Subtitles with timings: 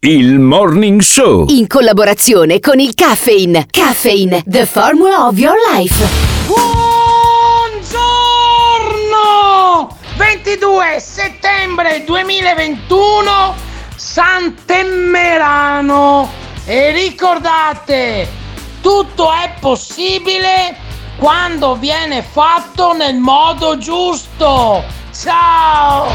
[0.00, 1.46] Il Morning Show.
[1.48, 3.66] In collaborazione con il Caffeine.
[3.68, 6.06] Caffeine, the formula of your life.
[6.46, 6.78] Buongiorno!
[10.16, 13.56] 22 settembre 2021,
[13.96, 16.30] Sant'Emmerano.
[16.64, 18.28] E ricordate,
[18.80, 20.76] tutto è possibile
[21.16, 24.84] quando viene fatto nel modo giusto.
[25.12, 26.06] Ciao!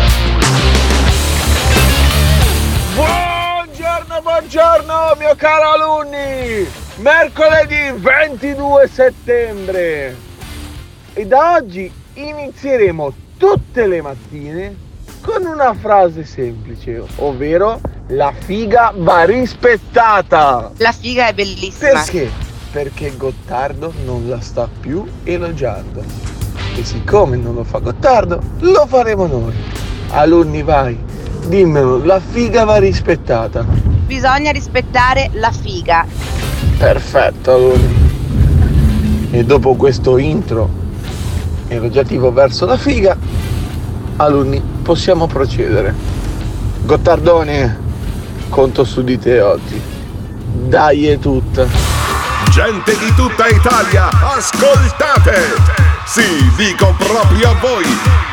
[3.94, 6.68] Buongiorno, buongiorno mio caro alunni!
[6.96, 10.16] Mercoledì 22 settembre
[11.14, 14.76] e da oggi inizieremo tutte le mattine
[15.22, 20.72] con una frase semplice, ovvero la figa va rispettata.
[20.78, 22.02] La figa è bellissima.
[22.02, 22.32] Perché?
[22.72, 26.04] Perché Gottardo non la sta più elogiando.
[26.76, 29.54] E siccome non lo fa Gottardo, lo faremo noi.
[30.16, 30.96] Alunni vai,
[31.48, 33.66] dimmelo, la figa va rispettata.
[34.06, 36.06] Bisogna rispettare la figa.
[36.78, 38.12] Perfetto, alunni.
[39.32, 40.70] E dopo questo intro
[41.68, 43.18] elogiativo verso la figa,
[44.18, 45.96] alunni, possiamo procedere.
[46.84, 47.80] Gottardone,
[48.50, 49.82] conto su di te oggi.
[50.68, 51.66] Dai è tutta.
[52.52, 55.34] Gente di tutta Italia, ascoltate!
[56.06, 58.33] Sì, dico proprio a voi!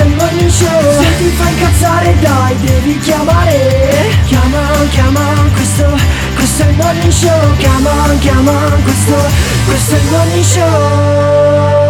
[0.00, 1.00] è il morning show.
[1.00, 4.08] Se ti fa incazzare dai, devi chiamare.
[4.24, 5.86] Chiama, chiama, questo,
[6.34, 7.56] questo è il morning show.
[7.58, 9.16] Chiama, chiama, questo,
[9.66, 11.81] questo è il morning show.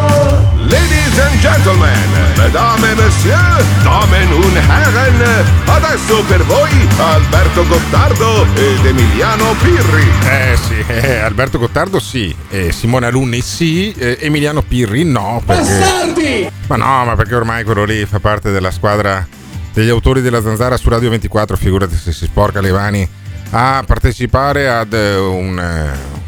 [0.68, 1.90] Ladies and gentlemen,
[2.38, 10.08] mesdames et messieurs, damen und herren, adesso per voi Alberto Gottardo ed Emiliano Pirri.
[10.28, 15.42] Eh sì, eh, Alberto Gottardo sì, eh, Simone Alunni sì, eh, Emiliano Pirri no.
[15.44, 16.50] Perché...
[16.68, 19.26] Ma no, ma perché ormai quello lì fa parte della squadra
[19.72, 23.08] degli autori della zanzara su Radio 24, figurati se si sporca le mani
[23.50, 26.21] a partecipare ad eh, un, eh, un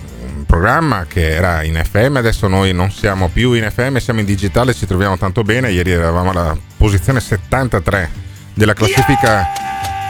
[0.55, 4.73] programma che era in FM, adesso noi non siamo più in FM, siamo in digitale,
[4.73, 8.09] ci troviamo tanto bene, ieri eravamo alla posizione 73
[8.55, 9.49] della classifica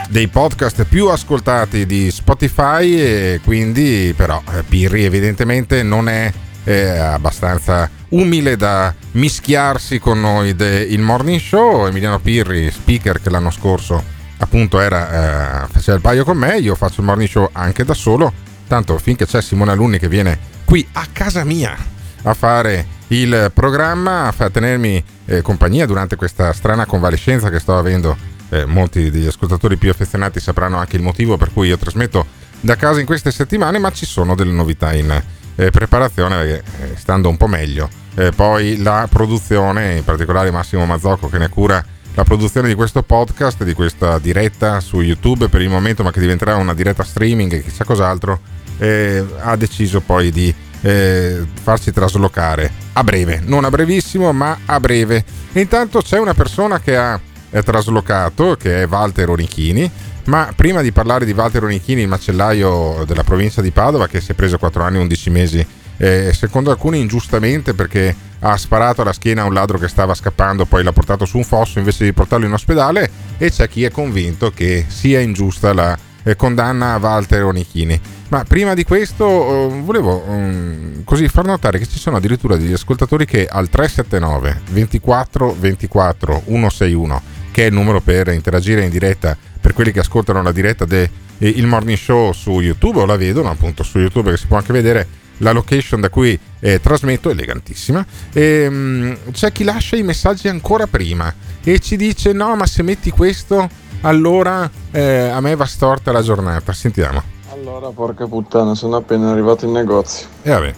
[0.07, 6.31] dei podcast più ascoltati di Spotify e quindi però eh, Pirri evidentemente non è
[6.63, 11.87] eh, abbastanza umile da mischiarsi con noi del Morning Show.
[11.87, 14.03] Emiliano Pirri, speaker che l'anno scorso
[14.37, 17.95] appunto era, eh, faceva il paio con me, io faccio il Morning Show anche da
[17.95, 18.31] solo,
[18.67, 21.75] tanto finché c'è Simone Alunni che viene qui a casa mia
[22.23, 28.33] a fare il programma, a tenermi eh, compagnia durante questa strana convalescenza che sto avendo.
[28.49, 32.25] Eh, molti degli ascoltatori più affezionati sapranno anche il motivo per cui io trasmetto
[32.59, 35.23] da casa in queste settimane, ma ci sono delle novità in
[35.55, 36.63] eh, preparazione eh,
[36.95, 37.89] stando un po' meglio.
[38.15, 41.83] Eh, poi la produzione, in particolare Massimo Mazzocco che ne cura
[42.13, 46.21] la produzione di questo podcast, di questa diretta su YouTube per il momento, ma che
[46.21, 48.39] diventerà una diretta streaming e chissà cos'altro,
[48.77, 54.79] eh, ha deciso poi di eh, farsi traslocare a breve, non a brevissimo, ma a
[54.79, 55.23] breve.
[55.53, 57.19] Intanto c'è una persona che ha
[57.49, 59.89] eh, traslocato, che è Walter Onichini.
[60.25, 64.31] Ma prima di parlare di Walter Onichini, il macellaio della provincia di Padova, che si
[64.31, 69.13] è preso 4 anni e 11 mesi, eh, secondo alcuni ingiustamente perché ha sparato alla
[69.13, 72.13] schiena a un ladro che stava scappando, poi l'ha portato su un fosso invece di
[72.13, 77.43] portarlo in ospedale, e c'è chi è convinto che sia ingiusta la eh, condanna Walter
[77.43, 77.99] Onichini.
[78.29, 82.73] Ma prima di questo eh, volevo um, così far notare che ci sono addirittura degli
[82.73, 89.37] ascoltatori che al 379 24 24 161, che è il numero per interagire in diretta
[89.61, 93.49] per quelli che ascoltano la diretta del eh, Morning Show su YouTube o la vedono
[93.49, 95.07] appunto su YouTube che si può anche vedere
[95.39, 98.05] la location da cui eh, trasmetto, elegantissima.
[98.33, 101.33] E, um, c'è chi lascia i messaggi ancora prima
[101.63, 103.67] e ci dice no ma se metti questo
[104.01, 106.71] allora eh, a me va storta la giornata.
[106.73, 107.21] Sentiamo.
[107.51, 110.27] Allora, porca puttana, sono appena arrivato in negozio.
[110.43, 110.73] E vabbè,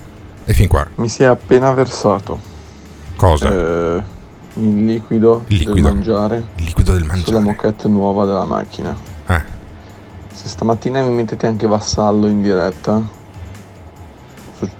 [0.45, 0.87] e fin qua.
[0.95, 2.39] Mi si è appena versato
[3.15, 3.51] Cosa?
[3.51, 4.03] eh,
[4.53, 5.87] il liquido, Il liquido.
[5.87, 7.39] del mangiare Il liquido del sulla mangiare.
[7.39, 8.95] moquette nuova della macchina.
[9.27, 9.41] Eh,
[10.33, 13.01] Se stamattina mi mettete anche Vassallo in diretta,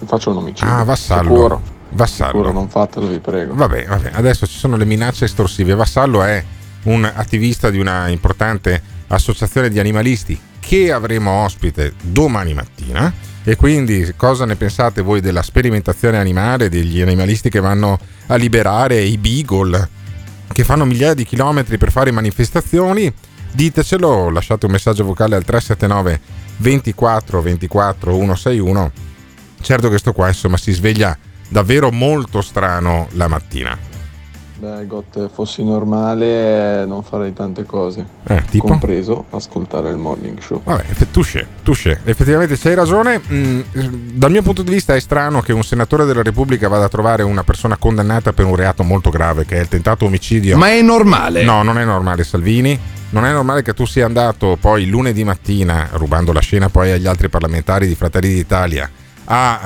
[0.04, 0.72] faccio un omicidio.
[0.72, 1.34] Ah, Vassallo.
[1.34, 1.62] Sicuro.
[1.90, 2.30] Vassallo.
[2.32, 3.54] Sicuro, non fatelo, vi prego.
[3.54, 5.74] Vabbè, vabbè, adesso ci sono le minacce estorsive.
[5.74, 6.44] Vassallo è
[6.84, 13.12] un attivista di una importante associazione di animalisti che avremo ospite domani mattina.
[13.44, 19.00] E quindi cosa ne pensate voi della sperimentazione animale, degli animalisti che vanno a liberare
[19.00, 19.88] i beagle,
[20.52, 23.10] che fanno migliaia di chilometri per fare manifestazioni?
[23.50, 26.20] Ditecelo, lasciate un messaggio vocale al 379
[26.58, 28.92] 24 24 161.
[29.60, 31.16] Certo che sto qua insomma si sveglia
[31.48, 33.96] davvero molto strano la mattina.
[34.58, 38.04] Beh, Got, fossi normale non farei tante cose.
[38.26, 38.66] Eh, tipo?
[38.66, 40.60] Compreso ascoltare il morning show.
[40.64, 42.00] Vabbè, touché, touché.
[42.02, 43.20] Effettivamente c'hai ragione.
[43.30, 43.60] Mm,
[44.14, 47.22] dal mio punto di vista è strano che un senatore della Repubblica vada a trovare
[47.22, 50.56] una persona condannata per un reato molto grave che è il tentato omicidio.
[50.56, 51.44] Ma è normale?
[51.44, 52.96] No, non è normale, Salvini.
[53.10, 57.06] Non è normale che tu sia andato poi lunedì mattina, rubando la scena poi agli
[57.06, 58.90] altri parlamentari di Fratelli d'Italia,
[59.30, 59.60] a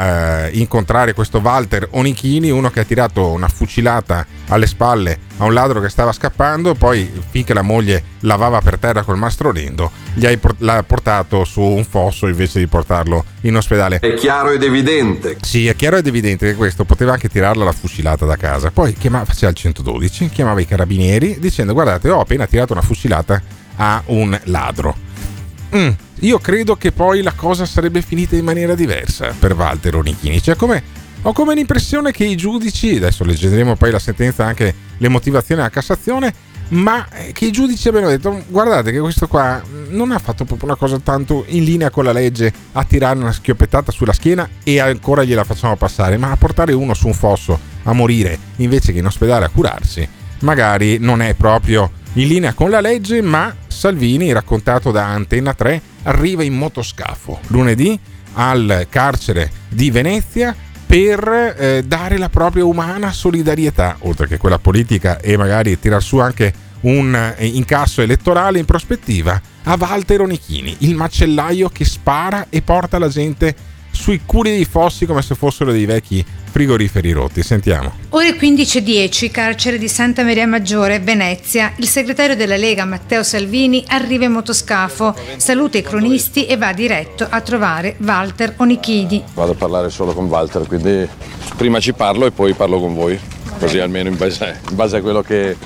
[0.46, 5.54] eh, incontrare questo Walter Onichini, uno che ha tirato una fucilata alle spalle a un
[5.54, 10.38] ladro che stava scappando, poi finché la moglie lavava per terra col mastrolendo, gli hai
[10.58, 13.98] l'ha portato su un fosso invece di portarlo in ospedale.
[13.98, 15.38] È chiaro ed evidente.
[15.40, 18.70] Sì, è chiaro ed evidente che questo poteva anche tirarla la fucilata da casa.
[18.70, 23.40] Poi chiamava, faceva il 112, chiamava i carabinieri dicendo guardate ho appena tirato una fucilata
[23.76, 25.10] a un ladro.
[25.74, 25.90] Mm,
[26.20, 30.42] io credo che poi la cosa sarebbe finita in maniera diversa per Walter Onichini.
[30.42, 30.82] Cioè, come,
[31.22, 35.72] ho come l'impressione che i giudici, adesso leggeremo poi la sentenza, anche le motivazioni della
[35.72, 40.69] Cassazione, ma che i giudici abbiano detto: guardate che questo qua non ha fatto proprio
[40.69, 44.78] una cosa tanto in linea con la legge a tirare una schioppettata sulla schiena e
[44.78, 48.98] ancora gliela facciamo passare, ma a portare uno su un fosso a morire invece che
[48.98, 50.06] in ospedale a curarsi,
[50.40, 55.82] magari non è proprio in linea con la legge, ma Salvini, raccontato da Antenna 3,
[56.05, 57.99] arriva in motoscafo lunedì
[58.34, 60.55] al carcere di Venezia
[60.87, 66.19] per eh, dare la propria umana solidarietà, oltre che quella politica e magari tirar su
[66.19, 72.62] anche un eh, incasso elettorale in prospettiva, a Walter Onichini, il macellaio che spara e
[72.62, 73.52] porta la gente
[73.90, 77.43] sui culi dei fossi come se fossero dei vecchi frigoriferi rotti.
[77.43, 77.93] Sentiamo.
[78.10, 81.72] Ore 15.10, carcere di Santa Maria Maggiore, Venezia.
[81.76, 87.26] Il segretario della Lega, Matteo Salvini, arriva in motoscafo, saluta i cronisti e va diretto
[87.28, 89.25] a trovare Walter Onichini.
[89.32, 91.08] Vado a parlare solo con Walter, quindi
[91.56, 93.19] prima ci parlo e poi parlo con voi,
[93.58, 95.56] così almeno in base, in base a quello che,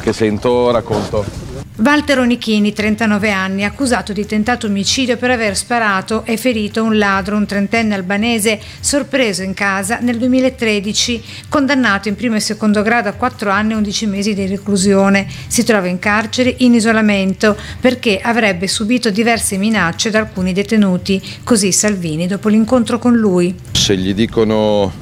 [0.00, 1.49] che sento racconto.
[1.82, 7.38] Walter Onichini, 39 anni, accusato di tentato omicidio per aver sparato e ferito un ladro,
[7.38, 13.12] un trentenne albanese, sorpreso in casa nel 2013, condannato in primo e secondo grado a
[13.12, 15.26] 4 anni e 11 mesi di reclusione.
[15.46, 21.72] Si trova in carcere in isolamento perché avrebbe subito diverse minacce da alcuni detenuti, così
[21.72, 23.58] Salvini dopo l'incontro con lui.
[23.72, 24.92] Se gli dicono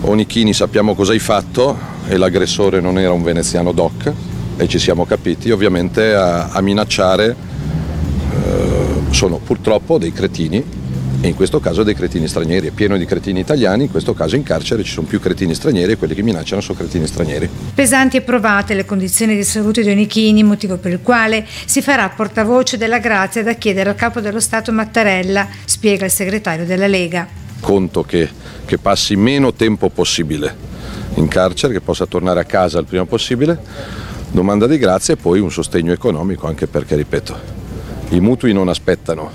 [0.00, 1.78] Onichini sappiamo cosa hai fatto
[2.08, 4.12] e l'aggressore non era un veneziano doc,
[4.56, 7.34] e ci siamo capiti, ovviamente a, a minacciare
[8.30, 10.82] eh, sono purtroppo dei cretini
[11.20, 14.36] e in questo caso dei cretini stranieri, è pieno di cretini italiani, in questo caso
[14.36, 17.48] in carcere ci sono più cretini stranieri e quelli che minacciano sono cretini stranieri.
[17.74, 22.10] Pesanti e provate le condizioni di salute di Onichini, motivo per il quale si farà
[22.10, 27.26] portavoce della grazia da chiedere al capo dello Stato Mattarella, spiega il segretario della Lega.
[27.58, 28.28] Conto che,
[28.66, 30.54] che passi meno tempo possibile
[31.14, 33.58] in carcere, che possa tornare a casa il prima possibile,
[34.34, 37.38] domanda di grazia e poi un sostegno economico, anche perché, ripeto,
[38.10, 39.30] i mutui non aspettano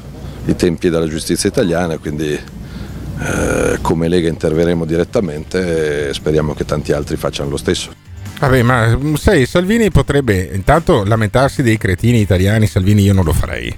[0.46, 6.92] i tempi della giustizia italiana, quindi eh, come Lega interveremo direttamente e speriamo che tanti
[6.92, 7.94] altri facciano lo stesso.
[8.40, 13.74] Vabbè, ma sai, Salvini potrebbe intanto lamentarsi dei cretini italiani, Salvini io non lo farei,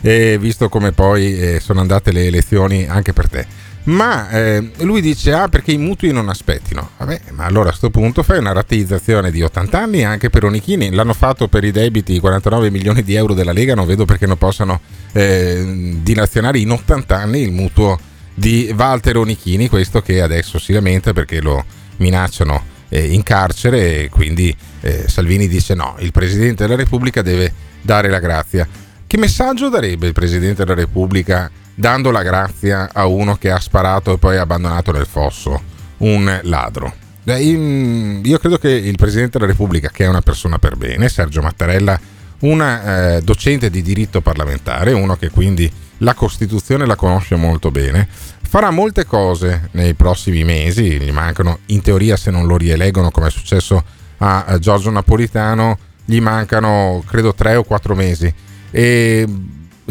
[0.00, 3.46] e visto come poi eh, sono andate le elezioni anche per te.
[3.84, 6.90] Ma eh, lui dice: Ah, perché i mutui non aspettino.
[6.98, 10.90] Vabbè, ma allora a questo punto fai una rateizzazione di 80 anni anche per Onichini.
[10.90, 13.74] L'hanno fatto per i debiti 49 milioni di euro della Lega.
[13.74, 14.80] Non vedo perché non possano
[15.12, 17.98] eh, dilazionare in 80 anni il mutuo
[18.34, 19.68] di Walter Onichini.
[19.68, 21.64] Questo che adesso si lamenta perché lo
[21.96, 24.04] minacciano eh, in carcere.
[24.04, 28.68] E quindi eh, Salvini dice: No, il presidente della Repubblica deve dare la grazia.
[29.04, 31.50] Che messaggio darebbe il presidente della Repubblica?
[31.82, 35.60] Dando la grazia a uno che ha sparato e poi abbandonato nel fosso
[35.96, 36.94] un ladro.
[37.24, 41.98] Io credo che il Presidente della Repubblica, che è una persona per bene, Sergio Mattarella,
[42.42, 48.06] un eh, docente di diritto parlamentare, uno che quindi la Costituzione la conosce molto bene,
[48.08, 53.26] farà molte cose nei prossimi mesi, gli mancano in teoria se non lo rieleggono come
[53.26, 53.82] è successo
[54.18, 58.32] a Giorgio Napolitano, gli mancano credo tre o quattro mesi
[58.70, 59.26] e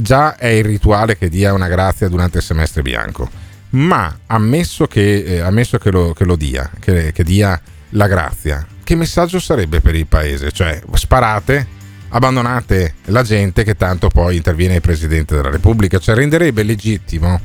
[0.02, 3.30] già è il rituale che dia una grazia durante il semestre bianco.
[3.72, 7.60] Ma ammesso che, eh, ammesso che, lo, che lo, dia, che, che dia
[7.92, 10.52] la grazia, che messaggio sarebbe per il paese?
[10.52, 11.66] Cioè, sparate,
[12.10, 17.40] abbandonate la gente che tanto poi interviene il Presidente della Repubblica, cioè renderebbe legittimo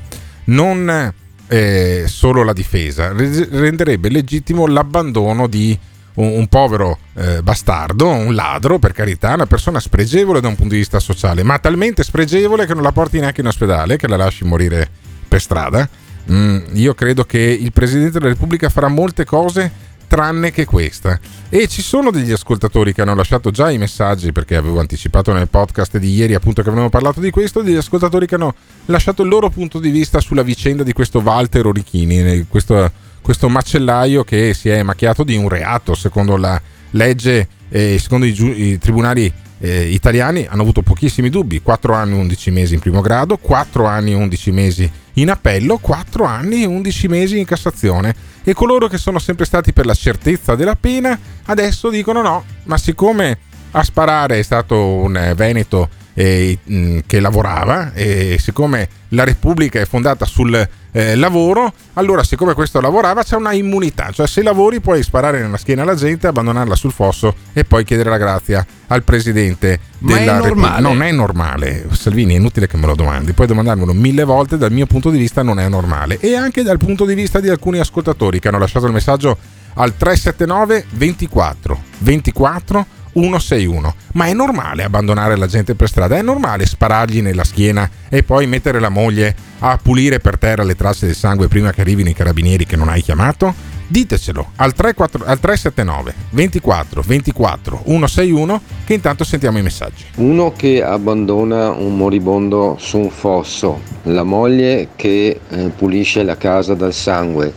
[0.47, 1.13] non
[1.49, 5.79] eh, solo la difesa, renderebbe legittimo l'abbandono di
[6.17, 10.73] un, un povero eh, bastardo, un ladro, per carità, una persona spregevole da un punto
[10.73, 14.17] di vista sociale, ma talmente spregevole che non la porti neanche in ospedale, che la
[14.17, 14.89] lasci morire
[15.27, 15.89] per strada.
[16.31, 21.19] Mm, io credo che il Presidente della Repubblica farà molte cose tranne che questa.
[21.49, 25.49] E ci sono degli ascoltatori che hanno lasciato già i messaggi, perché avevo anticipato nel
[25.49, 28.55] podcast di ieri appunto che avevamo parlato di questo, degli ascoltatori che hanno
[28.87, 32.91] lasciato il loro punto di vista sulla vicenda di questo Walter Orichini, questo,
[33.26, 38.33] questo macellaio che si è macchiato di un reato secondo la legge e secondo i,
[38.33, 42.80] giu- i tribunali eh, italiani hanno avuto pochissimi dubbi, 4 anni e 11 mesi in
[42.80, 47.47] primo grado, 4 anni e 11 mesi in appello, 4 anni e 11 mesi in
[47.47, 48.14] Cassazione.
[48.45, 52.78] E coloro che sono sempre stati per la certezza della pena adesso dicono no, ma
[52.78, 53.38] siccome
[53.73, 55.88] a sparare è stato un Veneto
[56.19, 56.59] eh,
[57.07, 63.23] che lavorava e siccome la Repubblica è fondata sul eh, lavoro, allora siccome questo lavorava
[63.23, 67.35] c'è una immunità, cioè se lavori puoi sparare nella schiena alla gente, abbandonarla sul fosso
[67.53, 70.79] e poi chiedere la grazia al Presidente Ma della è Repubblica.
[70.81, 74.73] Non è normale, Salvini è inutile che me lo domandi, puoi domandarmelo mille volte, dal
[74.73, 76.19] mio punto di vista non è normale.
[76.19, 79.37] E anche dal punto di vista di alcuni ascoltatori che hanno lasciato il messaggio
[79.75, 83.95] al 379 24 24 161.
[84.13, 86.19] Ma è normale abbandonare la gente per strada?
[86.19, 90.75] È normale sparargli nella schiena e poi mettere la moglie a pulire per terra le
[90.75, 93.75] tracce del sangue prima che arrivino i carabinieri che non hai chiamato?
[93.89, 100.05] Ditecelo al, 34, al 379 24 24 161 che intanto sentiamo i messaggi.
[100.17, 106.75] Uno che abbandona un moribondo su un fosso, la moglie che eh, pulisce la casa
[106.75, 107.53] dal sangue,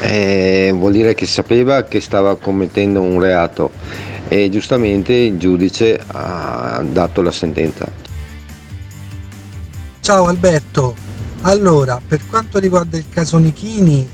[0.00, 3.72] eh, vuol dire che sapeva che stava commettendo un reato
[4.28, 7.90] e giustamente il giudice ha dato la sentenza.
[10.00, 10.94] Ciao Alberto,
[11.42, 14.08] allora per quanto riguarda il caso Nichini,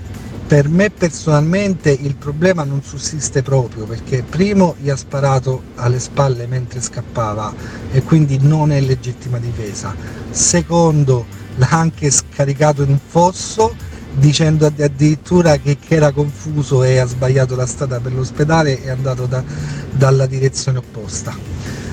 [0.46, 6.46] per me personalmente il problema non sussiste proprio perché primo gli ha sparato alle spalle
[6.46, 7.54] mentre scappava
[7.90, 9.94] e quindi non è legittima difesa,
[10.30, 11.26] secondo
[11.56, 13.74] l'ha anche scaricato in un fosso
[14.14, 18.90] dicendo addirittura che, che, era confuso e ha sbagliato la strada per l'ospedale e è
[18.90, 19.42] andato da,
[19.90, 21.36] dalla direzione opposta.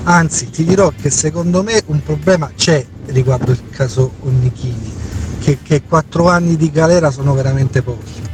[0.04, 4.92] Anzi, ti dirò che secondo me un problema c'è riguardo il caso Onnichini,
[5.40, 8.28] che, che 4 anni di galera sono veramente pochi.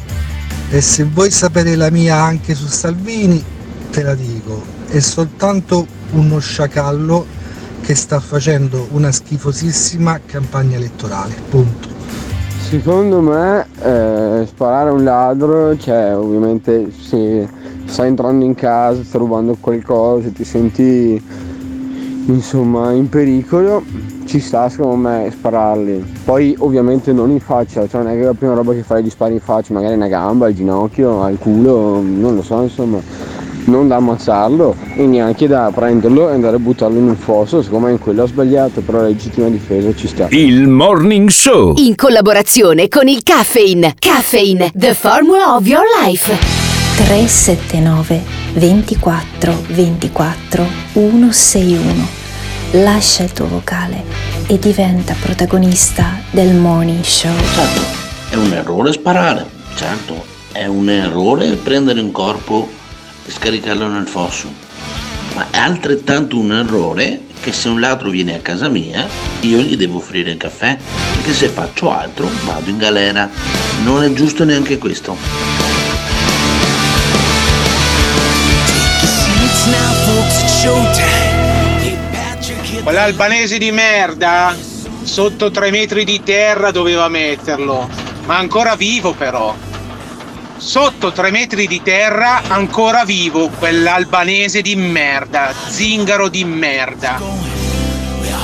[0.71, 3.43] E se vuoi sapere la mia anche su Salvini,
[3.91, 7.27] te la dico, è soltanto uno sciacallo
[7.83, 11.35] che sta facendo una schifosissima campagna elettorale.
[11.49, 11.96] Punto.
[12.69, 17.49] Secondo me eh, sparare a un ladro, cioè ovviamente se
[17.85, 21.23] stai entrando in casa, stai rubando qualcosa, ti senti
[22.27, 23.85] insomma in pericolo,
[24.25, 26.15] ci sta secondo me spararli.
[26.25, 29.03] Poi ovviamente non in faccia, cioè non è che la prima roba che fai è
[29.05, 32.99] di sparare in faccia, magari una gamba, al ginocchio, al culo, non lo so insomma
[33.67, 37.91] non da ammazzarlo e neanche da prenderlo e andare a buttarlo in un fosso, siccome
[37.91, 40.29] in quello ha sbagliato, però la legittima difesa ci sta.
[40.31, 41.75] Il Morning Show.
[41.77, 43.95] In collaborazione con il Caffeine.
[43.99, 46.33] Caffeine, the formula of your life.
[46.97, 48.23] 379
[48.55, 52.25] 24 24 161.
[52.73, 54.03] Lascia il tuo vocale
[54.47, 57.37] e diventa protagonista del Morning Show.
[57.55, 57.81] Certo,
[58.31, 62.76] è un errore sparare, certo, è un errore prendere un corpo
[63.27, 64.51] e scaricarlo nel fosso.
[65.35, 69.07] Ma è altrettanto un errore che se un ladro viene a casa mia
[69.41, 70.79] io gli devo offrire il caffè,
[71.15, 73.29] perché se faccio altro vado in galera.
[73.83, 75.17] Non è giusto neanche questo.
[82.83, 84.57] Quell'albanese di merda
[85.03, 87.89] sotto tre metri di terra doveva metterlo,
[88.27, 89.55] ma ancora vivo però
[90.57, 97.21] sotto tre metri di terra, ancora vivo, quell'albanese di merda, zingaro di merda.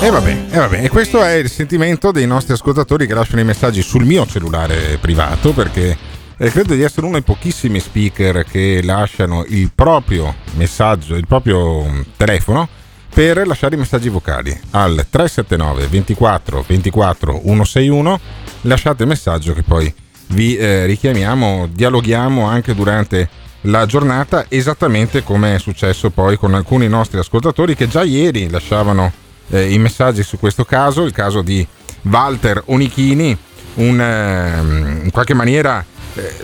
[0.01, 3.45] E vabbè, e vabbè, e questo è il sentimento dei nostri ascoltatori che lasciano i
[3.45, 5.97] messaggi sul mio cellulare privato perché
[6.37, 11.85] eh, credo di essere uno dei pochissimi speaker che lasciano il proprio messaggio, il proprio
[11.85, 12.69] mm, telefono
[13.15, 18.21] per lasciare i messaggi vocali al 379 24 24 161
[18.63, 19.95] lasciate il messaggio che poi
[20.33, 23.29] vi eh, richiamiamo, dialoghiamo anche durante
[23.63, 29.13] la giornata, esattamente come è successo poi con alcuni nostri ascoltatori che già ieri lasciavano
[29.51, 31.67] eh, i messaggi su questo caso, il caso di
[32.03, 33.37] Walter Onichini,
[33.75, 35.85] un, ehm, in qualche maniera
[36.15, 36.35] eh,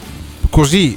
[0.50, 0.96] così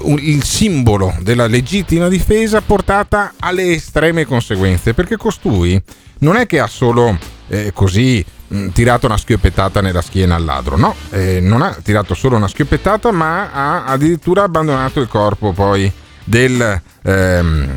[0.00, 5.80] un- il simbolo della legittima difesa portata alle estreme conseguenze, perché costui
[6.20, 7.16] non è che ha solo
[7.48, 8.24] eh, così
[8.72, 13.12] tirato una schioppettata nella schiena al ladro, no, eh, non ha tirato solo una schioppettata,
[13.12, 15.92] ma ha addirittura abbandonato il corpo poi
[16.24, 17.68] del, ehm,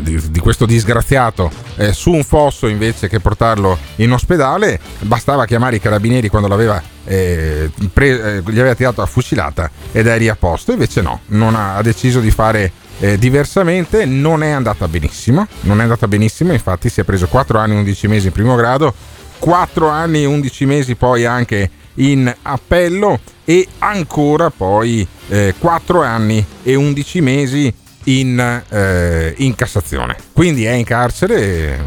[0.00, 4.80] di, di questo disgraziato eh, su un fosso invece che portarlo in ospedale.
[5.00, 10.06] Bastava chiamare i carabinieri quando l'aveva eh, pre- eh, gli aveva tirato a fucilata ed
[10.06, 10.72] eri a posto.
[10.72, 11.20] Invece no,
[11.54, 14.04] ha, ha deciso di fare eh, diversamente.
[14.04, 15.46] Non è andata benissimo.
[15.62, 16.52] Non è andata benissimo.
[16.52, 18.94] Infatti, si è preso 4 anni e 11 mesi in primo grado,
[19.38, 26.44] 4 anni e 11 mesi poi anche in appello e ancora poi eh, 4 anni
[26.62, 27.74] e 11 mesi
[28.04, 30.16] in, eh, in Cassazione.
[30.32, 31.40] Quindi è in carcere.
[31.40, 31.78] eh,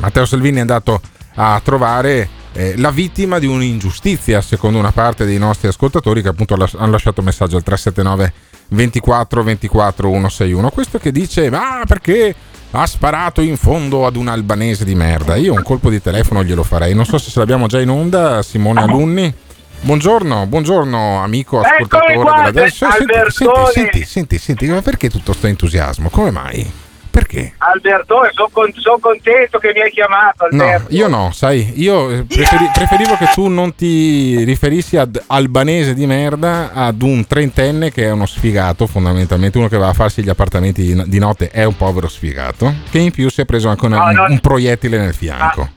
[0.00, 1.00] Matteo Salvini è andato
[1.34, 6.54] a trovare eh, la vittima di un'ingiustizia, secondo una parte dei nostri ascoltatori che appunto
[6.54, 8.32] hanno lasciato messaggio al 379
[8.68, 10.70] 24 24 161.
[10.70, 12.34] Questo che dice: Ma perché
[12.74, 15.36] ha sparato in fondo ad un albanese di merda?
[15.36, 16.94] Io un colpo di telefono glielo farei.
[16.94, 19.34] Non so se ce l'abbiamo già in onda, Simone Alunni.
[19.80, 25.48] Buongiorno, buongiorno amico ascoltatore qua, della Adesso senti, senti, senti, senti, ma perché tutto questo
[25.48, 26.08] entusiasmo?
[26.08, 26.70] Come mai?
[27.12, 27.52] Perché?
[27.58, 30.48] Albertone, sono contento che mi hai chiamato.
[30.50, 30.94] No, Alberto.
[30.94, 36.72] io no, sai, io preferi- preferivo che tu non ti riferissi ad albanese di merda,
[36.72, 40.82] ad un trentenne che è uno sfigato, fondamentalmente, uno che va a farsi gli appartamenti
[41.04, 44.04] di, notte è un povero sfigato, che in più si è preso anche una- No,
[44.06, 44.24] un, no.
[44.30, 45.68] un proiettile nel fianco.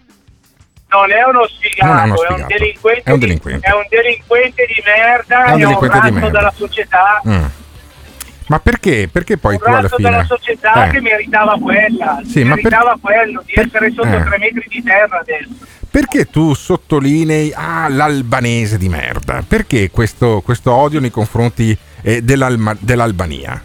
[0.88, 3.68] Non è uno sfigato, Non è uno è, un sfigato, delinquente è un delinquente.
[3.68, 6.30] è un delinquente di merda, È un è un di merda.
[6.30, 7.44] della società, Mm.
[8.48, 9.10] Ma perché?
[9.12, 10.10] Perché poi tu alla fine...
[10.10, 10.92] della società Eh.
[10.92, 14.24] che meritava quella, Sì, ma per- meritava quello, di per- essere sotto eh.
[14.24, 15.50] tre metri di terra adesso.
[15.90, 19.44] Perché tu sottolinei ah, l'albanese di merda?
[19.48, 23.64] Perché questo, questo odio nei confronti eh, dell'Albania?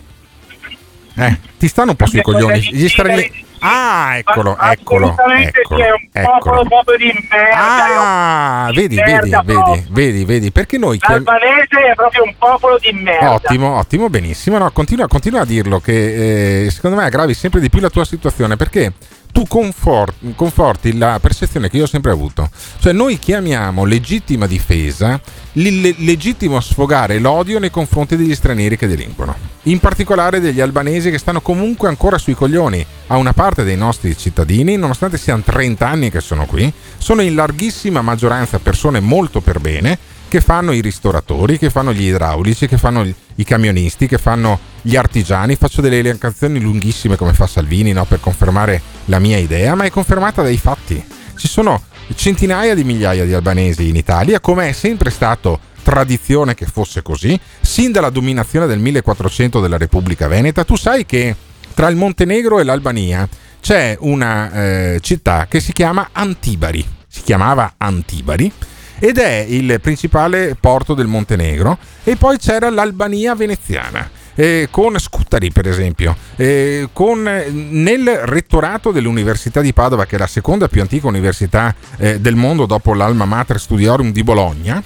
[1.17, 3.45] Eh, ti stanno un po' sui coglioni gli stranieri.
[3.61, 6.65] Ah, eccolo, eccolo, eccolo, eccolo.
[6.65, 7.57] proprio di merda.
[7.57, 12.79] Ah, di vedi, vedi, vedi, vedi, vedi, perché noi chiam- L'albanese è proprio un popolo
[12.79, 13.33] di merda.
[13.33, 14.57] Ottimo, ottimo, benissimo.
[14.59, 18.05] No, continua, continua a dirlo che eh, secondo me aggravi sempre di più la tua
[18.05, 18.93] situazione perché
[19.33, 22.49] tu confor- conforti la percezione che io ho sempre avuto.
[22.79, 25.21] Cioè noi chiamiamo legittima difesa
[25.55, 29.35] il le- legittimo sfogare l'odio nei confronti degli stranieri che delinquono.
[29.65, 34.17] In particolare degli albanesi che stanno comunque ancora sui coglioni a una parte dei nostri
[34.17, 39.59] cittadini, nonostante siano 30 anni che sono qui, sono in larghissima maggioranza persone molto per
[39.61, 39.99] bene
[40.31, 44.95] che fanno i ristoratori, che fanno gli idraulici, che fanno i camionisti, che fanno gli
[44.95, 45.57] artigiani.
[45.57, 48.05] Faccio delle elencazioni lunghissime come fa Salvini no?
[48.05, 51.05] per confermare la mia idea, ma è confermata dai fatti.
[51.37, 51.83] Ci sono
[52.15, 57.39] centinaia di migliaia di albanesi in Italia, come è sempre stato tradizione che fosse così,
[57.61, 60.63] sin dalla dominazione del 1400 della Repubblica Veneta.
[60.63, 61.35] Tu sai che
[61.75, 63.29] tra il Montenegro e l'Albania
[63.61, 68.53] c'è una eh, città che si chiama Antibari, si chiamava Antibari
[69.01, 74.09] ed è il principale porto del Montenegro e poi c'era l'Albania veneziana.
[74.37, 80.19] eh, con Scutari per esempio, eh, con, eh, nel rettorato dell'Università di Padova, che è
[80.19, 84.83] la seconda più antica università eh, del mondo dopo l'Alma Mater Studiorum di Bologna,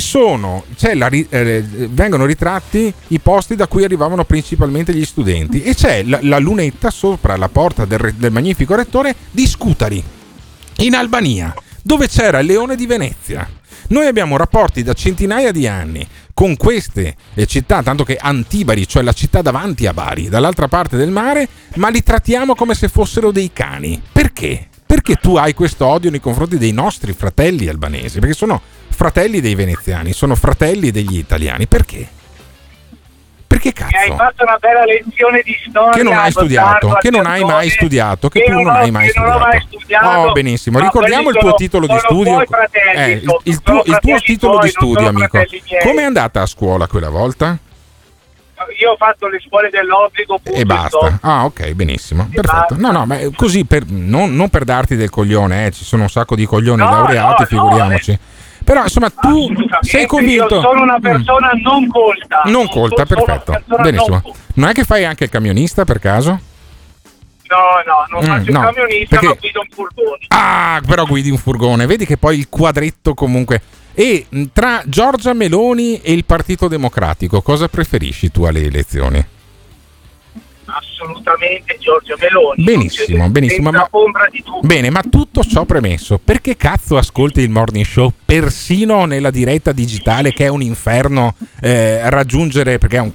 [0.00, 0.64] sono,
[0.94, 6.18] la eh, vengono ritratti i posti da cui arrivavano principalmente gli studenti e c'è la,
[6.22, 10.02] la lunetta sopra la porta del, del magnifico rettore di Scutari,
[10.78, 11.54] in Albania,
[11.86, 13.48] dove c'era il leone di Venezia.
[13.90, 17.14] Noi abbiamo rapporti da centinaia di anni con queste
[17.46, 21.88] città, tanto che Antibari, cioè la città davanti a Bari, dall'altra parte del mare, ma
[21.88, 24.02] li trattiamo come se fossero dei cani.
[24.10, 24.66] Perché?
[24.84, 28.18] Perché tu hai questo odio nei confronti dei nostri fratelli albanesi?
[28.18, 31.68] Perché sono fratelli dei veneziani, sono fratelli degli italiani.
[31.68, 32.08] Perché?
[33.58, 34.16] Perché Mi hai cazzo?
[34.16, 35.92] fatto una bella lezione di storia.
[35.92, 39.18] Che non hai studiato, che non hai mai studiato, che tu non hai mai che
[39.20, 40.06] non ho mai studiato.
[40.28, 40.78] Oh, benissimo.
[40.78, 42.44] Ma Ricordiamo il tuo titolo di studio.
[42.46, 45.42] fratelli, Eh, il, sono- il tuo, il tuo titolo tuoi, di studio, amico.
[45.82, 47.58] Come è andata a scuola quella volta?
[48.80, 50.38] Io ho fatto le scuole dell'obbligo.
[50.42, 51.18] punto, E basta.
[51.20, 52.28] Ah, ok, benissimo.
[52.32, 52.74] Perfetto.
[52.78, 56.08] No, no, ma così per, non, non per darti del coglione, eh, ci sono un
[56.08, 58.18] sacco di coglioni No, laureati, no, figuriamoci.
[58.66, 59.48] Però insomma, tu
[59.82, 60.56] sei convinto.
[60.56, 61.02] Io sono una Mm.
[61.02, 62.42] persona non colta.
[62.46, 63.76] Non colta, Sono perfetto.
[63.80, 64.20] Benissimo.
[64.24, 64.32] non.
[64.54, 66.30] Non è che fai anche il camionista per caso?
[67.48, 70.18] No, no, non Mm, faccio no, il camionista, perché- ma guido un furgone.
[70.28, 71.86] Ah, però guidi un furgone.
[71.86, 73.62] Vedi che poi il quadretto comunque.
[73.94, 79.24] E mh, tra Giorgia Meloni e il Partito Democratico, cosa preferisci tu alle elezioni?
[80.66, 82.64] Assolutamente Giorgio Meloni.
[82.64, 83.88] Benissimo, benissimo, ma-.
[84.62, 90.32] Bene, ma tutto ciò premesso, perché cazzo ascolti il morning show persino nella diretta digitale
[90.32, 93.12] che è un inferno eh, raggiungere, perché un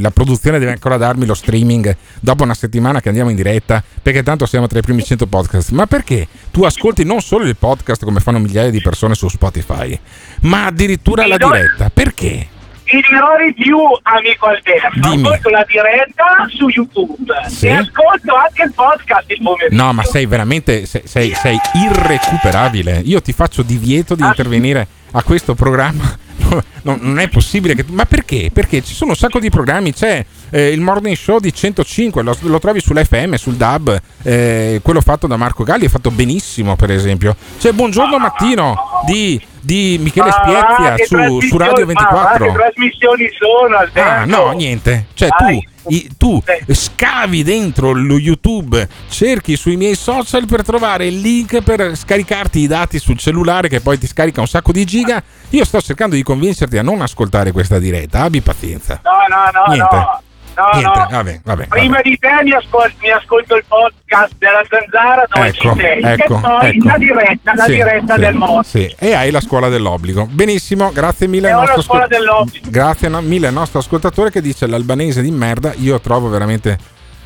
[0.00, 4.22] la produzione deve ancora darmi lo streaming dopo una settimana che andiamo in diretta, perché
[4.22, 8.04] tanto siamo tra i primi 100 podcast, ma perché tu ascolti non solo il podcast
[8.04, 9.98] come fanno migliaia di persone su Spotify,
[10.42, 11.90] ma addirittura la diretta?
[11.90, 12.48] Perché?
[12.84, 15.08] Ti dirò di più, amico Alberto.
[15.08, 15.22] Dimmi.
[15.26, 17.66] Ascolto la diretta su YouTube Sì.
[17.66, 19.82] e ascolto anche il podcast il pomeriggio.
[19.82, 23.00] No, ma sei veramente sei, sei- sei irrecuperabile.
[23.04, 26.22] Io ti faccio divieto di Ah, intervenire a questo programma.
[26.84, 27.84] No, non è possibile che.
[27.88, 28.50] Ma perché?
[28.52, 29.94] Perché ci sono un sacco di programmi.
[29.94, 33.98] C'è eh, il morning show di 105, lo, lo trovi sull'FM, sul DAB.
[34.22, 37.34] eh, quello fatto da Marco Galli è fatto benissimo, per esempio.
[37.58, 42.46] C'è Buongiorno Mattino di, di Michele Spiezia Ah, che su, su Radio ma- ma 24.
[42.46, 44.10] che trasmissioni sono, Alberto?
[44.10, 45.06] Ah, no, niente.
[45.14, 51.20] Cioè, tu, i- tu scavi dentro lo YouTube, cerchi sui miei social per trovare il
[51.20, 55.22] link per scaricarti i dati sul cellulare che poi ti scarica un sacco di giga.
[55.50, 58.22] Io sto cercando di convincerti a non ascoltare questa diretta.
[58.22, 59.00] Abbi pazienza.
[59.04, 59.96] No, no, no, Niente.
[59.96, 60.20] no.
[60.56, 60.98] No, Niente.
[60.98, 61.06] no.
[61.10, 61.66] Vabbè, vabbè.
[61.68, 66.02] Prima di te mi ascolto, mi ascolto il podcast della Zanzara dove Ecco, ci sei
[66.02, 66.86] ecco, e poi ecco.
[66.88, 68.62] la diretta, la Sì, diretta sì, del mondo.
[68.62, 68.94] sì.
[68.98, 70.26] E hai la scuola dell'obbligo.
[70.30, 72.70] Benissimo, grazie mille al nostro scuola ascol- dell'obbligo.
[72.70, 75.72] Grazie mille al nostro ascoltatore che dice l'albanese di merda.
[75.78, 76.78] Io trovo veramente.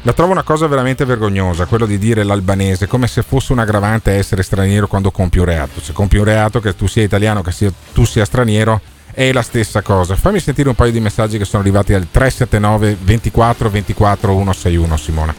[0.02, 4.12] La trovo una cosa veramente vergognosa, quello di dire l'albanese, come se fosse un aggravante
[4.12, 5.80] essere straniero quando compi un reato.
[5.80, 8.80] Se compi un reato, che tu sia italiano, che sia- tu sia straniero,
[9.18, 10.14] è la stessa cosa.
[10.14, 15.34] Fammi sentire un paio di messaggi che sono arrivati al 379 24 24 161, Simone.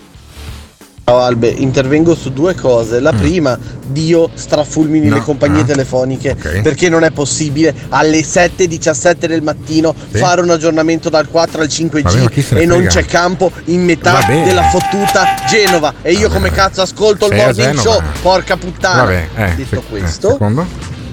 [1.06, 3.00] Ciao Albe, intervengo su due cose.
[3.00, 5.10] La prima, Dio strafulmini Mm.
[5.12, 6.62] No, le compagnie ah, telefoniche ok.
[6.62, 10.18] perché non è possibile alle 7.17 del mattino Sì.
[10.18, 12.90] fare un aggiornamento dal 4 al 5G Vabbè, e non frega?
[12.90, 14.44] c'è campo in metà Vabbè.
[14.44, 15.94] della fottuta Genova.
[16.02, 18.02] E io come cazzo ascolto il Sei a morning show?
[18.22, 19.04] Porca puttana.
[19.04, 20.68] Vabbè, eh, Detto se- questo, eh, secondo?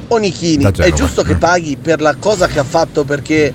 [0.09, 3.53] Onichini, Da è giusto che paghi per la cosa che ha fatto perché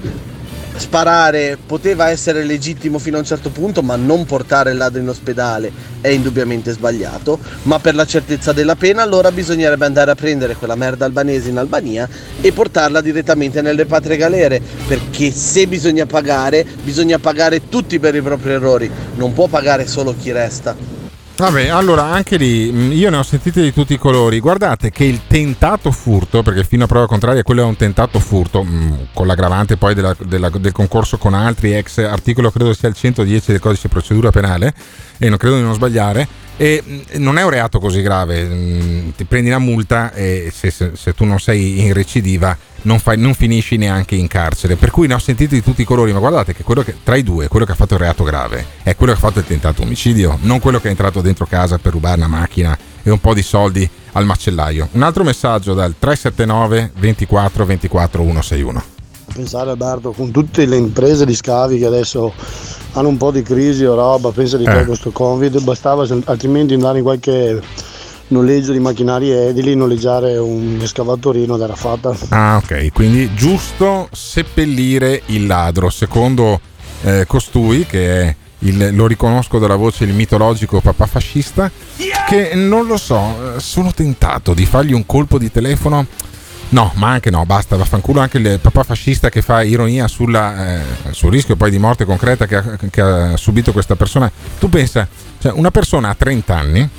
[0.75, 5.09] sparare poteva essere legittimo fino a un certo punto, ma non portare il ladro in
[5.09, 7.39] ospedale è indubbiamente sbagliato.
[7.63, 11.57] Ma per la certezza della pena, allora bisognerebbe andare a prendere quella merda albanese in
[11.57, 12.07] Albania
[12.41, 14.61] e portarla direttamente nelle patrie galere.
[14.87, 20.15] Perché se bisogna pagare, bisogna pagare tutti per i propri errori, non può pagare solo
[20.17, 21.00] chi resta.
[21.35, 24.39] Vabbè, allora anche lì mh, io ne ho sentite di tutti i colori.
[24.39, 28.61] Guardate che il tentato furto, perché fino a prova contraria quello è un tentato furto,
[28.63, 32.95] mh, con l'aggravante poi della- della- del concorso con altri ex articolo, credo sia il
[32.95, 34.71] 110 del codice di procedura penale,
[35.17, 36.27] e non credo di non sbagliare.
[36.57, 40.91] E mh, non è un reato così grave, ti prendi una multa e se, se-
[40.93, 44.75] se tu non sei in recidiva non, fai- non finisci neanche in carcere.
[44.75, 47.15] Per cui ne ho sentiti di tutti i colori, ma guardate che, quello che tra
[47.15, 49.45] i due, quello che ha fatto il reato grave è quello che ha fatto il
[49.45, 53.19] tentato omicidio, non quello che è entrato dentro casa per rubare una macchina e un
[53.19, 54.89] po' di soldi al macellaio.
[54.91, 58.83] Un altro messaggio dal 379 24 24 161.
[59.33, 62.33] Pensare Alberto, con tutte le imprese di scavi che adesso
[62.93, 64.83] hanno un po' di crisi o roba, pensa di Eh.
[64.85, 67.61] questo Covid, bastava altrimenti andare in qualche
[68.31, 72.15] noleggio di macchinari edili, noleggiare un escavatorino ed era fatta.
[72.29, 76.59] Ah, ok, quindi giusto seppellire il ladro, secondo
[77.03, 81.71] eh, costui, che è il, lo riconosco dalla voce il mitologico papà fascista,
[82.27, 86.05] che non lo so, eh, sono tentato di fargli un colpo di telefono.
[86.69, 90.81] No, ma anche no, basta, vaffanculo anche il papà fascista che fa ironia sulla, eh,
[91.09, 94.31] sul rischio poi di morte concreta che ha, che ha subito questa persona.
[94.57, 95.05] Tu pensa,
[95.39, 96.89] cioè una persona a 30 anni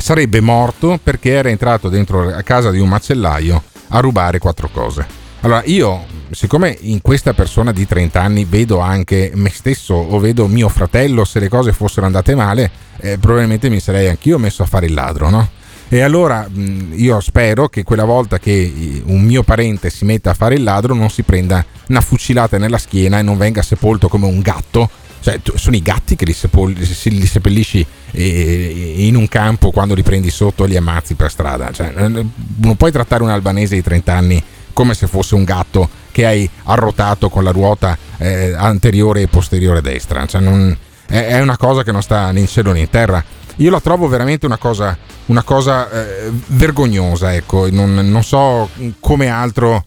[0.00, 5.06] sarebbe morto perché era entrato dentro a casa di un macellaio a rubare quattro cose.
[5.42, 10.46] Allora io, siccome in questa persona di 30 anni vedo anche me stesso o vedo
[10.46, 14.66] mio fratello, se le cose fossero andate male, eh, probabilmente mi sarei anch'io messo a
[14.66, 15.48] fare il ladro, no?
[15.88, 20.30] E allora mh, io spero che quella volta che eh, un mio parente si metta
[20.30, 24.08] a fare il ladro non si prenda una fucilata nella schiena e non venga sepolto
[24.08, 24.88] come un gatto.
[25.20, 29.94] Cioè, tu- sono i gatti che li, sepol- li seppellisci eh, in un campo quando
[29.94, 31.70] li prendi sotto e li ammazzi per strada.
[31.70, 35.88] Cioè, eh, non puoi trattare un albanese di 30 anni come se fosse un gatto
[36.10, 40.24] che hai arrotato con la ruota eh, anteriore e posteriore destra.
[40.26, 43.22] Cioè, non- è, è una cosa che non sta né in cielo né in terra.
[43.56, 49.28] Io la trovo veramente una cosa, una cosa eh, vergognosa, ecco, non, non so come
[49.28, 49.84] altro,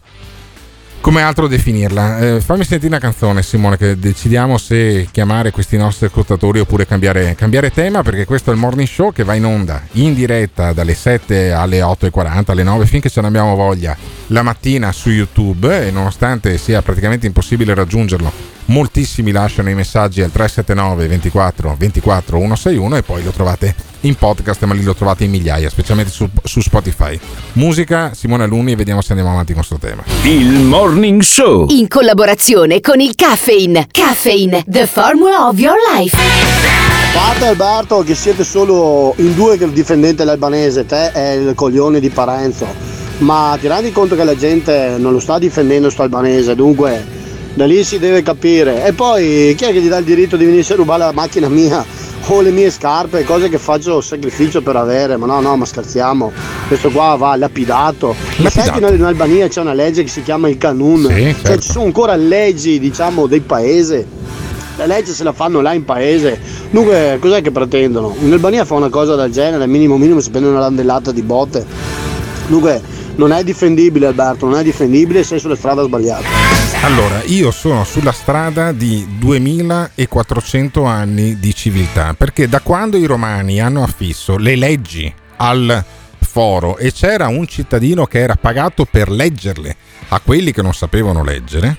[1.04, 2.18] come altro definirla.
[2.18, 7.34] Eh, fammi sentire una canzone, Simone, che decidiamo se chiamare questi nostri ascoltatori oppure cambiare,
[7.34, 10.94] cambiare tema, perché questo è il morning show che va in onda in diretta dalle
[10.94, 13.94] 7 alle 8.40, alle 9, finché ce ne abbiamo voglia,
[14.28, 20.32] la mattina su YouTube e nonostante sia praticamente impossibile raggiungerlo moltissimi lasciano i messaggi al
[20.32, 25.30] 379 24 24 161 e poi lo trovate in podcast, ma lì lo trovate in
[25.30, 27.18] migliaia, specialmente su, su Spotify.
[27.54, 30.02] Musica, Simone Alunni, vediamo se andiamo avanti con questo tema.
[30.22, 31.66] Il Morning Show.
[31.70, 33.86] In collaborazione con il Caffeine.
[33.90, 36.16] Caffeine, the formula of your life.
[36.16, 42.00] A parte Alberto che siete solo in due che difendete l'albanese, te e il coglione
[42.00, 42.66] di Parenzo,
[43.18, 47.22] ma ti rendi conto che la gente non lo sta difendendo sto albanese, dunque
[47.54, 48.84] da lì si deve capire.
[48.84, 51.48] E poi chi è che gli dà il diritto di venirsi a rubare la macchina
[51.48, 55.16] mia o le mie scarpe, cose che faccio sacrificio per avere?
[55.16, 56.32] Ma no, no, ma scherziamo,
[56.68, 58.14] questo qua va lapidato.
[58.38, 61.34] Ma sai che in Albania c'è una legge che si chiama il Canun, Sì, cioè
[61.42, 61.60] certo.
[61.60, 64.06] ci sono ancora leggi, diciamo, del paese.
[64.76, 66.40] La legge se la fanno là in paese.
[66.70, 68.14] Dunque, cos'è che pretendono?
[68.20, 71.64] In Albania fa una cosa del genere, minimo minimo si prende una landellata di botte.
[72.48, 72.82] Dunque,
[73.16, 76.63] non è difendibile Alberto, non è difendibile, sei sulla strada sbagliata.
[76.84, 83.58] Allora, io sono sulla strada di 2400 anni di civiltà, perché da quando i romani
[83.58, 85.82] hanno affisso le leggi al
[86.18, 89.74] foro e c'era un cittadino che era pagato per leggerle
[90.08, 91.78] a quelli che non sapevano leggere,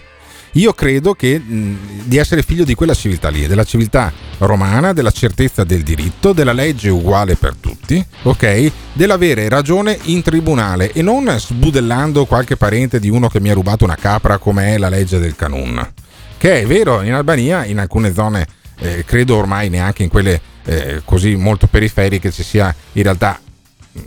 [0.55, 5.11] io credo che, mh, di essere figlio di quella civiltà lì, della civiltà romana, della
[5.11, 8.71] certezza del diritto, della legge uguale per tutti, ok?
[8.93, 13.83] Dell'avere ragione in tribunale e non sbudellando qualche parente di uno che mi ha rubato
[13.83, 15.91] una capra come è la legge del Canun.
[16.37, 18.47] Che è vero, in Albania, in alcune zone,
[18.79, 23.39] eh, credo ormai neanche in quelle eh, così molto periferiche ci sia in realtà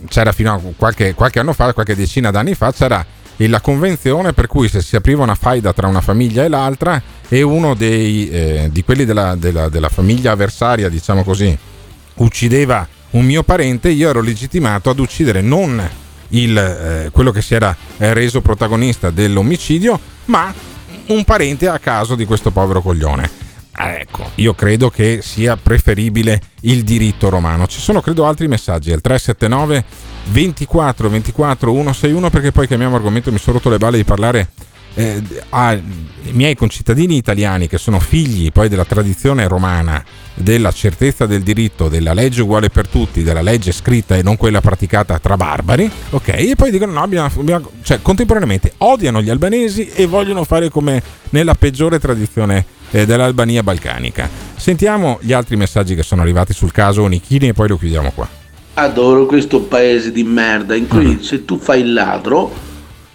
[0.07, 3.03] c'era fino a qualche, qualche anno fa, qualche decina d'anni fa, c'era
[3.47, 7.41] la convenzione per cui se si apriva una faida tra una famiglia e l'altra e
[7.41, 11.57] uno dei, eh, di quelli della, della- della famiglia avversaria, diciamo così,
[12.15, 15.81] uccideva un mio parente, io ero legittimato ad uccidere non
[16.29, 20.53] il, eh, quello che si era eh, reso protagonista dell'omicidio, ma
[21.07, 23.47] un parente a caso di questo povero coglione.
[23.81, 27.65] Ah, Ecco, io credo che sia preferibile il diritto romano.
[27.65, 29.83] Ci sono credo altri messaggi al 379
[30.25, 34.49] 24 24 161 perché poi cambiamo argomento, mi sono rotto le balle di parlare
[34.95, 35.81] eh, ai
[36.31, 42.13] miei concittadini italiani che sono figli poi della tradizione romana, della certezza del diritto, della
[42.13, 46.27] legge uguale per tutti, della legge scritta e non quella praticata tra barbari, ok?
[46.27, 51.01] E poi dicono no, abbiamo, abbiamo- cioè contemporaneamente odiano gli albanesi e vogliono fare come
[51.29, 54.29] nella peggiore tradizione eh, dell'Albania balcanica.
[54.55, 58.27] Sentiamo gli altri messaggi che sono arrivati sul caso Onichini e poi lo chiudiamo qua.
[58.75, 62.67] Adoro questo paese di merda in cui se tu fai il ladro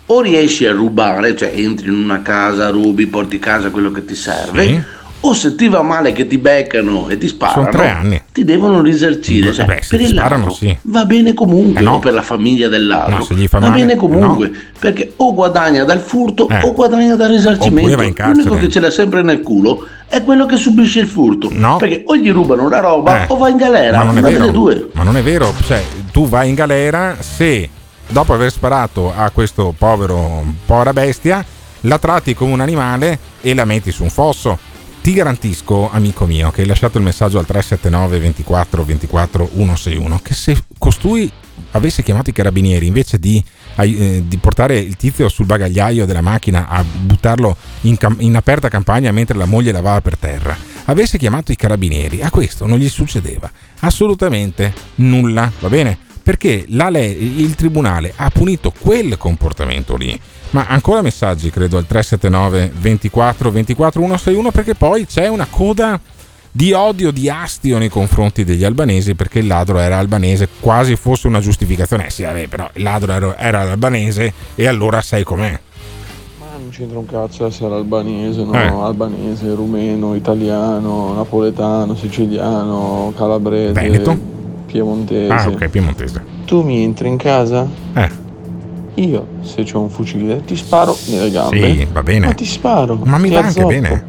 [0.06, 4.04] o riesci a rubare, cioè entri in una casa, rubi, porti a casa quello che
[4.04, 4.82] ti serve, Sì.
[5.26, 8.22] O se ti va male che ti beccano e ti sparano, Sono tre anni.
[8.30, 9.52] ti devono risarcire.
[9.54, 10.76] Cioè, Beh, per il sparano, sì.
[10.82, 11.98] va bene comunque, Eh no.
[11.98, 14.56] per la famiglia del ladro, No, va male, bene comunque, no.
[14.78, 16.60] perché o guadagna dal furto Eh.
[16.62, 17.96] o guadagna dal risarcimento.
[18.26, 21.76] L'unico che ce l'ha sempre nel culo è quello che subisce il furto, No.
[21.78, 23.26] perché o gli rubano la roba Eh.
[23.28, 24.88] o va in galera, Ma non è vero.
[24.92, 25.82] Ma non è vero, cioè
[26.12, 27.68] tu vai in galera se
[28.08, 31.42] dopo aver sparato a questo povero povera bestia
[31.82, 34.58] la tratti come un animale e la metti su un fosso.
[35.04, 40.32] Ti garantisco, amico mio, che hai lasciato il messaggio al 379 24 24 161 che
[40.32, 41.30] se costui
[41.72, 43.44] avesse chiamato i carabinieri invece di,
[43.76, 48.70] eh, di portare il tizio sul bagagliaio della macchina a buttarlo in, cam- in aperta
[48.70, 52.88] campagna mentre la moglie lavava per terra, avesse chiamato i carabinieri, a questo non gli
[52.88, 55.98] succedeva assolutamente nulla, va bene?
[56.22, 60.18] Perché le- il tribunale ha punito quel comportamento lì.
[60.54, 65.98] Ma ancora messaggi, credo, al 379 24 24 161 perché poi c'è una coda
[66.52, 71.26] di odio, di astio nei confronti degli albanesi perché il ladro era albanese, quasi fosse
[71.26, 72.06] una giustificazione.
[72.06, 75.58] Eh sì, vabbè, però il ladro era, albanese e allora sai com'è.
[76.38, 78.54] Ma non c'entra un cazzo essere albanese, no?
[78.54, 78.68] Eh.
[78.68, 84.16] Albanese, rumeno, italiano, napoletano, siciliano, calabrese, Veneto?
[84.66, 85.32] piemontese.
[85.32, 86.24] Ah, ok, piemontese.
[86.44, 87.66] Tu mi entri in casa?
[87.94, 88.22] Eh.
[88.96, 91.72] Io, se c'ho un fucile, ti sparo nelle gambe.
[91.74, 92.26] Sì, va bene.
[92.26, 93.00] Ma ti sparo.
[93.04, 93.66] Ma mi va anche azzoppo.
[93.68, 94.04] bene.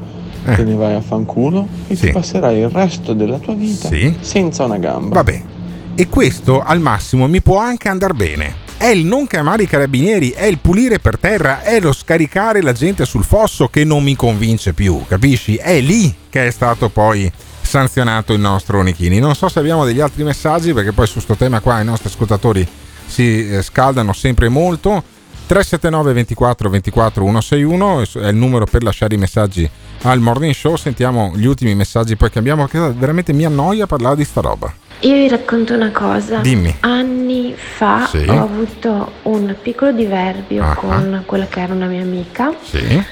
[0.46, 0.56] Eh.
[0.56, 2.06] Te ne vai a fanculo e Sì.
[2.08, 4.16] ti passerai il resto della tua vita Sì.
[4.20, 5.16] senza una gamba.
[5.16, 5.42] Vabbè.
[5.96, 8.64] E questo al massimo mi può anche andare bene.
[8.78, 12.74] È il non chiamare i carabinieri, è il pulire per terra, è lo scaricare la
[12.74, 15.56] gente sul fosso che non mi convince più, capisci?
[15.56, 19.18] È lì che è stato poi sanzionato il nostro Onichini.
[19.20, 22.10] Non so se abbiamo degli altri messaggi perché poi su questo tema qua i nostri
[22.10, 22.68] ascoltatori
[23.06, 25.04] si eh, scaldano sempre molto.
[25.48, 29.70] 379 24 24 161 è il numero per lasciare i messaggi
[30.04, 30.76] al morning show.
[30.76, 32.66] Sentiamo gli ultimi messaggi, poi cambiamo.
[32.68, 34.74] Che veramente mi annoia parlare di sta roba.
[35.02, 36.40] Io vi racconto una cosa.
[36.40, 36.76] Dimmi.
[36.80, 38.26] Anni fa Sì.
[38.28, 40.74] ho avuto un piccolo diverbio Ah.
[40.76, 43.04] con quella che era una mia amica Sì.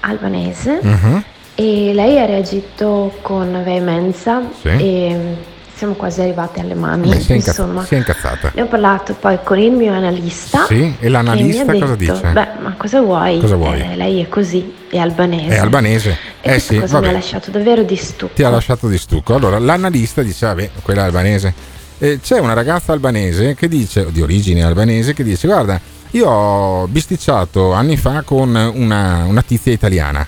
[0.00, 1.24] albanese Mhm.
[1.56, 4.68] e lei ha reagito con veemenza Sì.
[4.68, 5.36] e
[5.76, 7.08] siamo quasi arrivati alle mani.
[7.08, 8.52] Beh, si, è insomma, si è incazzata.
[8.54, 10.66] ne ho parlato poi con il mio analista.
[10.66, 12.32] Sì, e l'analista ha cosa detto, dice?
[12.32, 13.40] Beh, ma cosa vuoi?
[13.40, 13.80] Cosa vuoi?
[13.80, 15.54] Eh, lei è così, è albanese.
[15.54, 16.18] È albanese.
[16.40, 17.12] E Eh sì, cosa mi ha vabbè.
[17.12, 18.34] lasciato davvero di stucco.
[18.34, 19.34] Ti ha lasciato di stucco.
[19.34, 21.54] Allora, l'analista dice: Vabbè, quella è albanese.
[21.98, 26.86] E c'è una ragazza albanese che dice, di origine albanese, che dice: Guarda, io ho
[26.86, 30.26] bisticciato anni fa con una, una tizia italiana.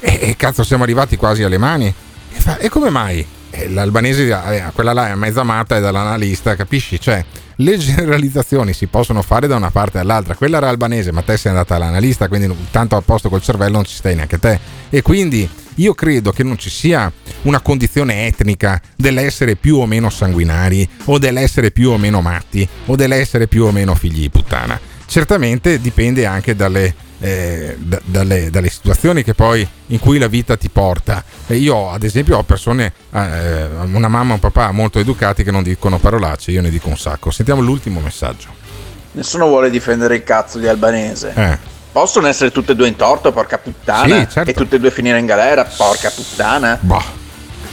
[0.00, 1.86] E, e cazzo, siamo arrivati quasi alle mani.
[1.86, 3.26] E, fa, e come mai?
[3.60, 7.00] E l'albanese, eh, quella là è mezza matta e dall'analista, capisci?
[7.00, 7.24] Cioè,
[7.56, 10.36] le generalizzazioni si possono fare da una parte all'altra.
[10.36, 13.84] Quella era albanese, ma te sei andata all'analista, quindi tanto a posto col cervello non
[13.84, 14.60] ci stai neanche te.
[14.90, 20.08] E quindi io credo che non ci sia una condizione etnica dell'essere più o meno
[20.08, 24.78] sanguinari, o dell'essere più o meno matti, o dell'essere più o meno figli di puttana.
[25.06, 30.56] Certamente dipende anche dalle, eh, da- dalle, dalle situazioni che poi in cui la vita
[30.56, 31.24] ti porta.
[31.46, 35.50] E io, ad esempio, ho persone, eh, una mamma e un papà molto educati che
[35.50, 37.30] non dicono parolacce, io ne dico un sacco.
[37.30, 38.48] Sentiamo l'ultimo messaggio.
[39.12, 41.32] Nessuno vuole difendere il cazzo di albanese.
[41.34, 41.58] Eh.
[41.90, 44.20] Possono essere tutte e due in torto, porca puttana.
[44.20, 44.50] Sì, certo.
[44.50, 46.78] E tutte e due finire in galera, porca puttana.
[46.80, 47.26] Boh.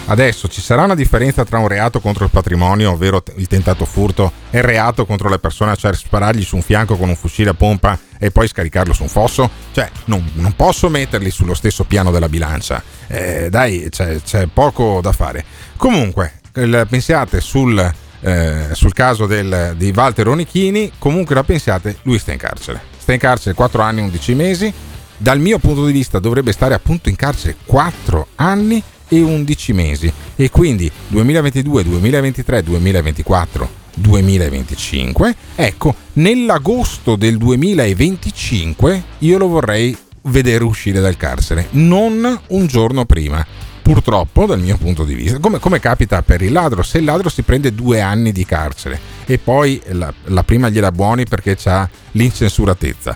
[0.08, 4.31] Adesso ci sarà una differenza tra un reato contro il patrimonio, ovvero il tentato furto,
[4.51, 7.53] e il reato contro le persone, cioè sparargli su un fianco con un fucile a
[7.55, 9.49] pompa e poi scaricarlo su un fosso?
[9.71, 12.82] Cioè, non, non posso metterli sullo stesso piano della bilancia.
[13.08, 15.43] Eh, dai, c'è, c'è poco da fare.
[15.78, 22.32] Comunque, pensiate sul, eh, sul caso del- di Walter Onichini, comunque la pensiate, lui sta
[22.32, 22.82] in carcere.
[22.97, 24.73] Sta in carcere 4 anni e 11 mesi.
[25.17, 30.12] Dal mio punto di vista dovrebbe stare appunto in carcere 4 anni e 11 mesi
[30.36, 35.36] e quindi 2022, 2023, 2024, 2025.
[35.55, 43.45] Ecco, nell'agosto del 2025 io lo vorrei vedere uscire dal carcere, non un giorno prima.
[43.81, 47.29] Purtroppo, dal mio punto di vista, come, come capita per il ladro, se il ladro
[47.29, 51.88] si prende due anni di carcere e poi la, la prima gliela buoni perché ha
[52.13, 53.15] l'incensuratezza,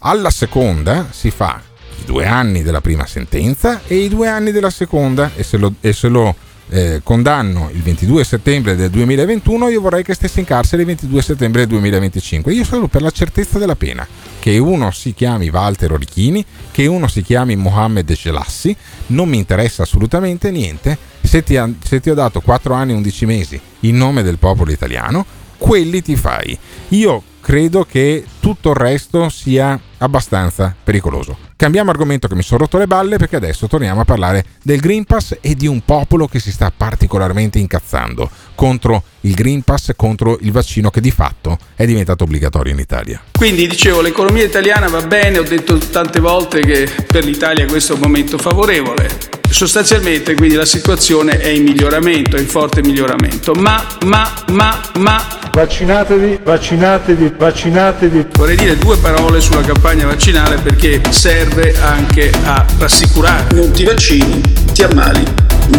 [0.00, 1.62] alla seconda si fa
[2.00, 5.74] i due anni della prima sentenza e i due anni della seconda e se lo,
[5.80, 6.34] e se lo,
[6.70, 11.22] eh, condanno il 22 settembre del 2021 io vorrei che stesse in carcere il 22
[11.22, 14.06] settembre del 2025 io solo per la certezza della pena
[14.38, 18.76] che uno si chiami Walter Orichini che uno si chiami Mohammed Gelassi
[19.08, 20.96] non mi interessa assolutamente niente.
[21.22, 24.72] Se ti, se ti ho dato 4 anni e 11 mesi in nome del popolo
[24.72, 25.26] italiano
[25.58, 31.36] quelli ti fai io credo che tutto il resto sia abbastanza pericoloso.
[31.56, 35.04] Cambiamo argomento che mi sono rotto le balle perché adesso torniamo a parlare del Green
[35.04, 40.38] Pass e di un popolo che si sta particolarmente incazzando contro il Green Pass, contro
[40.42, 43.20] il vaccino che di fatto è diventato obbligatorio in Italia.
[43.32, 47.96] Quindi dicevo, l'economia italiana va bene, ho detto tante volte che per l'Italia questo è
[47.96, 49.37] un momento favorevole.
[49.50, 53.52] Sostanzialmente quindi la situazione è in miglioramento, è in forte miglioramento.
[53.54, 55.36] Ma, ma, ma, ma...
[55.52, 58.26] Vaccinatevi, vaccinatevi, vaccinatevi.
[58.36, 63.54] Vorrei dire due parole sulla campagna vaccinale perché serve anche a rassicurare.
[63.54, 64.40] Non ti vaccini,
[64.72, 65.24] ti ammali,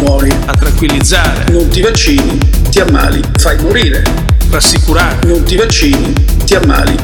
[0.00, 0.30] muori.
[0.44, 1.50] A tranquillizzare.
[1.50, 4.02] Non ti vaccini, ti ammali, fai morire.
[4.50, 5.26] Rassicurare.
[5.26, 6.12] Non ti vaccini,
[6.44, 6.94] ti ammali,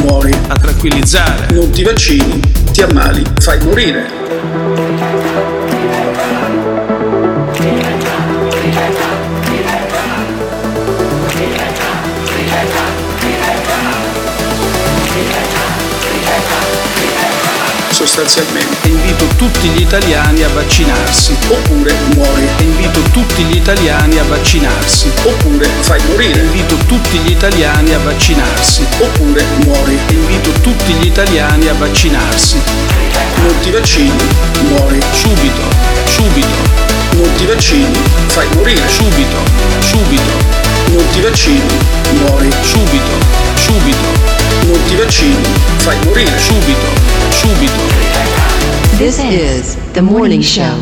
[0.00, 0.32] muori.
[0.46, 1.52] A tranquillizzare.
[1.52, 5.51] Non ti vaccini, ti ammali, fai morire.
[18.02, 22.48] Sostanzialmente invito tutti gli italiani a vaccinarsi oppure muori.
[22.58, 26.40] Invito tutti gli italiani a vaccinarsi oppure fai morire.
[26.40, 29.96] Invito tutti gli italiani a vaccinarsi oppure muori.
[30.08, 32.60] Invito tutti gli italiani a vaccinarsi.
[33.36, 34.10] Non ti vaccini,
[34.68, 35.62] muori subito,
[36.04, 36.90] subito.
[37.12, 39.38] Non ti vaccini, fai morire subito,
[39.78, 40.71] subito.
[40.92, 41.60] Non ti vaccini,
[42.18, 43.16] muori subito,
[43.54, 44.66] subito.
[44.66, 45.42] Non ti vaccini,
[45.78, 46.86] fai morire subito,
[47.30, 47.80] subito.
[48.98, 50.76] This is the morning show.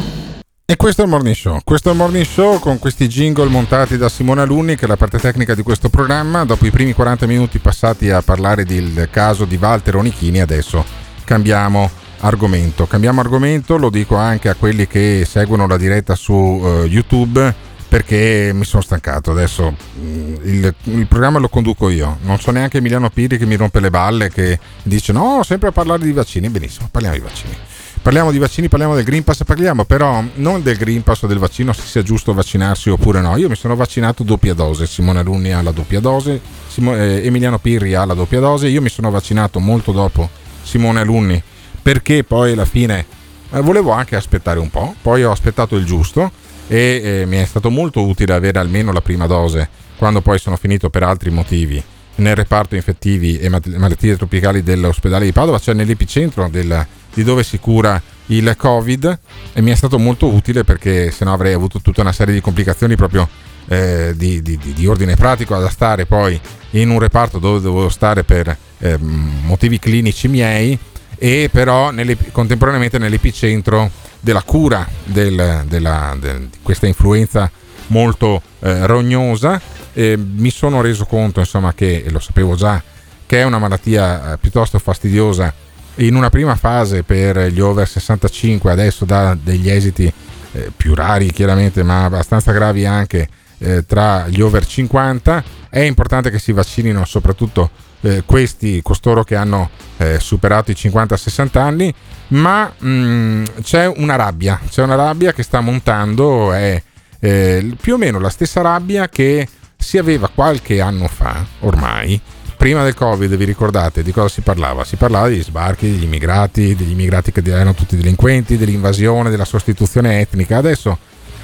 [0.64, 1.60] E questo è il Morning Show.
[1.62, 4.96] Questo è il Morning Show con questi jingle montati da Simone Alunni, che è la
[4.96, 6.44] parte tecnica di questo programma.
[6.44, 10.84] Dopo i primi 40 minuti passati a parlare del caso di Walter Onichini, adesso
[11.24, 11.88] cambiamo
[12.20, 12.86] argomento.
[12.86, 18.52] Cambiamo argomento, lo dico anche a quelli che seguono la diretta su eh, YouTube perché
[18.54, 19.32] mi sono stancato.
[19.32, 22.18] Adesso mm, il, il programma lo conduco io.
[22.22, 25.72] Non so neanche Emiliano Piri che mi rompe le balle, che dice no, sempre a
[25.72, 26.48] parlare di vaccini.
[26.48, 27.56] Benissimo, parliamo di vaccini.
[28.00, 31.38] Parliamo di vaccini, parliamo del Green Pass, parliamo però non del Green Pass o del
[31.38, 33.36] vaccino, se sia giusto vaccinarsi oppure no.
[33.36, 37.58] Io mi sono vaccinato doppia dose, Simone Alunni ha la doppia dose, Simo- eh, Emiliano
[37.58, 40.30] Pirri ha la doppia dose, io mi sono vaccinato molto dopo
[40.62, 41.42] Simone Alunni
[41.82, 43.04] perché poi alla fine
[43.50, 46.30] eh, volevo anche aspettare un po', poi ho aspettato il giusto
[46.72, 50.54] e eh, mi è stato molto utile avere almeno la prima dose quando poi sono
[50.56, 51.82] finito per altri motivi.
[52.16, 57.58] Nel reparto infettivi e malattie tropicali dell'ospedale di Padova, cioè nell'epicentro del, di dove si
[57.58, 59.18] cura il Covid
[59.52, 62.94] e mi è stato molto utile perché sennò avrei avuto tutta una serie di complicazioni
[62.94, 63.28] proprio
[63.66, 66.38] eh, di, di, di, ordine pratico da stare poi
[66.70, 70.78] in un reparto dove dovevo stare per eh, motivi clinici miei
[71.16, 73.90] e però nelle, contemporaneamente nell'epicentro
[74.20, 77.50] della cura del, della, del, di questa influenza
[77.88, 79.60] molto eh, rognosa.
[79.92, 82.80] Eh, mi sono reso conto insomma che lo sapevo già
[83.26, 85.52] che è una malattia eh, piuttosto fastidiosa
[85.96, 90.12] in una prima fase per gli over 65 adesso dà degli esiti
[90.52, 96.30] eh, più rari chiaramente ma abbastanza gravi anche eh, tra gli over 50 è importante
[96.30, 97.70] che si vaccinino soprattutto
[98.02, 101.94] eh, questi costoro che hanno eh, superato i 50-60 anni
[102.28, 106.82] ma mh, mm, c'è una rabbia c'è una rabbia che sta montando è
[107.20, 109.46] eh, più o meno la stessa rabbia che
[109.76, 112.20] si aveva qualche anno fa ormai.
[112.56, 114.84] Prima del covid vi ricordate di cosa si parlava?
[114.84, 120.20] si parlava degli sbarchi degli immigrati degli immigrati che erano tutti delinquenti dell'invasione della sostituzione
[120.20, 120.58] etnica.
[120.58, 120.98] Adesso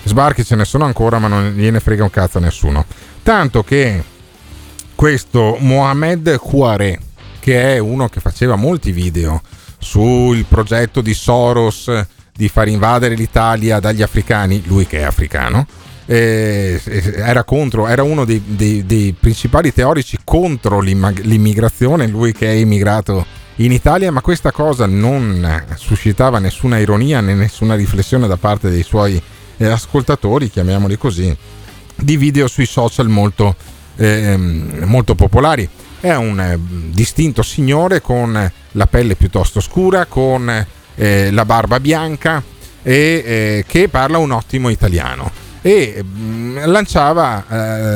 [0.05, 2.85] sbarchi ce ne sono ancora ma non gliene frega un cazzo a nessuno.
[3.23, 4.03] Tanto che
[4.97, 6.99] questo Mohamed Kouare
[7.39, 9.41] che è uno che faceva molti video
[9.79, 11.93] sul progetto di Soros
[12.35, 15.67] di far invadere l'Italia dagli africani lui che è africano
[16.07, 16.81] eh,
[17.17, 23.27] era, contro, era uno dei, dei, dei, principali teorici contro l'immigrazione, lui che è immigrato
[23.57, 28.85] in Italia, ma questa cosa non suscitava nessuna ironia né nessuna riflessione da parte dei
[28.85, 29.21] suoi
[29.57, 31.37] eh, ascoltatori, chiamiamoli così,
[31.97, 33.57] di video sui social molto,
[33.97, 35.69] eh, molto popolari.
[36.01, 36.59] È un eh,
[36.93, 42.43] distinto signore con la pelle piuttosto scura, con eh, la barba bianca
[42.83, 47.45] e eh, che parla un ottimo italiano e mh, mm, lanciava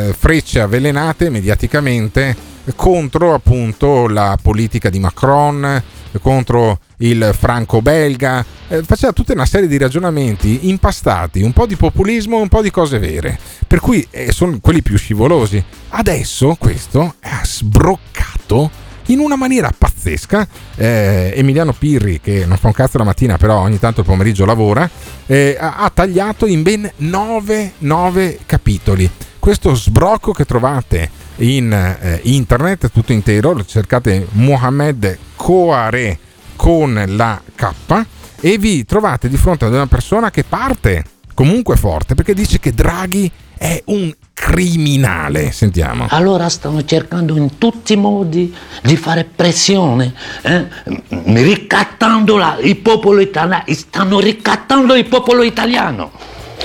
[0.09, 2.35] eh, frecce avvelenate mediaticamente
[2.75, 5.83] contro appunto la politica di Macron,
[6.21, 12.39] contro il franco-belga, eh, faceva tutta una serie di ragionamenti impastati, un po' di populismo
[12.39, 15.63] e un po' di cose vere, per cui eh, sono quelli più scivolosi.
[15.91, 20.47] Adesso questo ha sbroccato in una maniera pazzesca.
[20.77, 24.45] Eh, Emiliano Pirri, che non fa un cazzo la mattina, però ogni tanto il pomeriggio
[24.45, 24.89] lavora,
[25.27, 29.09] eh, ha, tagliato in ben 9, 9 capitoli.
[29.39, 31.11] Questo sbrocco che trovate
[31.41, 36.19] in eh, internet tutto intero, cercate Mohamed Coare
[36.57, 38.05] con la K
[38.41, 42.73] e vi trovate di fronte ad una persona che parte comunque forte perché dice che
[42.73, 45.53] Draghi è un criminale.
[45.53, 46.07] Sentiamo.
[46.09, 50.67] Allora stanno cercando in tutti i modi di fare pressione, eh?
[51.09, 56.11] ricattando il popolo italiano, stanno ricattando il popolo italiano.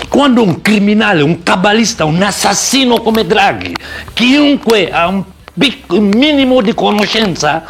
[0.08, 3.76] Quando un criminale, un cabalista, un assassino come Draghi,
[4.14, 5.24] chiunque ha un,
[5.58, 7.64] pic- un minimo di conoscenza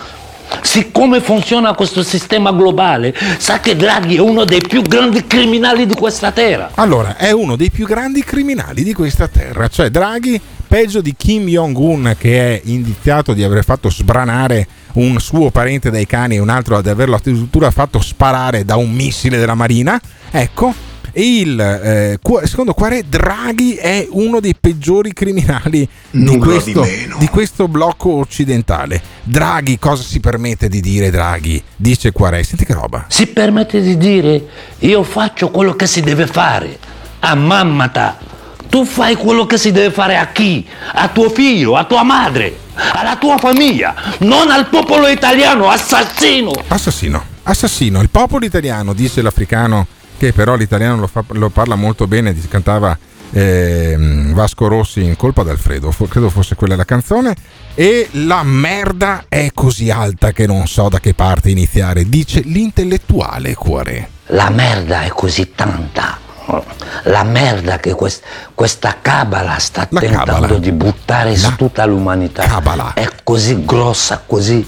[0.62, 5.96] siccome funziona questo sistema globale, sa che Draghi è uno dei più grandi criminali di
[5.96, 6.72] questa terra.
[6.76, 11.46] Allora, è uno dei più grandi criminali di questa terra, cioè Draghi peggio di Kim
[11.48, 16.50] Jong-un che è indiziato di aver fatto sbranare un suo parente dai cani e un
[16.50, 20.00] altro di averlo addirittura fatto sparare da un missile della Marina.
[20.32, 20.74] Ecco,
[21.22, 27.68] il, eh, secondo Quare Draghi è uno dei peggiori criminali di questo, di, di questo,
[27.68, 29.02] blocco occidentale.
[29.24, 31.62] Draghi cosa si permette di dire Draghi?
[31.76, 33.06] Dice Quare, senti che roba.
[33.08, 34.46] Si permette di dire
[34.80, 36.78] io faccio quello che si deve fare.
[37.20, 38.18] A mammata.
[38.70, 40.68] Tu fai quello che si deve fare a chi?
[40.94, 46.52] A tuo figlio, a tua madre, alla tua famiglia, non al popolo italiano, assassino.
[46.68, 48.02] Assassino, assassino.
[48.02, 49.88] Il popolo italiano, dice l'africano
[50.18, 52.98] che però l'italiano lo, fa, lo parla molto bene, cantava
[53.32, 53.96] eh,
[54.32, 57.36] Vasco Rossi in colpa d'Alfredo, credo fosse quella la canzone.
[57.74, 63.54] E la merda è così alta che non so da che parte iniziare, dice l'intellettuale
[63.54, 64.10] cuore.
[64.28, 66.24] La merda è così tanta.
[67.04, 70.58] La merda che quest, questa cabala sta la tentando cabala.
[70.60, 72.94] di buttare la su tutta l'umanità cabala.
[72.94, 74.66] è così grossa, così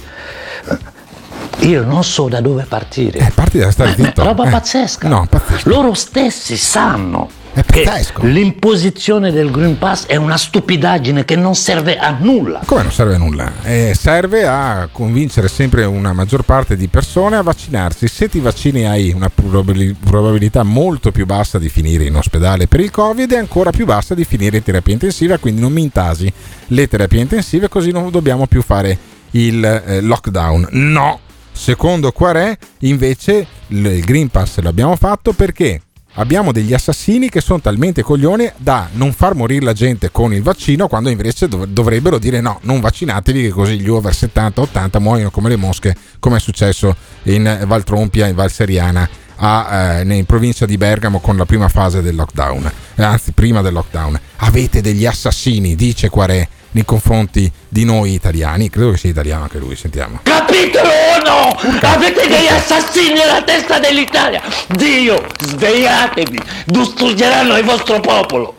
[1.60, 3.18] io non so da dove partire.
[3.18, 4.22] Eh, parti da stare zitto.
[4.22, 4.50] roba eh.
[4.50, 5.08] pazzesca.
[5.08, 5.68] No, pazzesco.
[5.68, 7.28] Loro stessi sanno
[7.62, 7.84] che
[8.20, 12.60] l'imposizione del Green Pass è una stupidaggine che non serve a nulla.
[12.64, 13.52] Come non serve a nulla?
[13.62, 18.06] Eh, serve a convincere sempre una maggior parte di persone a vaccinarsi.
[18.06, 22.90] Se ti vaccini hai una probabilità molto più bassa di finire in ospedale per il
[22.90, 26.32] Covid e ancora più bassa di finire in terapia intensiva, quindi non mi intasi
[26.68, 28.96] le terapie intensive così non dobbiamo più fare
[29.32, 30.68] il eh, lockdown.
[30.72, 31.20] No,
[31.58, 35.82] Secondo Quarè, invece, il Green Pass l'abbiamo fatto perché
[36.14, 40.40] abbiamo degli assassini che sono talmente coglioni da non far morire la gente con il
[40.40, 45.30] vaccino quando invece dov- dovrebbero dire no, non vaccinatevi che così gli over 70-80 muoiono
[45.30, 46.94] come le mosche come è successo
[47.24, 49.06] in Valtrompia, in Val Seriana
[49.38, 53.62] a, eh, in provincia di Bergamo con la prima fase del lockdown, eh, anzi prima
[53.62, 54.18] del lockdown.
[54.36, 58.70] Avete degli assassini, dice Quarè, nei confronti di noi italiani.
[58.70, 60.20] Credo che sia italiano anche lui, sentiamo.
[60.22, 60.88] Capitolo
[61.22, 61.78] 1!
[61.82, 64.42] Avete degli assassini nella testa dell'Italia!
[64.68, 66.40] Dio, svegliatevi!
[66.66, 68.56] Distruggeranno il vostro popolo!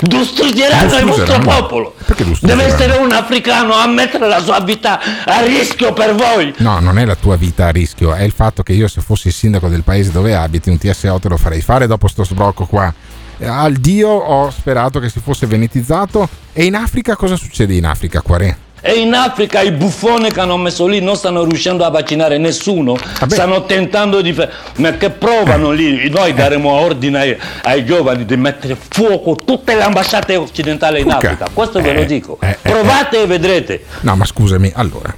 [0.00, 1.94] Distruggeranno il vostro popolo!
[2.04, 6.54] Perché Deve essere un africano a mettere la sua vita a rischio per voi!
[6.58, 9.28] No, non è la tua vita a rischio, è il fatto che io se fossi
[9.28, 12.66] il sindaco del paese dove abiti un TSO te lo farei fare dopo sto sbrocco
[12.66, 12.92] qua.
[13.38, 17.86] Eh, Al Dio ho sperato che si fosse venetizzato e in Africa cosa succede in
[17.86, 18.56] Africa, Quarè?
[18.80, 22.96] E in Africa i buffoni che hanno messo lì non stanno riuscendo a vaccinare nessuno,
[23.26, 28.36] stanno tentando di fare, ma che provano lì, noi daremo ordine ai, ai giovani di
[28.36, 31.10] mettere fuoco tutte le ambasciate occidentali in.
[31.10, 33.84] Africa, questo ve lo Eh, dico, eh, eh, provate e vedrete.
[34.02, 35.12] No, ma scusami, allora.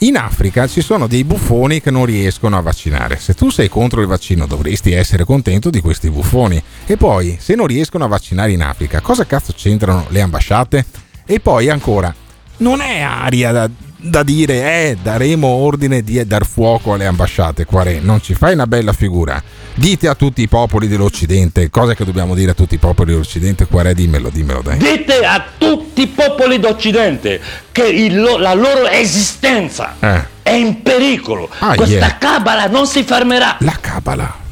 [0.00, 3.16] In Africa ci sono dei buffoni che non riescono a vaccinare.
[3.18, 6.62] Se tu sei contro il vaccino dovresti essere contento di questi buffoni.
[6.84, 10.84] E poi, se non riescono a vaccinare in Africa, cosa cazzo c'entrano le ambasciate?
[11.24, 12.14] E poi ancora,
[12.58, 14.54] non è aria da, da dire,
[14.90, 19.42] eh, daremo ordine di dar fuoco alle ambasciate, Quarè, non ci fai una bella figura.
[19.74, 23.66] Dite a tutti i popoli dell'Occidente, cosa che dobbiamo dire a tutti i popoli dell'Occidente,
[23.66, 24.78] Quarè, dimmelo, dimmelo, dai.
[24.78, 27.40] Dite a tutti i popoli d'Occidente
[27.72, 30.24] che il la loro esistenza Eh.
[30.42, 31.48] è in pericolo.
[31.58, 32.16] Ah, Questa yeah.
[32.18, 33.56] cabala non si fermerà.
[33.60, 34.44] La cabala.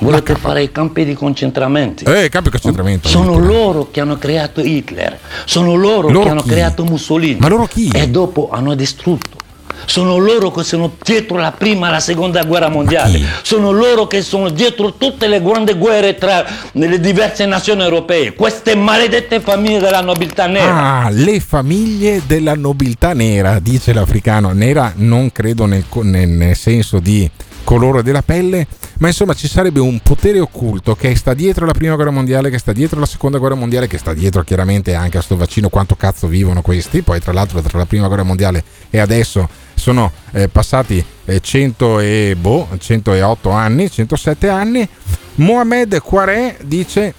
[0.00, 2.04] Volete fare i campi di concentramento?
[2.10, 3.08] Eh, campi di concentramento.
[3.08, 6.48] Sono loro che hanno creato Hitler, sono loro, Loro che hanno chi?
[6.48, 7.36] creato Mussolini.
[7.38, 7.90] Ma loro chi?
[7.92, 9.38] E dopo hanno distrutto.
[9.86, 13.20] Sono loro che sono dietro la prima e la seconda guerra mondiale.
[13.42, 18.34] Sono loro che sono dietro tutte le grandi guerre tra le diverse nazioni europee.
[18.34, 21.02] Queste maledette famiglie della nobiltà nera.
[21.04, 24.52] Ah, le famiglie della nobiltà nera, dice l'africano.
[24.52, 27.28] Nera non credo nel- nel senso di
[27.70, 28.66] colore della pelle,
[28.98, 32.58] ma insomma ci sarebbe un potere occulto che sta dietro la prima guerra mondiale, che
[32.58, 35.94] sta dietro la seconda guerra mondiale, che sta dietro chiaramente anche a sto vaccino, quanto
[35.94, 37.02] cazzo vivono questi.
[37.02, 42.00] Poi tra l'altro tra la prima guerra mondiale e adesso sono eh, passati eh, 100
[42.00, 44.88] e, boh, 108 anni, 107 anni.
[45.36, 47.14] Mohamed Quaré dice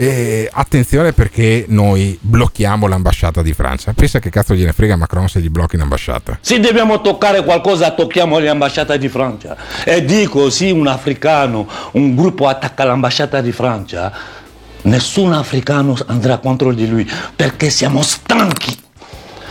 [0.00, 3.92] eh, attenzione perché noi blocchiamo l'ambasciata di Francia.
[3.92, 6.38] Pensa che cazzo gliene frega Macron se gli blocchi l'ambasciata.
[6.40, 9.56] Se dobbiamo toccare qualcosa, tocchiamo le ambasciate di Francia.
[9.84, 14.12] E dico, se un africano, un gruppo attacca l'ambasciata di Francia,
[14.82, 18.86] nessun africano andrà contro di lui, perché siamo stanchi.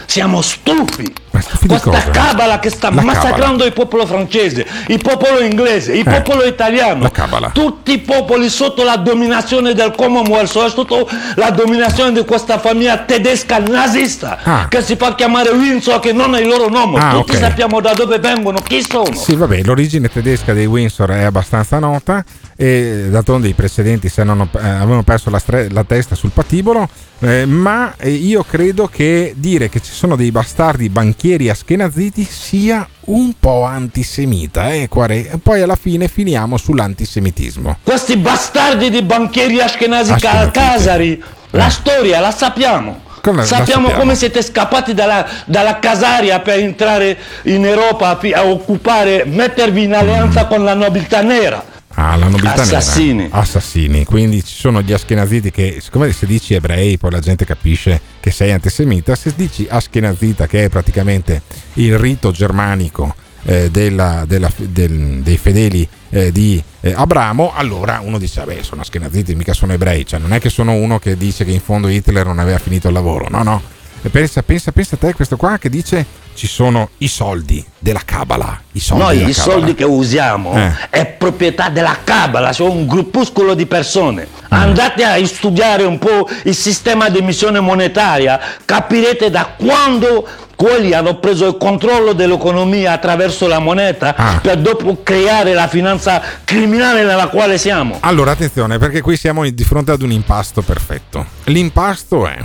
[0.08, 1.14] Siamo stufi.
[1.30, 2.10] Questa cosa?
[2.10, 7.03] cabala che sta La massacrando il popolo francese, il popolo inglese, il Eh, popolo italiano.
[7.03, 7.49] la cabala.
[7.49, 13.60] Tutti i popoli sotto la dominazione del Commonwealth, sotto la dominazione di questa famiglia tedesca
[13.60, 14.68] nazista, Ah.
[14.68, 16.99] che si fa chiamare Windsor, che non è il loro nome.
[16.99, 17.38] Ah, Tutti ok.
[17.38, 19.14] sappiamo da dove vengono, chi sono.
[19.14, 22.24] Sì, vabbè, l'origine tedesca dei Windsor è abbastanza nota
[22.60, 26.89] e d'altronde i precedenti se non, eh, avevano perso la, stre- la testa sul patibolo,
[27.20, 32.88] eh, ma eh, io credo che dire che ci sono dei bastardi banchieri askenaziti sia
[33.05, 35.30] un po' antisemita, eh, Quarè?
[35.34, 37.78] E poi alla fine finiamo sull'antisemitismo.
[37.84, 40.51] Questi bastardi di banchieri ashkenazi Ashkenaziti.
[40.51, 43.05] casari, la storia la sappiamo.
[43.22, 43.99] Come sappiamo, sappiamo?
[43.99, 49.93] come siete scappati dalla, dalla casaria per entrare in Europa a, a occupare, mettervi in
[49.93, 51.76] alleanza con la nobiltà nera.
[52.00, 52.78] Ah, la nobiltà nera.
[52.78, 53.28] Assassini.
[53.32, 54.06] Assassini.
[54.06, 58.30] Quindi ci sono gli askenaziti che, siccome se dici ebrei, poi la gente capisce che
[58.30, 59.16] sei antisemita.
[59.16, 61.41] Se dici askenazita, che è praticamente
[61.74, 68.20] il rito germanico eh, della- della- del- dei fedeli eh, di eh, Abramo, allora uno
[68.20, 70.06] dice: Vabbè, sono askenaziti, mica sono ebrei.
[70.06, 72.88] Cioè, non è che sono uno che dice che in fondo Hitler non aveva finito
[72.89, 73.28] il lavoro.
[73.30, 73.62] No, no.
[74.04, 78.02] E pensa, pensa, pensa a te questo qua che dice ci sono i soldi della
[78.06, 78.62] Cabala.
[78.74, 79.34] I soldi Noi i Cabala.
[79.34, 80.72] soldi che usiamo Eh.
[80.91, 84.28] è proprietà della Cabala, cioè un gruppuscolo di persone.
[84.45, 84.45] Mm.
[84.50, 91.18] Andate a studiare un po' il sistema di emissione monetaria, capirete da quando quelli hanno
[91.18, 94.39] preso il controllo dell'economia attraverso la moneta Ah.
[94.41, 97.98] per dopo creare la finanza criminale nella quale siamo.
[98.02, 101.26] Allora, attenzione, perché qui siamo di fronte ad un impasto perfetto.
[101.45, 102.38] L'impasto è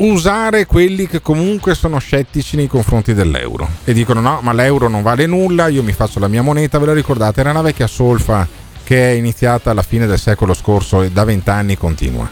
[0.00, 5.02] usare quelli che comunque sono scettici nei confronti dell'euro e dicono no, ma l'euro non
[5.02, 7.40] vale nulla, io mi faccio la mia moneta, ve la ricordate?
[7.40, 8.46] Era una vecchia solfa
[8.82, 12.28] che è iniziata alla fine del secolo scorso e da vent'anni continua.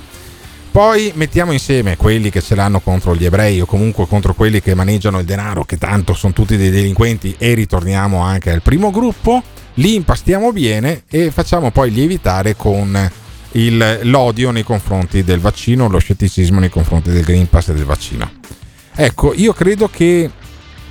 [0.70, 4.74] Poi mettiamo insieme quelli che ce l'hanno contro gli ebrei o comunque contro quelli che
[4.74, 9.42] maneggiano il denaro, che tanto sono tutti dei delinquenti, e ritorniamo anche al primo gruppo.
[9.74, 13.10] Li impastiamo bene e facciamo poi lievitare con
[13.52, 17.84] il, l'odio nei confronti del vaccino, lo scetticismo nei confronti del Green Pass e del
[17.84, 18.30] vaccino.
[18.94, 20.30] Ecco, io credo che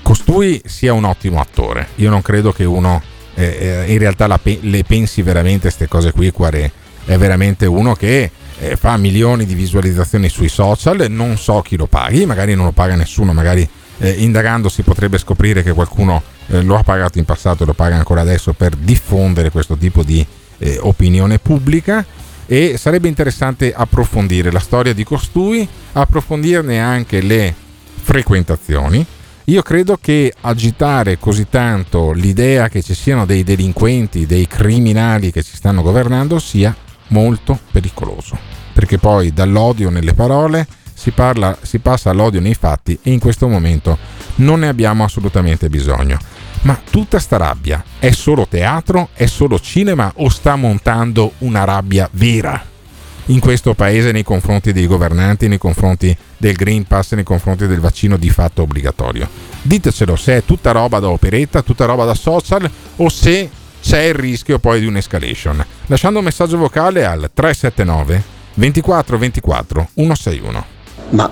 [0.02, 1.90] costui sia un ottimo attore.
[1.96, 3.02] Io non credo che uno
[3.36, 6.32] eh, in realtà pe- le pensi veramente queste cose qui.
[6.32, 6.72] Quare
[7.06, 11.06] è veramente uno che eh, fa milioni di visualizzazioni sui social.
[11.10, 13.68] Non so chi lo paghi, magari non lo paga nessuno, magari
[14.00, 17.74] eh, indagando si potrebbe scoprire che qualcuno eh, lo ha pagato in passato e lo
[17.74, 20.26] paga ancora adesso per diffondere questo tipo di
[20.60, 22.06] eh, opinione pubblica
[22.48, 27.54] e sarebbe interessante approfondire la storia di costui, approfondirne anche le
[28.02, 29.06] frequentazioni.
[29.46, 35.44] Io credo che agitare così tanto l'idea che ci siano dei delinquenti, dei criminali che
[35.44, 36.76] ci stanno governando sia
[37.10, 38.38] molto pericoloso,
[38.74, 43.48] perché poi dall'odio nelle parole si, parla, si passa all'odio nei fatti e in questo
[43.48, 43.98] momento
[44.36, 46.18] non ne abbiamo assolutamente bisogno.
[46.62, 52.10] Ma tutta sta rabbia è solo teatro, è solo cinema o sta montando una rabbia
[52.12, 52.76] vera
[53.28, 57.80] in questo paese nei confronti dei governanti, nei confronti del Green Pass, nei confronti del
[57.80, 59.28] vaccino di fatto obbligatorio?
[59.62, 63.50] Ditecelo se è tutta roba da operetta, tutta roba da social o se
[63.82, 65.66] c'è il rischio poi di un'escalation.
[65.88, 70.66] Lasciando un messaggio vocale al 379 24 24 161.
[71.10, 71.30] Ma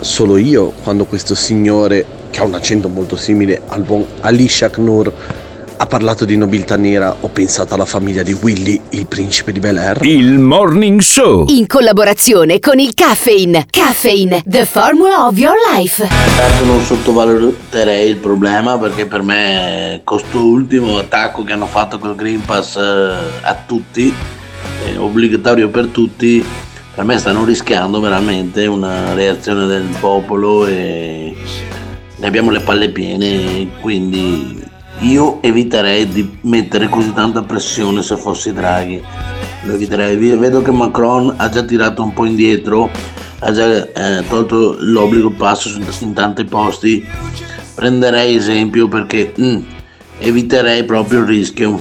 [0.00, 5.12] solo io, quando questo signore, che ha un accento molto simile al buon Ali Shaknur,
[5.76, 9.76] ha parlato di nobiltà nera, ho pensato alla famiglia di Willy, il principe di Bel
[9.76, 9.98] Air.
[10.02, 11.44] Il Morning Show.
[11.48, 13.66] In collaborazione con il Caffeine.
[13.68, 16.06] Caffeine, the formula of your life.
[16.06, 22.14] Certo non sottovaluterei il problema perché per me questo ultimo attacco che hanno fatto col
[22.14, 24.14] Green Pass eh, a tutti,
[24.86, 26.42] è obbligatorio per tutti,
[26.94, 31.34] per me stanno rischiando veramente una reazione del popolo e
[32.22, 34.64] ne abbiamo le palle piene, quindi
[35.00, 39.02] io eviterei di mettere così tanta pressione se fossi Draghi.
[39.64, 40.16] Lo eviterei.
[40.16, 42.88] Vedo che Macron ha già tirato un po' indietro,
[43.40, 45.68] ha già eh, tolto l'obbligo passo
[45.98, 47.04] in tanti posti.
[47.74, 49.58] Prenderei esempio perché mm,
[50.18, 51.80] eviterei proprio il rischio.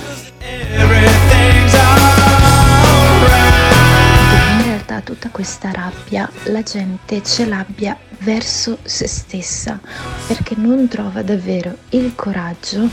[4.58, 9.80] In realtà tutta questa rabbia la gente ce l'abbia verso se stessa
[10.28, 12.90] perché non trova davvero il coraggio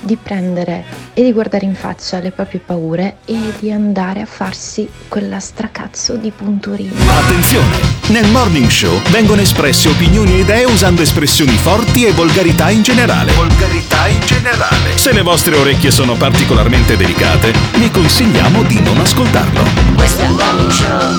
[0.00, 4.88] di prendere e di guardare in faccia le proprie paure e di andare a farsi
[5.08, 6.92] quella stracazzo di punturino.
[7.08, 8.00] Attenzione!
[8.08, 13.32] Nel Morning Show vengono espresse opinioni e idee usando espressioni forti e volgarità in generale.
[13.32, 14.98] Volgarità in generale.
[14.98, 19.62] Se le vostre orecchie sono particolarmente delicate, vi consigliamo di non ascoltarlo.
[19.94, 21.16] Questo è il morning show.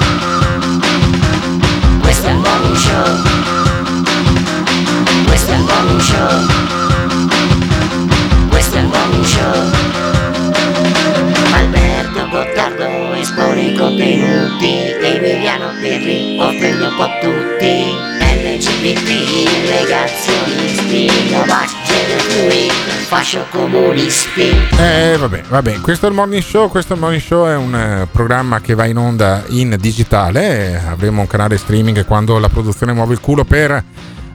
[2.01, 3.42] Questo è il morning show.
[5.53, 6.47] Il morning show.
[8.49, 9.71] Questo è il morning show.
[11.53, 14.73] Alberto Gottardo espone i contenuti.
[14.99, 18.11] Emiliano Pirri offende un po' tutti.
[18.19, 19.09] LGBT,
[19.69, 21.07] negazionisti,
[22.33, 22.71] fluid,
[23.05, 24.49] fascio comunisti.
[24.79, 26.67] Eh, vabbè, vabbè, questo è il Morning Show.
[26.67, 30.81] Questo è Morning Show è un eh, programma che va in onda in digitale.
[30.89, 33.83] Avremo un canale streaming quando la produzione muove il culo per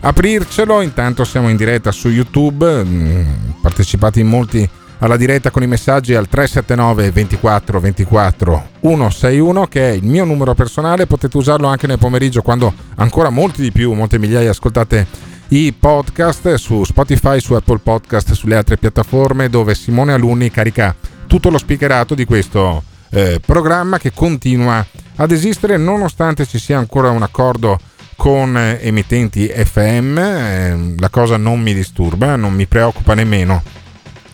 [0.01, 0.81] aprircelo.
[0.81, 2.85] Intanto siamo in diretta su YouTube.
[2.85, 3.31] mm,
[3.61, 4.69] partecipate in molti
[5.01, 10.55] alla diretta con i messaggi al 379 24 24 161 che è il mio numero
[10.55, 11.07] personale.
[11.07, 15.07] Potete usarlo anche nel pomeriggio quando ancora molti di più, molte migliaia ascoltate
[15.49, 20.95] i podcast su Spotify, su Apple Podcast, sulle altre piattaforme dove Simone Alunni carica
[21.27, 24.85] tutto lo speakerato di questo eh, programma che continua
[25.17, 27.79] ad esistere nonostante ci sia ancora un accordo
[28.19, 30.19] con emittenti FM.
[30.19, 33.63] eh, la cosa non mi disturba, non mi preoccupa nemmeno,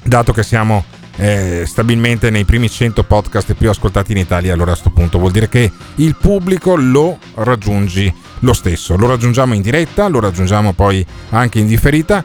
[0.03, 0.83] dato che siamo
[1.17, 5.33] eh, stabilmente nei primi 100 podcast più ascoltati in Italia, allora a questo punto vuol
[5.33, 8.97] dire che il pubblico lo raggiungi lo stesso.
[8.97, 12.25] Lo raggiungiamo in diretta, lo raggiungiamo poi anche in differita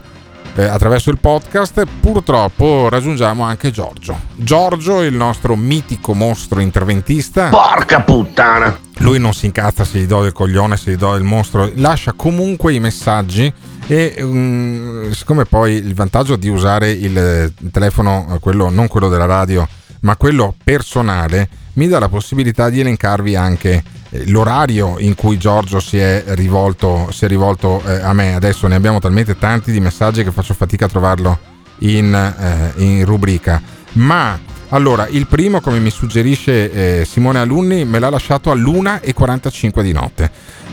[0.54, 1.84] eh, attraverso il podcast.
[2.00, 4.18] Purtroppo raggiungiamo anche Giorgio.
[4.34, 7.50] Giorgio, il nostro mitico mostro interventista.
[7.50, 8.88] Porca puttana!
[9.00, 12.12] Lui non si incazza se gli do del coglione, se gli do del mostro, lascia
[12.12, 13.52] comunque i messaggi
[13.86, 19.08] e mm, siccome poi il vantaggio di usare il eh, telefono, eh, quello, non quello
[19.08, 19.66] della radio,
[20.00, 25.80] ma quello personale, mi dà la possibilità di elencarvi anche eh, l'orario in cui Giorgio
[25.80, 28.34] si è rivolto, si è rivolto eh, a me.
[28.34, 31.38] Adesso ne abbiamo talmente tanti di messaggi che faccio fatica a trovarlo
[31.78, 33.62] in, eh, in rubrica.
[33.92, 34.38] Ma
[34.72, 40.30] Allora, il primo, come mi suggerisce eh, Simone Alunni, me l'ha lasciato all'1.45 di notte.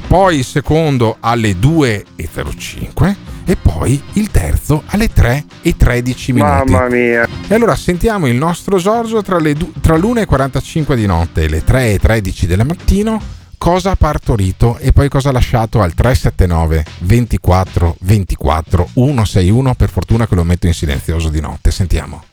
[0.08, 6.72] Poi il secondo alle 2.05 e poi il terzo alle 3.13 minuti.
[6.72, 7.28] Mamma mia.
[7.48, 11.64] E allora sentiamo il nostro Giorgio tra, le du- tra l'1.45 di notte e le
[11.66, 13.20] 3.13 del mattino
[13.58, 20.28] cosa ha partorito e poi cosa ha lasciato al 379 24 24 161 per fortuna
[20.28, 22.24] che lo metto in silenzioso di notte sentiamo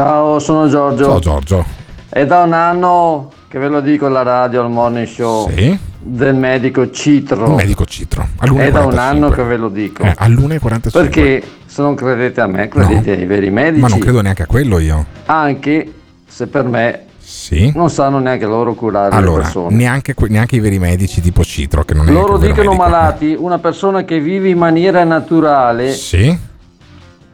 [0.00, 1.04] Ciao, sono Giorgio.
[1.04, 1.64] ciao Giorgio
[2.08, 5.78] È da un anno che ve lo dico alla radio, al morning show Sì.
[5.98, 7.44] del medico Citro.
[7.44, 10.02] il medico Citro È da un all'1.45 anno che ve lo dico.
[10.04, 13.82] eh, all'1.45 Perché se non credete a me, credete ai veri medici.
[13.82, 15.92] ma non credo neanche a quello io Anche
[16.26, 19.76] se per me sì non sanno neanche loro curare le allora persone.
[19.76, 22.74] neanche, neanche i veri medici tipo Citro che non è Loro dicono medico.
[22.88, 26.48] malati, una persona che vive in maniera naturale, sì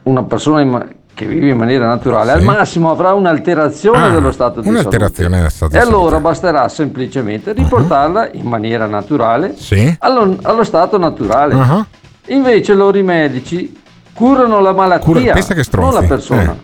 [0.03, 0.85] una persona
[1.17, 5.71] che vive in maniera naturale, al massimo avrà un'alterazione Ah, dello stato di un'alterazione stato
[5.71, 5.77] salute.
[5.79, 9.95] di E allora basterà semplicemente riportarla in maniera naturale Sì.
[10.01, 11.55] allo, allo stato naturale.
[11.55, 11.83] Ah.
[12.27, 13.81] Invece loro i medici
[14.13, 16.55] curano la malattia, Cura- non la persona.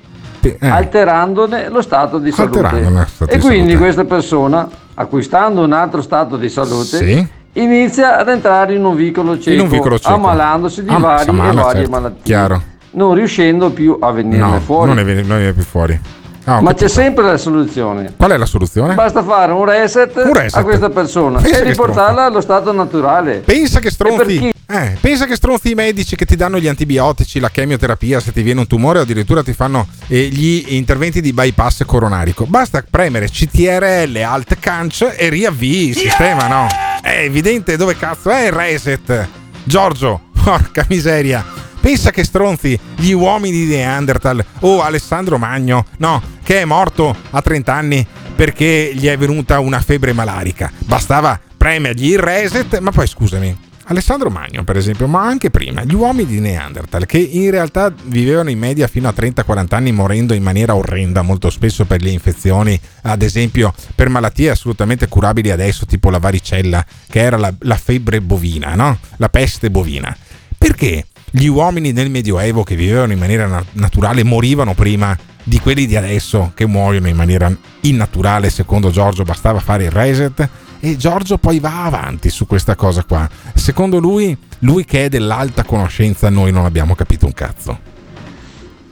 [0.41, 0.57] Eh.
[0.61, 0.67] Eh.
[0.69, 3.07] Alterandone lo stato di salute.
[3.07, 3.77] Stato e di quindi salute.
[3.77, 7.27] questa persona, acquistando un altro stato di salute, Sì.
[7.53, 11.35] inizia ad entrare in un vicolo cieco, un vicolo cieco ammalandosi di Ah, varie, e
[11.35, 11.89] varie certo.
[11.89, 12.61] malattie, chiaro
[12.93, 14.87] non riuscendo più a venirne no fuori.
[14.87, 15.99] non ne viene, non ne viene più fuori
[16.45, 18.15] Ah, Ma c'è sempre la soluzione.
[18.17, 18.95] qual è la soluzione?
[18.95, 20.57] Basta fare un reset, Un reset.
[20.59, 23.37] a questa persona Pensa e riportarla allo stato naturale.
[23.45, 27.49] Pensa che stronzi, eh, pensa che stronzi i medici che ti danno gli antibiotici, la
[27.49, 31.85] chemioterapia se ti viene un tumore o addirittura ti fanno eh, gli interventi di bypass
[31.85, 32.45] coronarico.
[32.45, 36.67] Basta premere CTRL Alt Canc e riavvii il sistema, no?
[37.01, 39.27] È evidente dove cazzo è il reset.
[39.63, 41.71] Giorgio, porca miseria.
[41.83, 47.41] Pensa che stronzi gli uomini di Neanderthal o Alessandro Magno, no, che è morto a
[47.41, 50.71] 30 anni perché gli è venuta una febbre malarica.
[50.77, 53.57] Bastava premergli il reset, ma poi scusami,
[53.87, 58.49] Alessandro Magno, per esempio, ma anche prima, gli uomini di Neanderthal, che in realtà vivevano
[58.49, 62.79] in media fino a 30-40 anni morendo in maniera orrenda, molto spesso per le infezioni,
[63.01, 68.21] ad esempio per malattie assolutamente curabili adesso, tipo la varicella, che era la, la febbre
[68.21, 68.97] bovina, no?
[69.17, 70.15] La peste bovina.
[70.57, 75.87] Perché gli uomini nel Medioevo che vivevano in maniera na- naturale morivano prima di quelli
[75.87, 78.51] di adesso che muoiono in maniera innaturale?
[78.51, 80.47] Secondo Giorgio bastava fare il reset
[80.79, 83.27] e Giorgio poi va avanti su questa cosa qua.
[83.55, 87.79] Secondo lui, lui che è dell'alta conoscenza, noi non abbiamo capito un cazzo.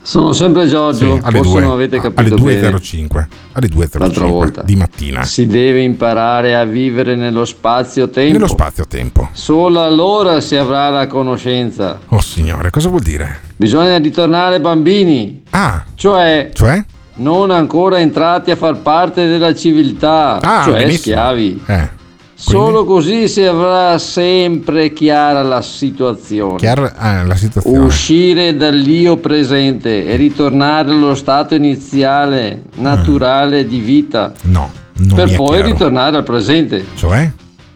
[0.04, 2.70] Sono sempre Giorgio, Sì, alle forse 2, non avete alle capito bene.
[2.70, 4.62] 2.05 alle 2.05 L'altra volta.
[4.62, 8.32] di mattina Si deve imparare a vivere nello spazio-tempo.
[8.32, 9.28] nello spazio-tempo.
[9.32, 12.00] Solo allora si avrà la conoscenza.
[12.08, 13.38] Oh signore, cosa vuol dire?
[13.56, 15.44] Bisogna ritornare bambini.
[15.50, 15.84] Ah.
[15.94, 16.50] Cioè?
[16.52, 16.84] Cioè?
[17.14, 20.40] Non ancora entrati a far parte della civiltà.
[20.40, 21.14] Ah, cioè benissimo.
[21.14, 21.62] schiavi.
[21.66, 21.88] Eh.
[22.34, 26.56] Solo così si avrà sempre chiara la situazione.
[26.56, 27.78] Chiara ah, la situazione.
[27.78, 34.32] Uscire dall'io presente e ritornare allo stato iniziale, naturale di vita.
[34.42, 35.66] No, non per poi chiaro.
[35.66, 36.84] ritornare al presente.
[36.96, 37.30] Cioè?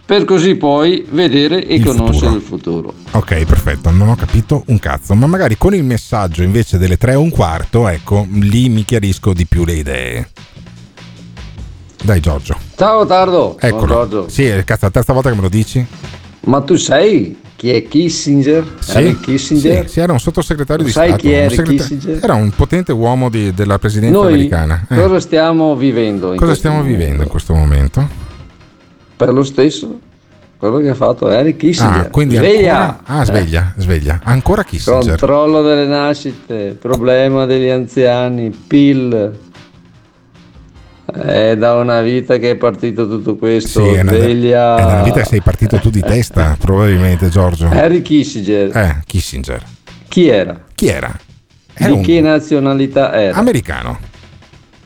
[0.06, 2.36] Per così poi vedere e Il conoscere futuro.
[2.36, 2.94] il futuro.
[3.12, 7.12] Ok, perfetto, non ho capito un cazzo, ma magari con il messaggio invece delle 3
[7.12, 10.28] e un quarto, ecco, lì mi chiarisco di più le idee.
[12.02, 12.56] Dai Giorgio.
[12.76, 13.56] Ciao Tardo.
[13.60, 13.86] Eccolo.
[13.86, 14.28] Giorgio.
[14.28, 15.84] Sì, è cazzo, la terza volta che me lo dici?
[16.42, 18.74] Ma tu sai chi è Kissinger?
[18.88, 19.86] Henry Kissinger?
[19.86, 21.22] Sì, sì, era un sottosegretario di Sai Stato.
[21.22, 22.20] chi un era segreta- Kissinger?
[22.22, 24.86] Era un potente uomo di- della presidenza Noi americana.
[24.88, 26.32] Eh, cosa stiamo vivendo?
[26.32, 26.98] in Cosa stiamo momento?
[26.98, 28.08] vivendo in questo momento?
[29.16, 29.98] Per lo stesso
[30.58, 32.00] quello che ha fatto Henry Kissinger.
[32.00, 32.78] Ah, quindi Sveglia!
[32.98, 33.02] ancora...
[33.20, 34.20] Ah, sveglia, sveglia.
[34.22, 35.04] Ancora Kissinger.
[35.18, 39.44] Controllo delle nascite, problema degli anziani, PIL.
[41.22, 43.82] È da una vita che è partito tutto questo.
[43.84, 44.76] Sì, è una, Sveglia.
[44.76, 47.70] è una vita che sei partito tu di testa, probabilmente, Giorgio.
[47.70, 48.76] Henry Kissinger.
[48.76, 49.62] Eh, Kissinger.
[50.08, 50.58] Chi era?
[50.74, 51.16] Chi era?
[51.74, 53.36] Era Di un che nazionalità era?
[53.36, 53.98] americano.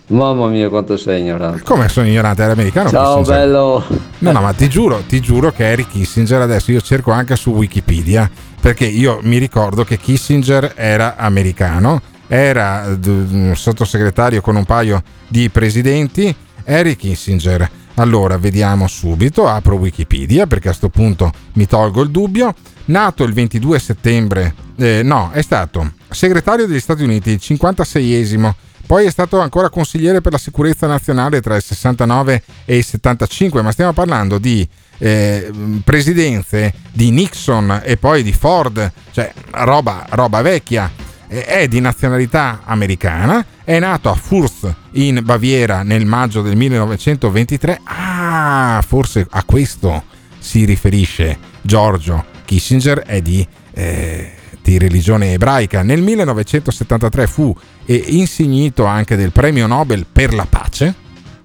[0.08, 1.62] Mamma mia, quanto sei ignorante.
[1.62, 2.42] Come sono ignorante?
[2.42, 2.88] Era americano?
[2.90, 3.40] Ciao, Kissinger?
[3.40, 3.84] bello.
[4.18, 7.50] No, no, ma ti giuro, ti giuro che Harry Kissinger adesso io cerco anche su
[7.50, 8.28] Wikipedia
[8.60, 12.02] perché io mi ricordo che Kissinger era americano,
[12.32, 16.32] era eh, sottosegretario con un paio di presidenti.
[16.64, 17.68] Harry Kissinger.
[17.94, 22.54] Allora, vediamo subito, apro Wikipedia perché a questo punto mi tolgo il dubbio.
[22.86, 28.52] Nato il 22 settembre, eh, no, è stato segretario degli Stati Uniti, il 56esimo,
[28.86, 33.62] poi è stato ancora consigliere per la sicurezza nazionale tra il 69 e il 75,
[33.62, 34.66] ma stiamo parlando di
[34.98, 35.50] eh,
[35.84, 40.90] presidenze di Nixon e poi di Ford, cioè roba, roba vecchia.
[41.32, 47.80] Eh, È di nazionalità americana, è nato a Furth in Baviera nel maggio del 1923.
[47.84, 50.02] Ah, forse a questo
[50.40, 55.82] si riferisce Giorgio Kissinger, è di, eh, di religione ebraica.
[55.82, 57.54] Nel 1973 fu
[57.86, 60.92] insignito anche del premio Nobel per la pace,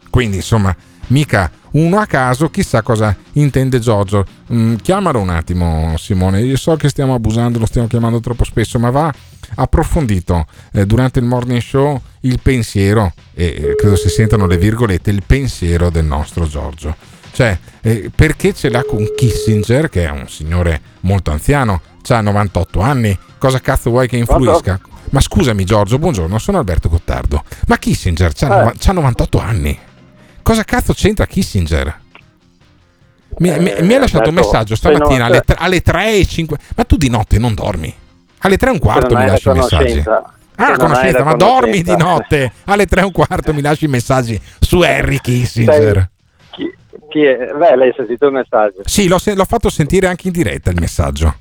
[0.10, 0.76] quindi insomma
[1.08, 4.26] mica uno a caso, chissà cosa intende Giorgio.
[4.52, 8.80] Mm, chiamalo un attimo Simone, io so che stiamo abusando, lo stiamo chiamando troppo spesso,
[8.80, 9.14] ma va
[9.56, 15.12] approfondito eh, durante il morning show il pensiero, e eh, credo si sentano le virgolette,
[15.12, 16.96] il pensiero del nostro Giorgio.
[17.32, 22.80] Cioè, eh, perché ce l'ha con Kissinger, che è un signore molto anziano, ha 98
[22.80, 24.80] anni, cosa cazzo vuoi che influisca?
[25.10, 27.44] Ma scusami Giorgio, buongiorno, sono Alberto Gottardo.
[27.68, 29.78] Ma Kissinger ha 98 anni.
[30.42, 32.04] Cosa cazzo c'entra Kissinger?
[33.38, 36.58] Mi, mi- mi hai lasciato un messaggio no- stamattina alle, alle 3 e 5.
[36.76, 37.94] Ma tu di notte non dormi?
[38.46, 40.04] Alle 3 e un quarto mi lasci la i messaggi.
[40.58, 42.52] Ah, la conoscenza, ma dormi di notte.
[42.66, 46.10] Alle 3 e un quarto mi lasci i messaggi su Harry Kissinger.
[46.52, 46.72] Chi,
[47.10, 47.52] chi è?
[47.58, 48.82] Beh, lei ha sentito il messaggio.
[48.86, 51.36] Sì, l'ho, l'ho fatto sentire anche in diretta il messaggio.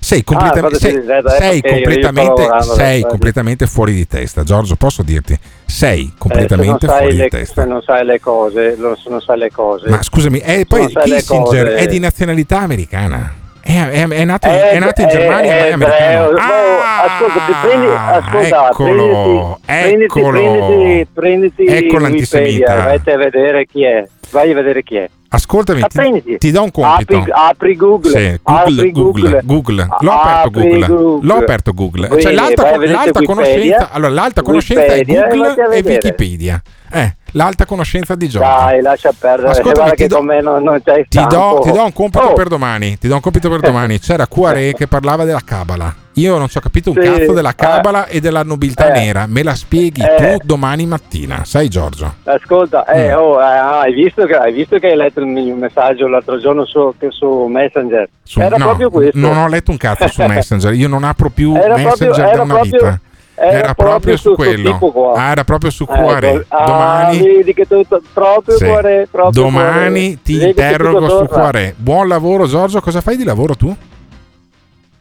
[0.00, 4.76] Sei, Ah, completamente, fate sei, diretta, eh, sei completamente, sei completamente fuori di testa, Giorgio.
[4.76, 5.36] Posso dirti?
[5.66, 7.62] Sei Eh, completamente sai fuori le, di testa.
[7.62, 9.88] Se non sai le cose, lo- se non sai le cose.
[9.88, 13.34] Ma scusami, e se poi Kissinger cose- è di nazionalità americana.
[13.68, 16.24] È, è- è nato, in- È- è nato in Germania, ma è è americano.
[16.24, 16.28] ebreo.
[16.30, 20.30] Oh, ascolta, prendi, ascolta, eccolo, prenditi, eccolo.
[20.30, 22.74] prenditi, prenditi Ecco l'antisemita.
[22.74, 24.06] vai a vedere chi è.
[24.30, 25.08] Vai a vedere chi è.
[25.30, 25.82] Ascoltami,
[26.22, 27.18] ti, ti do un compito.
[27.18, 28.10] Apri, apri Google.
[28.10, 29.88] Sì, apri Google, Google, Google.
[30.00, 30.86] L'ho aperto Google.
[30.86, 31.26] Google.
[31.26, 32.06] L'ho aperto Google.
[32.06, 35.82] Quindi Cioè, l'alta, l'alta conoscenza, allora, l'alta conoscenza è Wikipedia Google e.
[35.84, 36.62] Wikipedia.
[36.90, 38.48] Eh, l'alta conoscenza di Giorgio.
[38.48, 39.50] Dai, lascia perdere.
[39.50, 40.92] Ascoltami, ti che do- con me non, non Ti
[41.28, 42.98] do, ti do un compito Oh, per domani.
[42.98, 43.98] Ti do un compito per domani.
[43.98, 45.94] C'era Cuare che parlava della Cabala.
[46.14, 47.54] Io non ci ho capito un Sì, cazzo della eh.
[47.54, 48.98] Cabala e della nobiltà Eh.
[48.98, 49.26] nera.
[49.28, 50.16] Me la spieghi Eh.
[50.38, 52.12] tu domani mattina, sai Giorgio?
[52.24, 53.18] Ascolta, eh, Mm.
[53.18, 56.92] oh, eh, hai, visto che, hai visto che hai letto il messaggio l'altro giorno su,
[57.10, 58.08] su Messenger?
[58.24, 59.16] Su- Era no, proprio questo.
[59.16, 60.72] Non ho letto un cazzo su Messenger.
[60.74, 63.00] Io non apro più Messenger proprio- da una proprio- vita.
[63.38, 65.12] Era Era proprio proprio su quello.
[65.14, 66.44] Ah, era proprio su Ecco, Cuore.
[66.48, 67.22] ah, Domani.
[67.22, 67.82] vedi che tu,
[68.12, 68.64] proprio Sì.
[68.64, 70.18] cuore, proprio Domani cuore.
[70.22, 71.24] ti Vedi interrogo su.
[71.26, 71.74] Cuore.
[71.76, 73.74] Buon lavoro Giorgio, cosa fai di lavoro tu?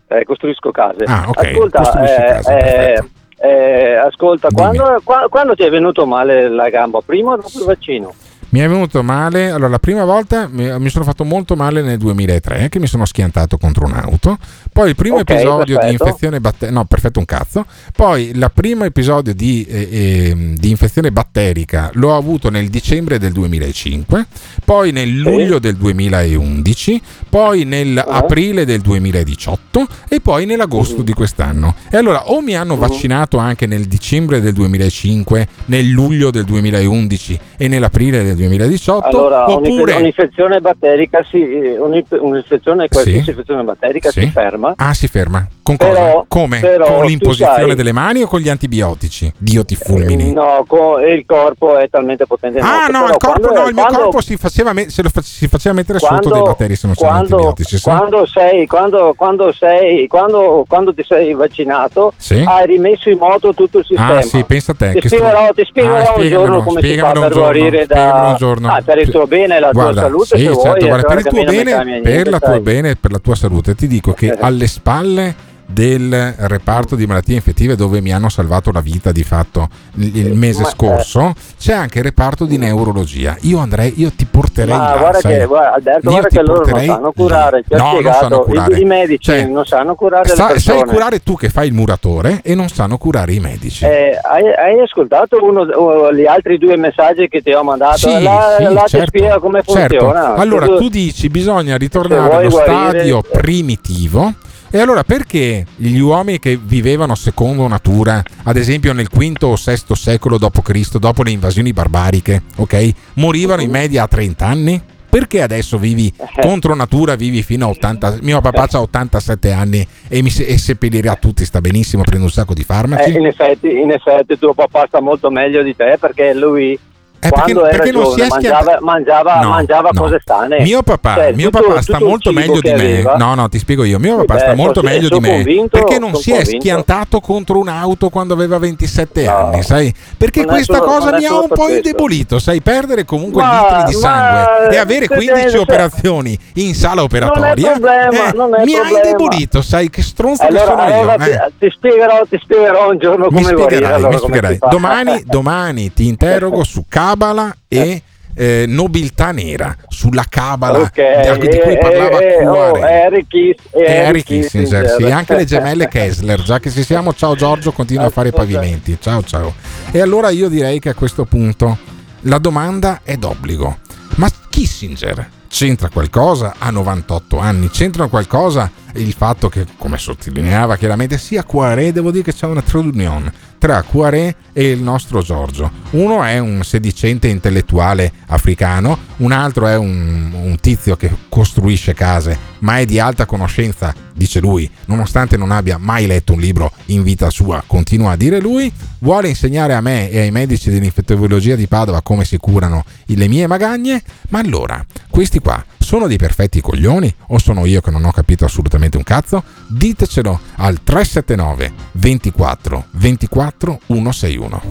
[0.10, 1.04] Eh, costruisco case.
[1.06, 3.04] Ah, ok, Ascolta, eh, case, eh,
[3.50, 7.00] eh, ascolta quando, qua- quando ti è venuto male la gamba?
[7.06, 8.14] Prima o dopo il vaccino?
[8.58, 12.70] Mi è venuto male, allora la prima volta mi, sono fatto molto male nel 2003
[12.70, 14.36] che mi sono schiantato contro un'auto,
[14.74, 16.04] poi il primo Ok, episodio di perfetto.
[16.06, 21.12] infezione batterica, no perfetto un cazzo, poi il primo episodio di, eh, eh, di infezione
[21.12, 24.26] batterica l'ho avuto nel dicembre del 2005,
[24.66, 31.76] poi nel luglio del 2011, poi nell'aprile del 2018 e poi nell'agosto di quest'anno.
[31.92, 37.40] E allora o mi hanno vaccinato anche nel dicembre del 2005, nel luglio del 2011
[37.56, 39.94] e nell'aprile del 2018, Allora, oppure...
[39.96, 43.30] un'infezione batterica si, un'inf- un'infezione, qualsiasi Sì.
[43.30, 44.22] infezione batterica Sì.
[44.22, 44.74] si ferma.
[44.78, 45.46] Ah, si ferma.
[45.64, 46.26] Con Però- cosa?
[46.30, 46.60] Come?
[46.62, 49.32] però con l'imposizione delle mani o con gli antibiotici?
[49.38, 50.32] Dio ti fulmini.
[50.32, 52.60] No, co- il corpo è talmente potente.
[52.60, 55.22] Ah no, il, corpo, no, il mio quando- corpo si faceva, me- se lo fa-
[55.22, 57.78] si faceva mettere sotto quando- dei batteri se non c'erano quando, antibiotici.
[57.78, 57.84] sì?
[57.84, 62.42] quando sei, quando, quando sei, quando, quando ti sei vaccinato, Sì.
[62.48, 64.18] hai rimesso in moto tutto il sistema.
[64.18, 64.94] Ah sì, pensa a te.
[64.94, 68.36] Ti spiegherò, ti spiegherò Ah, un giorno come si fa per giorno, guarire da un
[68.38, 68.68] giorno.
[68.70, 71.08] Ah, per il tuo bene e la tua Guarda, salute sì, vuoi, certo, e guarda,
[71.08, 74.14] per il tuo bene, per la tua bene e per la tua salute ti dico
[74.14, 74.38] che Eh.
[74.40, 75.36] alle spalle
[75.70, 80.34] del reparto di malattie infettive dove mi hanno salvato la vita di fatto il il
[80.34, 80.72] mese Ma- eh.
[80.72, 85.20] scorso c'è anche il reparto di neurologia io andrei io ti porterei Ma là, guarda
[85.20, 85.38] sai?
[85.40, 88.78] che, guarda, Alberto, guarda ti che loro non sanno curare, ti No, non sanno curare.
[88.78, 90.80] I, i medici Cioè, non sanno curare le Sa- persone.
[90.80, 94.44] sai curare tu che fai il muratore e non sanno curare i medici Eh, hai,
[94.54, 95.66] hai ascoltato uno,
[96.14, 97.98] gli altri due messaggi che ti ho mandato?
[97.98, 99.98] Sì, là sì, là ti certo, spiega come certo.
[99.98, 100.34] funziona.
[100.36, 104.34] Allora Tu- tu dici bisogna ritornare allo guarire- stadio primitivo.
[104.70, 109.96] E allora perché gli uomini che vivevano secondo natura, ad esempio nel V o VI
[109.96, 114.82] secolo d.C., dopo le invasioni barbariche, ok, morivano in media a 30 anni?
[115.10, 116.12] Perché adesso vivi
[116.42, 120.58] contro natura, vivi fino a 80 Mio papà ha 87 anni e, mi se- e
[120.58, 123.14] seppellirà tutti, sta benissimo, prende un sacco di farmaci.
[123.14, 126.78] Eh, in, effetti, in effetti tuo papà sta molto meglio di te perché lui
[127.20, 130.00] Eh, perché- quando era perché non si giovane è mangiava, mangiava, No, mangiava no.
[130.02, 130.62] cose sane.
[130.62, 132.74] Mio papà, Cioè, mio tutto- papà sta molto meglio di me.
[132.76, 133.98] aveva- No, no, ti spiego io.
[134.00, 135.30] Mio Sì, papà beh, sta molto sono- meglio di sono me.
[135.30, 136.60] convinto, perché non si è convinto.
[136.62, 139.94] schiantato contro un'auto quando aveva 27 anni, sai?
[140.18, 141.74] Perché Non è questa solo- cosa è mi ha un po' questo.
[141.76, 142.62] indebolito, sai?
[142.62, 147.02] Perdere comunque Ma- litri di ma- sangue e avere che 15 senso- operazioni in sala
[147.04, 149.90] operatoria problema, eh, è mi ha indebolito, sai?
[149.90, 151.16] Che stronzo che sono io.
[151.18, 151.52] ti, eh.
[151.60, 154.58] ti spiegherò, ti spiegherò un giorno come spiegherai, mi.
[154.70, 158.02] Domani, domani ti interrogo su Cabala e
[158.36, 162.82] eh, nobiltà nera, sulla Cabala Ok, di, di cui eh, parlava eh, oh, Cuore.
[162.82, 164.96] Harry Kiss- e Harry Harry Kissinger, Kissinger.
[164.98, 168.34] sì, anche le gemelle Kessler, già che ci siamo, ciao Giorgio, continua a fare i
[168.34, 169.54] pavimenti, ciao ciao.
[169.92, 171.78] E allora io direi che a questo punto
[172.22, 173.78] la domanda è d'obbligo,
[174.16, 176.56] ma Kissinger c'entra qualcosa?
[176.58, 182.26] Ha 98 anni, c'entra qualcosa il fatto che, come sottolineava chiaramente, sia Poiré, devo dire
[182.26, 185.72] che c'è una trade union tra Poiré e il nostro Giorgio.
[185.92, 192.38] Uno è un sedicente intellettuale africano, un altro è un, un tizio che costruisce case,
[192.60, 197.04] ma è di alta conoscenza, dice lui, nonostante non abbia mai letto un libro in
[197.04, 201.68] vita sua, continua a dire lui, vuole insegnare a me e ai medici dell'infettivologia di
[201.68, 207.16] Padova come si curano le mie magagne, ma allora, questi qua sono dei perfetti coglioni
[207.28, 209.42] o sono io che non ho capito assolutamente un cazzo?
[209.68, 214.62] Ditecelo al 379 24 24 161.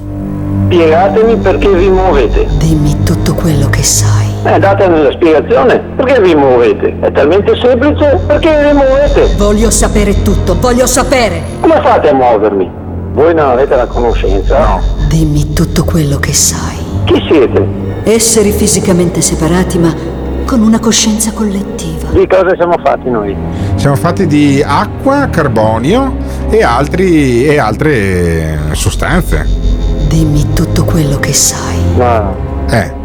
[0.67, 2.47] Spiegatemi perché vi muovete.
[2.59, 4.27] Dimmi tutto quello che sai.
[4.45, 5.79] Eh, datemi la spiegazione.
[5.97, 6.99] Perché vi muovete?
[7.01, 8.21] È talmente semplice.
[8.27, 9.35] Perché vi muovete?
[9.37, 11.45] Voglio sapere tutto, voglio sapere.
[11.61, 12.71] Come fate a muovermi?
[13.15, 14.59] Voi non avete la conoscenza?
[14.59, 14.83] No.
[15.09, 16.77] Dimmi tutto quello che sai.
[17.05, 17.67] Chi siete?
[18.05, 20.16] Esseri fisicamente separati ma
[20.47, 22.09] con una coscienza collettiva.
[22.11, 23.37] Di cosa siamo fatti noi?
[23.75, 26.17] Siamo fatti di acqua, carbonio
[26.49, 29.45] e, altri, e altre sostanze.
[30.09, 31.77] Dimmi tutto quello che sai.
[31.97, 32.37] No.
[32.71, 33.05] Eh.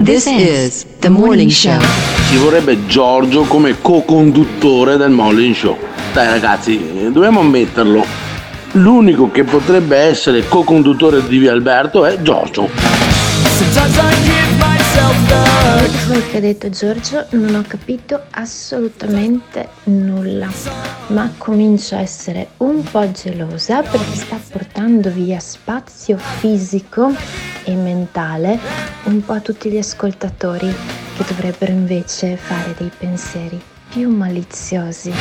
[0.00, 1.76] This is the morning show.
[2.28, 5.76] Ci vorrebbe Giorgio come co-conduttore del Morning Show.
[6.12, 8.06] Dai ragazzi, eh, dobbiamo ammetterlo.
[8.72, 12.68] L'unico che potrebbe essere co-conduttore di Alberto è Giorgio.
[16.06, 20.48] Quel che ha detto Giorgio non ho capito assolutamente nulla,
[21.08, 27.12] ma comincio a essere un po' gelosa perché sta portando via spazio fisico
[27.64, 28.58] e mentale
[29.04, 30.74] un po' a tutti gli ascoltatori
[31.16, 33.60] che dovrebbero invece fare dei pensieri
[33.90, 35.12] più maliziosi.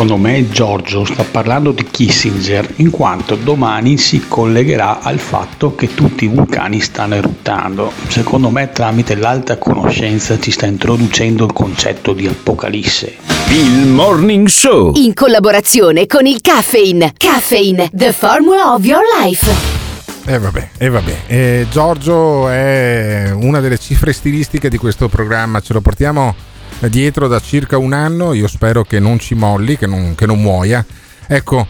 [0.00, 5.92] Secondo me Giorgio sta parlando di Kissinger in quanto domani si collegherà al fatto che
[5.92, 7.92] tutti i vulcani stanno eruttando.
[8.08, 13.18] Secondo me tramite l'alta conoscenza ci sta introducendo il concetto di apocalisse.
[13.50, 14.94] Il Morning Show.
[14.94, 17.12] In collaborazione con il Caffeine.
[17.14, 19.52] Caffeine, the formula of your life.
[20.24, 21.16] E vabbè, e vabbè.
[21.26, 26.48] Eh, Giorgio è una delle cifre stilistiche di questo programma, ce lo portiamo
[26.88, 30.40] dietro da circa un anno, io spero che non ci molli, che non, che non
[30.40, 30.84] muoia.
[31.26, 31.66] Ecco,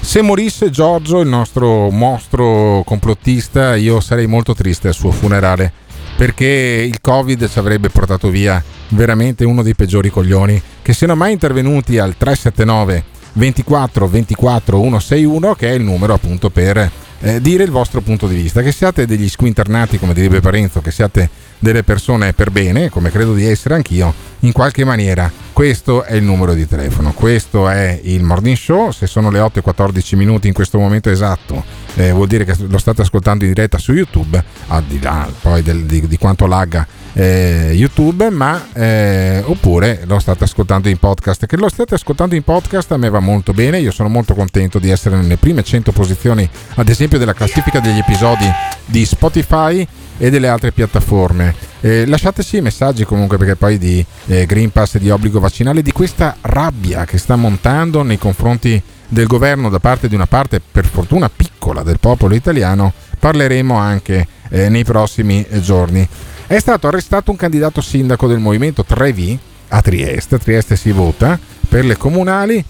[0.00, 5.72] se morisse Giorgio, il nostro mostro complottista, io sarei molto triste al suo funerale,
[6.16, 11.32] perché il Covid ci avrebbe portato via veramente uno dei peggiori coglioni, che siano mai
[11.32, 13.04] intervenuti al 379
[13.34, 16.90] 24 24 161, che è il numero appunto per
[17.20, 18.62] eh, dire il vostro punto di vista.
[18.62, 21.28] Che siate degli squinternati, come direbbe Parenzo, che siate
[21.64, 25.32] delle persone per bene, come credo di essere anch'io, in qualche maniera.
[25.52, 28.90] Questo è il numero di telefono, questo è il morning show.
[28.90, 32.54] Se sono le 8 e 14 minuti in questo momento esatto, eh, vuol dire che
[32.68, 36.46] lo state ascoltando in diretta su YouTube, al di là poi del- di, di quanto
[36.46, 41.46] lagga eh, YouTube, ma eh, oppure lo state ascoltando in podcast.
[41.46, 43.78] Che lo state ascoltando in podcast a me va molto bene.
[43.78, 47.98] Io sono molto contento di essere nelle prime 100 posizioni, ad esempio, della classifica degli
[47.98, 48.50] episodi
[48.84, 49.86] di Spotify.
[50.18, 51.54] E delle altre piattaforme.
[51.80, 55.92] Eh, lasciateci messaggi comunque perché poi di eh, Green Pass e di obbligo vaccinale, di
[55.92, 60.86] questa rabbia che sta montando nei confronti del governo da parte di una parte per
[60.86, 66.06] fortuna piccola del popolo italiano, parleremo anche eh, nei prossimi eh, giorni.
[66.46, 69.38] È stato arrestato un candidato sindaco del movimento 3V
[69.68, 71.38] a Trieste, a Trieste si vota
[71.68, 72.64] per le comunali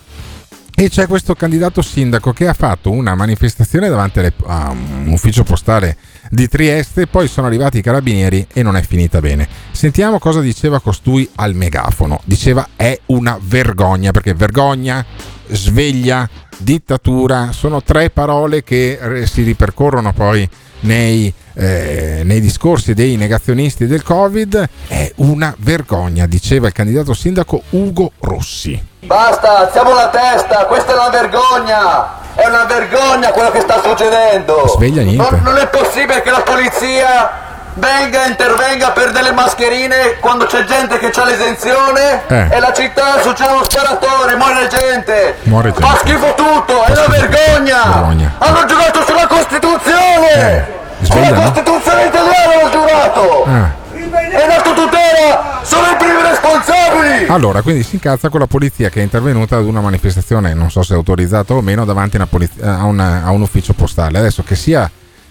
[0.76, 5.44] e c'è questo candidato sindaco che ha fatto una manifestazione davanti alle, a un ufficio
[5.44, 5.96] postale
[6.30, 9.48] di Trieste, poi sono arrivati i carabinieri e non è finita bene.
[9.70, 12.20] Sentiamo cosa diceva costui al megafono.
[12.24, 15.04] Diceva è una vergogna, perché vergogna,
[15.48, 20.48] sveglia, dittatura, sono tre parole che si ripercorrono poi
[20.80, 24.68] nei, eh, nei, discorsi dei negazionisti del Covid.
[24.88, 28.92] È una vergogna, diceva il candidato sindaco Ugo Rossi.
[29.00, 32.22] Basta, alziamo la testa, questa è una vergogna!
[32.34, 34.66] È una vergogna quello che sta succedendo!
[34.66, 35.30] Sveglia niente.
[35.30, 37.30] Non, non è possibile che la polizia
[37.74, 42.48] venga e intervenga per delle mascherine quando c'è gente che ha l'esenzione Eh.
[42.50, 45.36] e la città succede uno sparatore, muore gente!
[45.42, 45.86] Muore gente.
[45.86, 47.82] Fa schifo tutto, è una vergogna!
[47.84, 48.34] Vergogna.
[48.38, 50.82] Hanno giocato sulla Costituzione!
[51.04, 51.50] Sveglia, sulla no?
[51.52, 53.44] Costituzione italiana hanno giurato!
[53.44, 53.82] Ah.
[53.96, 57.26] E in alto tutela sono i primi responsabili!
[57.28, 60.82] Allora, quindi si incazza con la polizia che è intervenuta ad una manifestazione, non so
[60.82, 64.18] se autorizzata o meno, davanti a, una poliz- a una- a un ufficio postale.
[64.18, 64.90] Adesso che sia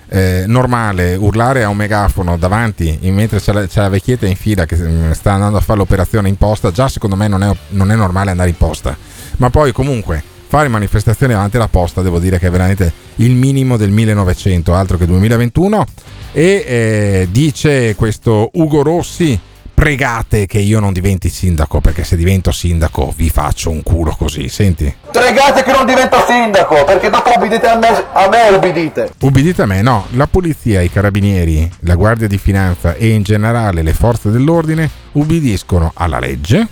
[0.09, 4.65] eh, normale urlare a un megafono davanti mentre c'è la, c'è la vecchietta in fila
[4.65, 7.91] che mm, sta andando a fare l'operazione in posta, già secondo me non è, non
[7.91, 8.95] è normale andare in posta.
[9.38, 13.75] Ma poi comunque fare manifestazioni davanti alla posta devo dire che è veramente il minimo
[13.75, 15.83] del 1900, altro che 2021.
[16.31, 19.39] E eh, dice questo Ugo Rossi
[19.73, 24.47] pregate che io non diventi sindaco perché se divento sindaco vi faccio un culo così
[24.47, 29.11] senti Pregate che non diventa sindaco, perché dopo obbedite a me, a me obbedite.
[29.21, 33.81] ubbidite a me no la polizia i carabinieri la guardia di finanza e in generale
[33.81, 36.67] le forze dell'ordine ubbidiscono alla legge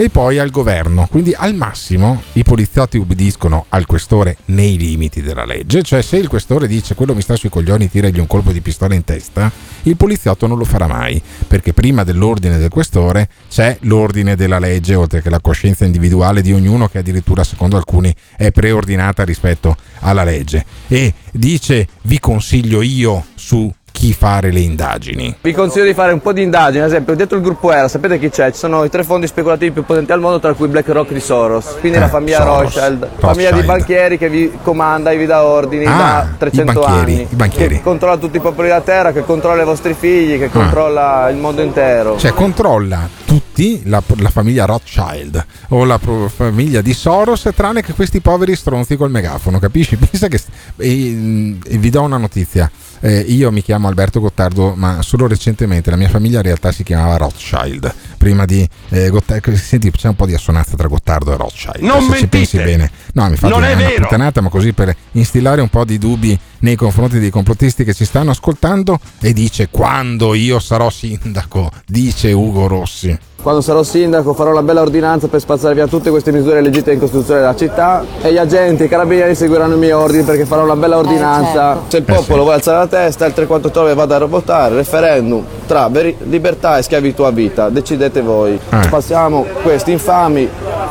[0.00, 1.06] e poi al governo.
[1.10, 6.28] Quindi al massimo i poliziotti ubbidiscono al questore nei limiti della legge cioè se il
[6.28, 9.50] questore dice quello mi sta sui coglioni tiragli un colpo di pistola in testa
[9.82, 14.94] il poliziotto non lo farà mai perché prima dell'ordine del questore c'è l'ordine della legge
[14.94, 20.24] oltre che la coscienza individuale di ognuno che addirittura secondo alcuni è preordinata rispetto alla
[20.24, 20.64] legge.
[20.88, 26.20] E dice vi consiglio io su chi fare le indagini Vi consiglio di fare un
[26.22, 28.50] po' di indagini, ad esempio dietro il gruppo ERA, sapete chi c'è?
[28.50, 31.76] Ci sono i tre fondi speculativi più potenti al mondo, tra cui BlackRock di Soros,
[31.80, 33.66] quindi Eh, la famiglia Soros, Rothschild, famiglia di Rothschild.
[33.66, 37.34] banchieri che vi comanda e vi dà ordini Ah, da i 300 banchieri, anni, i
[37.34, 37.74] banchieri.
[37.74, 41.36] che controlla tutti i popoli della terra, che controlla i vostri figli, che controlla il
[41.36, 42.16] mondo intero.
[42.16, 47.92] Cioè controlla tutti, la, la famiglia Rothschild o la pro- famiglia di Soros, tranne che
[47.92, 49.94] questi poveri stronzi col megafono, capisci?
[50.10, 50.40] Pensa che...
[50.78, 52.68] e- e vi do una notizia.
[53.02, 56.82] Eh, io mi chiamo Alberto Gottardo, ma solo recentemente la mia famiglia in realtà si
[56.82, 57.94] chiamava Rothschild.
[58.18, 61.84] Prima di eh, Gottardo, senti, c'è un po' di assonanza tra Gottardo e Rothschild.
[61.84, 62.28] Non se ci mentite!
[62.28, 62.90] pensi bene.
[63.14, 64.02] No, mi fa Non è una vero!
[64.02, 68.04] puttanata, ma così per instillare un po' di dubbi nei confronti dei complottisti che ci
[68.04, 68.98] stanno ascoltando.
[69.20, 73.18] E dice: Quando io sarò sindaco, dice Ugo Rossi.
[73.42, 77.00] Quando sarò sindaco farò una bella ordinanza per spazzare via tutte queste misure legittime in
[77.00, 80.76] Costituzione della città e gli agenti, i carabinieri seguiranno i miei ordini perché farò una
[80.76, 81.80] bella ordinanza.
[81.88, 85.88] Se il Eh, popolo vuole alzare la testa, il 349 vada a votare, referendum tra
[85.88, 88.60] veri- libertà e schiavitù a vita, decidete voi.
[88.68, 88.88] Eh.
[88.90, 90.46] Passiamo questi infami,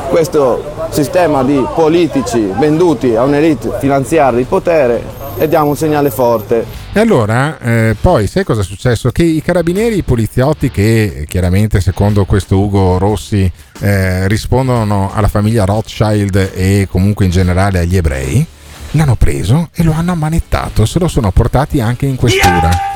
[0.09, 6.65] questo sistema di politici venduti a un'elite finanziaria di potere e diamo un segnale forte.
[6.91, 9.09] E allora, eh, poi, sai cosa è successo?
[9.09, 15.63] Che i carabinieri, i poliziotti, che chiaramente secondo questo Ugo Rossi eh, rispondono alla famiglia
[15.63, 18.45] Rothschild e comunque in generale agli ebrei,
[18.91, 22.88] l'hanno preso e lo hanno ammanettato, se lo sono portati anche in questura.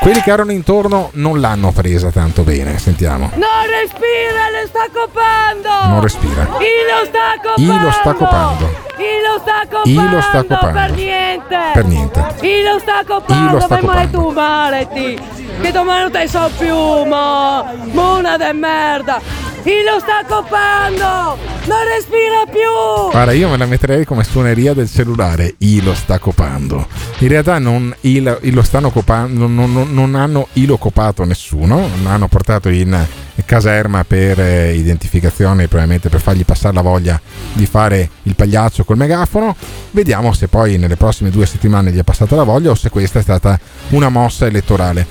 [0.00, 3.30] Quelli che erano intorno non l'hanno presa tanto bene, sentiamo.
[3.34, 5.88] Non respira, le sta copando!
[5.88, 6.44] Non respira.
[6.58, 7.54] Chi lo sta copando?
[7.56, 8.66] Chi lo sta copando?
[8.96, 9.82] Chi lo sta copando?
[9.82, 10.80] Chi lo sta copando?
[10.80, 11.56] Per niente!
[11.72, 12.26] Per niente.
[12.40, 13.46] Chi lo sta copando?
[13.46, 14.18] Chi lo sta copando?
[14.18, 15.20] tu, maleti!
[15.60, 17.64] Che domani non te so più, ma...
[17.92, 19.20] Mona de merda!
[19.64, 21.38] Chi lo sta copando?
[21.64, 23.10] Non respira più!
[23.10, 25.54] Guarda, io me la metterei come suoneria del cellulare.
[25.56, 26.86] I lo sta copando.
[27.20, 31.88] In realtà non, il, il lo stanno copando, non, non- non hanno ilo copato nessuno.
[32.02, 33.06] L'hanno portato in
[33.46, 37.18] caserma per eh, identificazione, probabilmente per fargli passare la voglia
[37.54, 39.56] di fare il pagliaccio col megafono.
[39.92, 43.18] Vediamo se poi nelle prossime due settimane gli è passata la voglia o se questa
[43.18, 43.58] è stata
[43.88, 45.06] una mossa elettorale.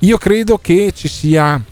[0.00, 1.62] Io credo che ci sia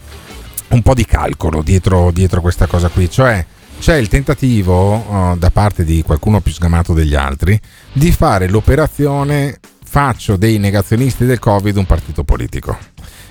[0.71, 3.45] un po' di calcolo dietro, dietro questa cosa qui, cioè
[3.79, 4.95] c'è il tentativo
[5.33, 7.59] eh, da parte di qualcuno più sgamato degli altri
[7.93, 12.77] di fare l'operazione faccio dei negazionisti del Covid un partito politico.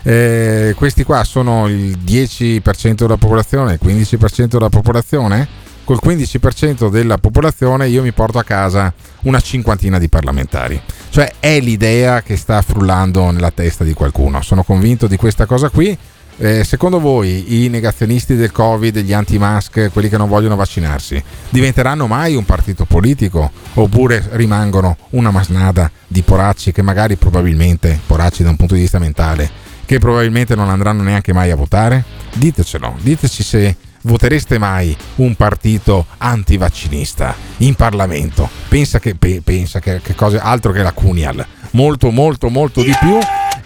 [0.02, 5.48] eh, questi qua sono il 10% della popolazione, il 15% della popolazione,
[5.84, 8.92] col 15% della popolazione io mi porto a casa
[9.22, 10.80] una cinquantina di parlamentari.
[11.08, 14.42] Cioè è l'idea che sta frullando nella testa di qualcuno.
[14.42, 15.96] Sono convinto di questa cosa qui.
[16.42, 22.06] Eh, secondo voi i negazionisti del Covid, gli anti-mask, quelli che non vogliono vaccinarsi, diventeranno
[22.06, 28.48] mai un partito politico oppure rimangono una masnada di poracci che magari probabilmente, poracci da
[28.48, 29.50] un punto di vista mentale,
[29.84, 32.04] che probabilmente non andranno neanche mai a votare?
[32.32, 38.48] Ditecelo, diteci se votereste mai un partito antivaccinista in Parlamento?
[38.66, 42.96] Pensa che, pe- pensa che, che cosa altro che la Cunial, molto molto molto di
[42.98, 43.18] più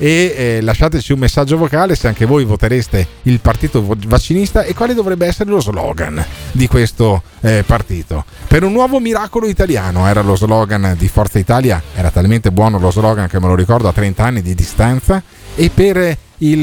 [0.04, 4.92] e eh, lasciateci un messaggio vocale se anche voi votereste il partito vaccinista e quale
[4.92, 6.22] dovrebbe essere lo slogan
[6.52, 8.22] di questo eh, partito.
[8.46, 12.90] Per un nuovo miracolo italiano era lo slogan di Forza Italia, era talmente buono lo
[12.90, 15.22] slogan che me lo ricordo a 30 anni di distanza
[15.54, 16.62] e per il,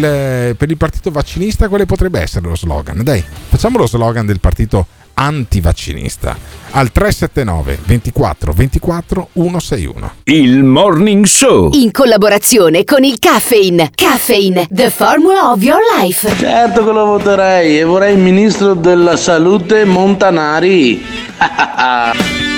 [0.55, 3.01] per il partito vaccinista quale potrebbe essere lo slogan?
[3.03, 6.37] Dai, facciamo lo slogan del partito antivaccinista
[6.71, 10.11] al 379 24 24 161.
[10.23, 11.69] Il Morning Show.
[11.73, 13.91] In collaborazione con il Caffeine.
[13.93, 16.33] Caffeine, the formula of your life.
[16.37, 21.03] Certo che lo voterei e vorrei il ministro della salute Montanari.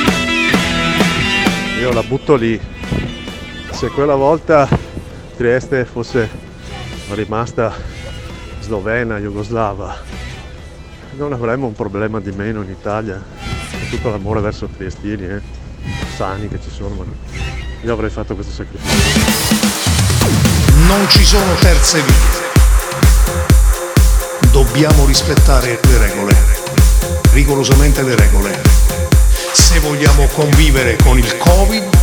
[1.80, 2.60] Io la butto lì.
[3.72, 4.68] Se quella volta
[5.36, 6.30] Trieste fosse
[7.12, 7.74] rimasta
[8.62, 9.96] slovena, jugoslava,
[11.16, 13.22] non avremmo un problema di meno in Italia.
[13.72, 15.42] Con tutto l'amore verso triestini, eh,
[16.16, 17.04] sani che ci sono, ma
[17.82, 19.62] io avrei fatto questo sacrificio.
[20.88, 22.52] Non ci sono terze vie.
[24.52, 26.36] Dobbiamo rispettare le regole,
[27.34, 28.62] rigorosamente le regole.
[29.52, 32.03] Se vogliamo convivere con il Covid,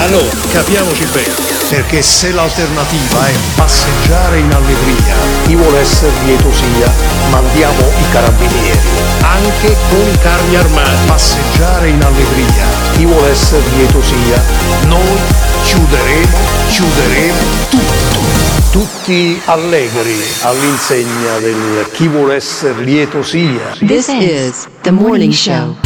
[0.00, 1.34] Allora, capiamoci bene,
[1.68, 5.14] perché se l'alternativa è passeggiare in allegria,
[5.44, 6.92] chi vuole essere lieto sia,
[7.30, 8.78] mandiamo i carabinieri,
[9.22, 11.06] anche con i carri armati.
[11.06, 14.42] Passeggiare in allegria, chi vuole essere lieto sia,
[14.86, 15.18] noi
[15.64, 16.38] chiuderemo,
[16.70, 17.38] chiuderemo
[17.68, 18.46] tutto.
[18.70, 23.76] Tutti allegri all'insegna del chi vuole essere lieto sia.
[23.80, 25.76] This is the morning show.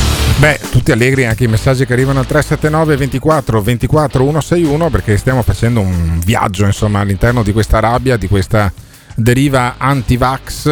[0.43, 5.41] Beh, tutti allegri anche i messaggi che arrivano al 379 24 24 161 perché stiamo
[5.43, 8.73] facendo un viaggio insomma all'interno di questa rabbia, di questa
[9.15, 10.65] deriva anti-vax.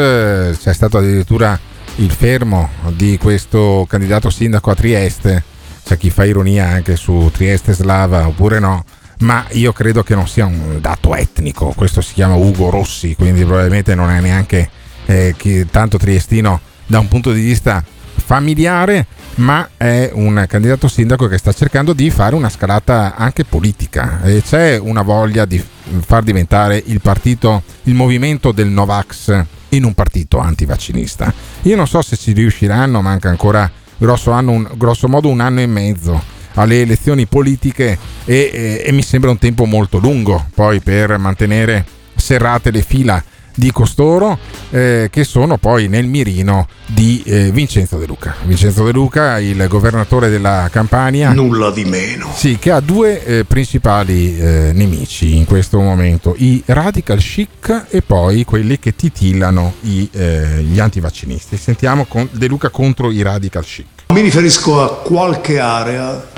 [0.60, 1.56] C'è stato addirittura
[1.98, 5.44] il fermo di questo candidato sindaco a Trieste.
[5.84, 8.84] C'è chi fa ironia anche su Trieste slava oppure no,
[9.20, 11.74] ma io credo che non sia un dato etnico.
[11.76, 14.68] Questo si chiama Ugo Rossi, quindi probabilmente non è neanche
[15.06, 17.84] eh, tanto triestino da un punto di vista
[18.30, 24.22] familiare, ma è un candidato sindaco che sta cercando di fare una scalata anche politica
[24.22, 25.60] e c'è una voglia di
[25.98, 31.34] far diventare il partito, il movimento del Novax in un partito antivaccinista.
[31.62, 35.58] Io non so se ci riusciranno, manca ancora grosso, anno, un, grosso modo un anno
[35.58, 36.22] e mezzo
[36.54, 41.84] alle elezioni politiche e, e, e mi sembra un tempo molto lungo poi per mantenere
[42.14, 43.20] serrate le fila
[43.60, 44.38] di costoro
[44.70, 48.34] eh, che sono poi nel mirino di eh, Vincenzo De Luca.
[48.44, 51.32] Vincenzo De Luca, il governatore della Campania.
[51.32, 52.30] Nulla di meno.
[52.34, 58.00] Sì, che ha due eh, principali eh, nemici in questo momento, i radical chic e
[58.00, 61.58] poi quelli che titillano i, eh, gli antivaccinisti.
[61.58, 63.86] Sentiamo con De Luca contro i radical chic.
[64.14, 66.28] Mi riferisco a qualche area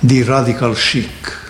[0.00, 1.40] di radical chic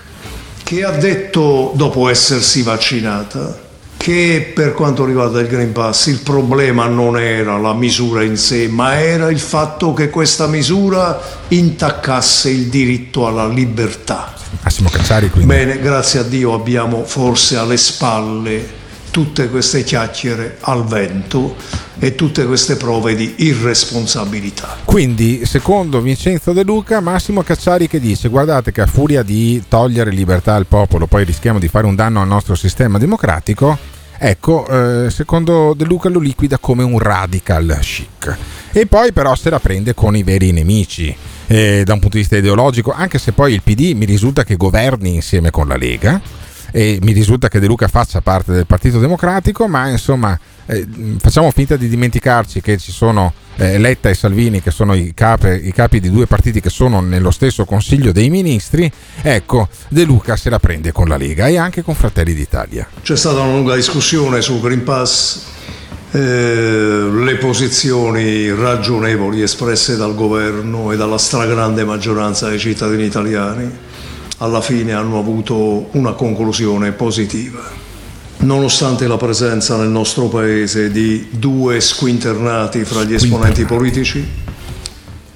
[0.63, 3.62] che ha detto dopo essersi vaccinata
[4.03, 8.67] che per quanto riguarda il Green Pass il problema non era la misura in sé,
[8.67, 14.35] ma era il fatto che questa misura intaccasse il diritto alla libertà.
[14.61, 15.47] Massimo Cacciari quindi.
[15.47, 18.81] Bene, grazie a Dio abbiamo forse alle spalle
[19.13, 21.55] tutte queste chiacchiere al vento
[21.99, 24.79] e tutte queste prove di irresponsabilità.
[24.85, 30.11] Quindi, secondo Vincenzo De Luca, Massimo Cacciari che dice guardate che a furia di togliere
[30.11, 33.92] libertà al popolo poi rischiamo di fare un danno al nostro sistema democratico,
[34.25, 38.37] Ecco, eh, secondo De Luca lo liquida come un radical chic.
[38.71, 41.13] E poi però se la prende con i veri nemici
[41.49, 44.55] eh, da un punto di vista ideologico, anche se poi il PD mi risulta che
[44.55, 46.21] governi insieme con la Lega
[46.71, 50.87] e mi risulta che De Luca faccia parte del Partito Democratico, ma insomma eh,
[51.19, 55.67] facciamo finta di dimenticarci che ci sono eh, Letta e Salvini che sono i capi,
[55.67, 58.91] i capi, di due partiti che sono nello stesso Consiglio dei Ministri,
[59.23, 62.89] ecco De Luca se la prende con la Lega e anche con Fratelli d'Italia.
[63.03, 65.45] C'è stata una lunga discussione sul Green Pass,
[66.13, 73.71] eh, le posizioni ragionevoli espresse dal governo e dalla stragrande maggioranza dei cittadini italiani
[74.39, 77.82] alla fine hanno avuto una conclusione positiva.
[78.43, 84.27] Nonostante la presenza nel nostro paese di due squinternati fra gli esponenti politici,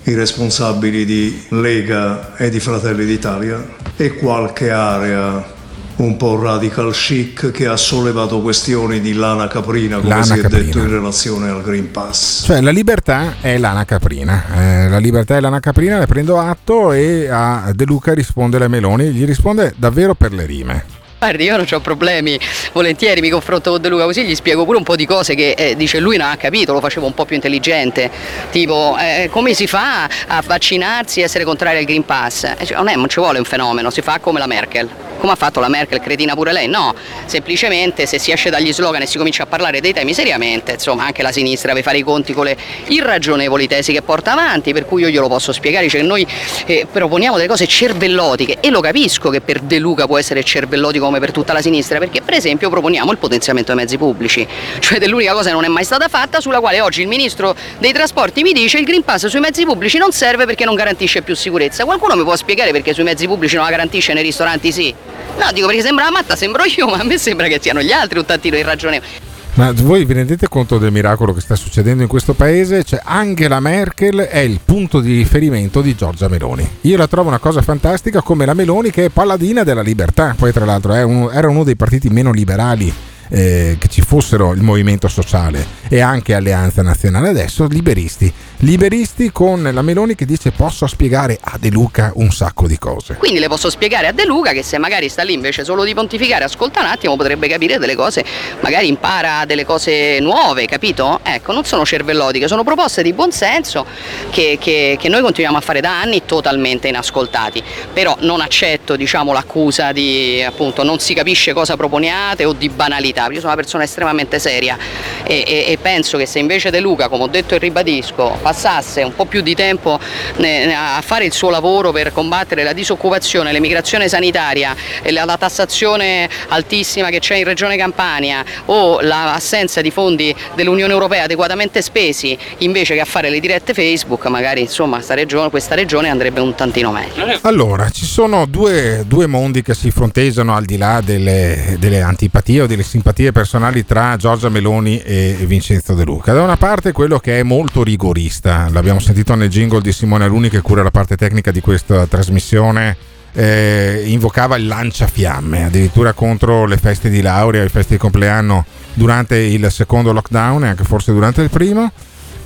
[0.02, 3.64] i responsabili di Lega e di Fratelli d'Italia,
[3.96, 5.54] e qualche area
[5.96, 10.40] un po' radical chic che ha sollevato questioni di lana caprina, come Lana si è
[10.40, 10.64] caprina.
[10.64, 12.44] detto in relazione al Green Pass.
[12.44, 16.92] Cioè la libertà è lana caprina, Eh, la libertà è lana caprina, ne prendo atto
[16.92, 20.84] e a De Luca risponde la Meloni, gli risponde davvero per le rime.
[21.26, 22.38] Guardi, io non ho problemi,
[22.70, 25.56] volentieri mi confronto con De Luca così gli spiego pure un po' di cose che
[25.58, 28.08] eh, dice lui non ha capito, lo facevo un po' più intelligente,
[28.52, 32.44] tipo eh, come si fa a vaccinarsi e essere contrari al Green Pass?
[32.44, 35.05] Eh, cioè, non, è, non ci vuole un fenomeno, si fa come la Merkel.
[35.18, 36.68] Come ha fatto la Merkel, cretina pure lei?
[36.68, 36.94] No,
[37.24, 41.04] semplicemente se si esce dagli slogan e si comincia a parlare dei temi seriamente, insomma
[41.04, 42.56] anche la sinistra deve fare i conti con le
[42.88, 46.26] irragionevoli tesi che porta avanti, per cui io glielo posso spiegare, che noi
[46.66, 51.04] eh, proponiamo delle cose cervellotiche e lo capisco che per De Luca può essere cervellotico
[51.04, 54.46] come per tutta la sinistra, perché per esempio proponiamo il potenziamento dei mezzi pubblici,
[54.80, 57.92] cioè dell'unica cosa che non è mai stata fatta, sulla quale oggi il ministro dei
[57.92, 61.34] trasporti mi dice il Green Pass sui mezzi pubblici non serve perché non garantisce più
[61.34, 61.84] sicurezza.
[61.84, 64.94] Qualcuno mi può spiegare perché sui mezzi pubblici non la garantisce nei ristoranti sì?
[65.38, 68.18] No, dico perché sembra matta, sembro io, ma a me sembra che siano gli altri
[68.18, 69.10] un tantino irragionevoli.
[69.54, 72.84] Ma voi vi rendete conto del miracolo che sta succedendo in questo paese?
[72.84, 76.68] Cioè Angela Merkel è il punto di riferimento di Giorgia Meloni.
[76.82, 80.52] Io la trovo una cosa fantastica come la Meloni che è paladina della libertà, poi
[80.52, 82.92] tra l'altro è uno- era uno dei partiti meno liberali
[83.28, 89.68] eh, che ci fossero il movimento sociale e anche Alleanza Nazionale adesso liberisti liberisti con
[89.70, 93.48] la Meloni che dice posso spiegare a De Luca un sacco di cose Quindi le
[93.48, 96.80] posso spiegare a De Luca che se magari sta lì invece solo di pontificare, ascolta
[96.80, 98.24] un attimo, potrebbe capire delle cose,
[98.60, 101.20] magari impara delle cose nuove, capito?
[101.22, 103.84] Ecco, non sono cervellotiche, sono proposte di buonsenso
[104.30, 107.62] che, che- che noi continuiamo a fare da anni totalmente inascoltati.
[107.92, 113.26] Però non accetto diciamo, l'accusa di appunto non si capisce cosa proponiate o di banalità.
[113.26, 114.76] Io sono una persona estremamente seria
[115.24, 119.02] e, e- e penso che se invece De Luca, come ho detto e ribadisco, passasse
[119.02, 119.98] un po' più di tempo
[120.36, 126.28] ne- a fare il suo lavoro per combattere la disoccupazione, l'emigrazione sanitaria, e la, tassazione
[126.48, 132.94] altissima che c'è in Regione Campania o l'assenza di fondi dell'Unione Europea adeguatamente spesi, invece
[132.94, 136.92] che a fare le dirette Facebook, magari insomma sta regione- questa regione andrebbe un tantino
[136.92, 137.38] meglio.
[137.42, 142.62] Allora, ci sono due, due mondi che si fronteggiano al di là delle, delle antipatie
[142.62, 146.32] o delle simpatie personali tra Giorgia Meloni e Vincenzo De Luca.
[146.32, 150.48] Da una parte quello che è molto rigorista, l'abbiamo sentito nel jingle di Simone Aluni
[150.48, 152.96] che cura la parte tecnica di questa trasmissione,
[153.32, 158.64] eh, invocava il lanciafiamme, addirittura contro le feste di laurea, le feste di compleanno
[158.94, 161.92] durante il secondo lockdown e anche forse durante il primo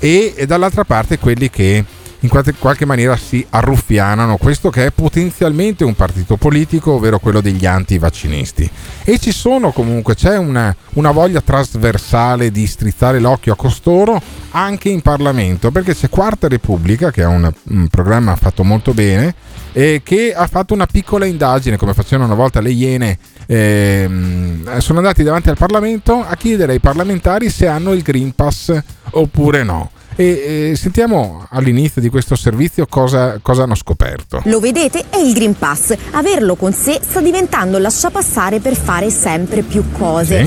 [0.01, 1.85] e, e dall'altra parte quelli che
[2.21, 7.41] in qualche, qualche maniera si arruffianano questo che è potenzialmente un partito politico, ovvero quello
[7.41, 8.71] degli anti-vaccinisti.
[9.05, 14.21] E ci sono comunque, c'è una, una voglia trasversale di strizzare l'occhio a costoro
[14.51, 19.35] anche in Parlamento, perché c'è Quarta Repubblica, che è un, un programma fatto molto bene,
[19.73, 24.99] e che ha fatto una piccola indagine, come facevano una volta le Iene, ehm, sono
[24.99, 28.77] andati davanti al Parlamento a chiedere ai parlamentari se hanno il Green Pass
[29.11, 29.91] oppure no.
[30.17, 34.43] E, e sentiamo all'inizio di questo servizio cosa, cosa hanno scoperto.
[34.45, 35.05] Lo vedete?
[35.09, 35.95] È il Green Pass.
[36.13, 40.39] Averlo con sé sta diventando il lasciapassare per fare sempre più cose.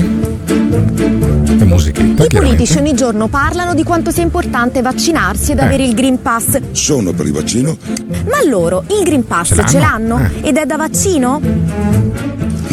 [1.56, 5.62] La musichetta, I politici ogni giorno parlano di quanto sia importante vaccinarsi ed Eh.
[5.62, 6.60] avere il Green Pass.
[6.72, 7.76] Sono per il vaccino?
[8.28, 9.68] Ma loro il Green Pass Ce l'hanno?
[9.68, 10.18] ce l'hanno?
[10.42, 10.48] Eh.
[10.48, 11.40] Ed è da vaccino?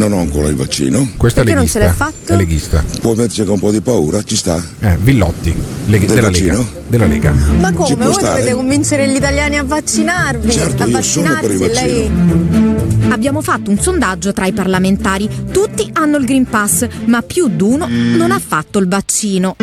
[0.01, 1.11] Non ho ancora il vaccino.
[1.15, 2.33] Questo Perché non ce l'hai fatto?
[2.33, 2.83] È leghista.
[3.01, 4.59] Può metterci con un po' di paura, ci sta.
[4.79, 5.53] Eh, Villotti,
[5.85, 6.67] leg- Del della, Lega, vaccino?
[6.87, 7.31] della Lega.
[7.59, 7.93] Ma come?
[8.05, 8.39] Voi stare?
[8.39, 10.49] dovete convincere gli italiani a vaccinarvi?
[10.49, 11.93] Certo, a io sono per il vaccinarsi.
[11.93, 13.11] Lei...
[13.11, 15.29] Abbiamo fatto un sondaggio tra i parlamentari.
[15.51, 18.15] Tutti hanno il Green Pass, ma più di uno Mm.
[18.15, 19.55] non ha fatto il vaccino.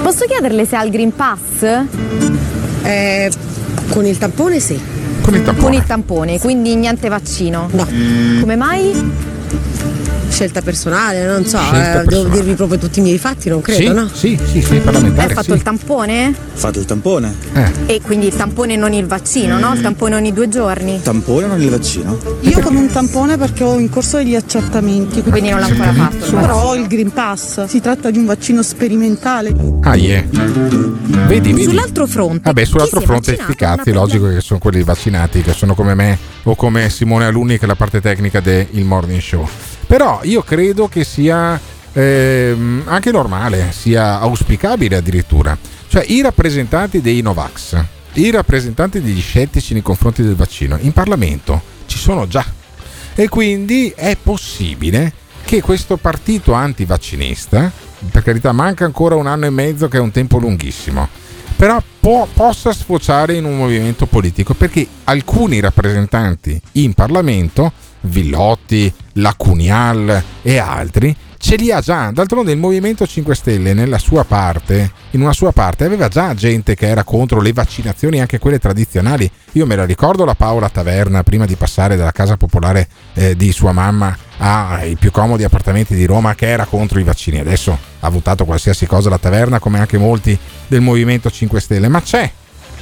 [0.00, 1.40] Posso chiederle se ha il Green Pass?
[3.88, 4.78] con il tampone sì.
[5.22, 5.64] Con il tampone.
[5.64, 7.68] Con il tampone, quindi niente vaccino.
[7.72, 7.86] No.
[8.40, 8.90] Come mai?
[10.32, 13.92] Scelta personale, non so, eh, devo dirvi proprio tutti i miei fatti, non credo, sì,
[13.92, 14.08] no?
[14.08, 15.28] sì, sì, sì, parlamentare.
[15.28, 15.52] Hai fatto sì.
[15.52, 16.34] il tampone?
[16.54, 17.34] Fatto il tampone?
[17.52, 17.70] Eh.
[17.86, 19.74] E quindi il tampone non il vaccino, no?
[19.74, 21.00] Il tampone ogni due giorni.
[21.02, 22.18] Tampone o non il vaccino?
[22.40, 25.22] Io con un tampone perché ho in corso degli accertamenti.
[25.22, 26.24] Quindi non l'ha ancora fatto.
[26.24, 27.64] il Però ho il Green Pass.
[27.66, 29.54] Si tratta di un vaccino sperimentale.
[29.82, 30.24] Ah, yeah.
[30.30, 31.64] Vedi, vedi.
[31.64, 32.40] Sull'altro fronte.
[32.44, 36.54] Vabbè, sull'altro fronte sti cazzi, logico che sono quelli vaccinati, che sono come me o
[36.54, 39.48] come Simone Alunni che è la parte tecnica del Morning Show.
[39.86, 41.60] Però io credo che sia
[41.92, 45.56] ehm, anche normale, sia auspicabile addirittura.
[45.88, 47.82] Cioè i rappresentanti dei Novax,
[48.14, 52.44] i rappresentanti degli scettici nei confronti del vaccino, in Parlamento ci sono già.
[53.14, 55.12] E quindi è possibile
[55.44, 57.70] che questo partito antivaccinista,
[58.10, 61.08] per carità manca ancora un anno e mezzo che è un tempo lunghissimo,
[61.56, 67.72] però può- possa sfociare in un movimento politico perché alcuni rappresentanti in Parlamento,
[68.02, 72.10] Villotti, Lacunial e altri, ce li ha già.
[72.12, 76.74] D'altronde il Movimento 5 Stelle nella sua parte, in una sua parte, aveva già gente
[76.74, 79.30] che era contro le vaccinazioni, anche quelle tradizionali.
[79.52, 83.52] Io me la ricordo la Paola Taverna prima di passare dalla casa popolare eh, di
[83.52, 87.40] sua mamma ai più comodi appartamenti di Roma che era contro i vaccini.
[87.40, 90.38] Adesso ha votato qualsiasi cosa la Taverna come anche molti
[90.68, 92.30] del Movimento 5 Stelle, ma c'è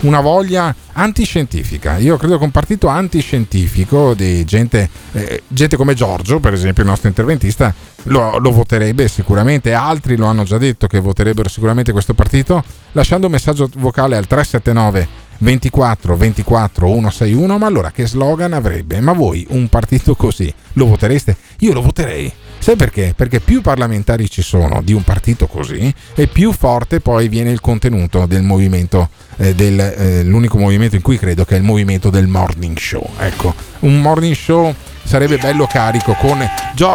[0.00, 1.98] una voglia antiscientifica.
[1.98, 6.88] Io credo che un partito antiscientifico di gente, eh, gente come Giorgio, per esempio il
[6.88, 7.74] nostro interventista,
[8.04, 9.72] lo, lo voterebbe sicuramente.
[9.72, 12.62] Altri lo hanno già detto che voterebbero sicuramente questo partito,
[12.92, 17.58] lasciando un messaggio vocale al 379 24 24 161.
[17.58, 19.00] Ma allora che slogan avrebbe?
[19.00, 21.36] Ma voi un partito così lo votereste?
[21.60, 22.32] Io lo voterei.
[22.62, 23.14] Sai perché?
[23.16, 27.60] Perché più parlamentari ci sono di un partito così e più forte poi viene il
[27.60, 29.08] contenuto del movimento,
[29.38, 33.04] eh, del, eh, l'unico movimento in cui credo che è il movimento del morning show.
[33.18, 36.46] Ecco, un morning show sarebbe bello carico con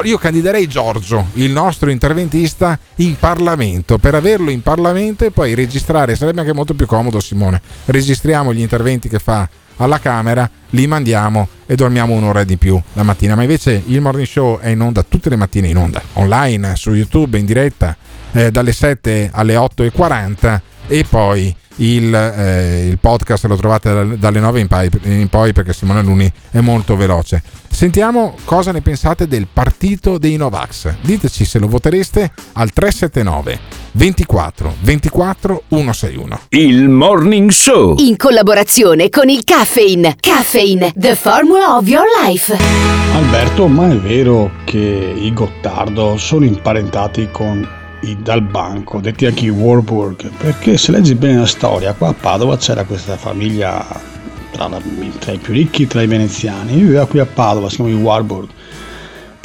[0.04, 6.16] io candiderei Giorgio, il nostro interventista, in Parlamento per averlo in Parlamento e poi registrare,
[6.16, 7.62] sarebbe anche molto più comodo Simone.
[7.86, 9.48] Registriamo gli interventi che fa
[9.78, 13.36] alla Camera, li mandiamo e dormiamo un'ora di più la mattina.
[13.36, 16.94] Ma invece il morning show è in onda tutte le mattine in onda, online, su
[16.94, 17.96] YouTube, in diretta,
[18.32, 24.40] eh, dalle 7 alle 8.40 e poi il, eh, il podcast lo trovate dal- dalle
[24.40, 27.42] 9 in poi, in poi perché Simone Luni è molto veloce.
[27.70, 30.94] Sentiamo cosa ne pensate del partito dei Novax.
[31.02, 33.60] Diteci se lo votereste al 379
[33.92, 36.40] 24 24 161.
[36.50, 37.96] Il Morning Show.
[37.98, 40.16] In collaborazione con il Caffeine.
[40.20, 42.56] Caffeine, the formula of your life.
[43.14, 47.68] Alberto, ma è vero che i Gottardo sono imparentati con
[48.06, 50.30] i Dal Banco, detti anche i Warburg?
[50.38, 53.86] Perché se leggi bene la storia, qua a Padova c'era questa famiglia
[54.52, 54.82] tra, la-
[55.20, 58.50] tra i più ricchi tra i veneziani, viveva qui a Padova, si chiama i Warburg.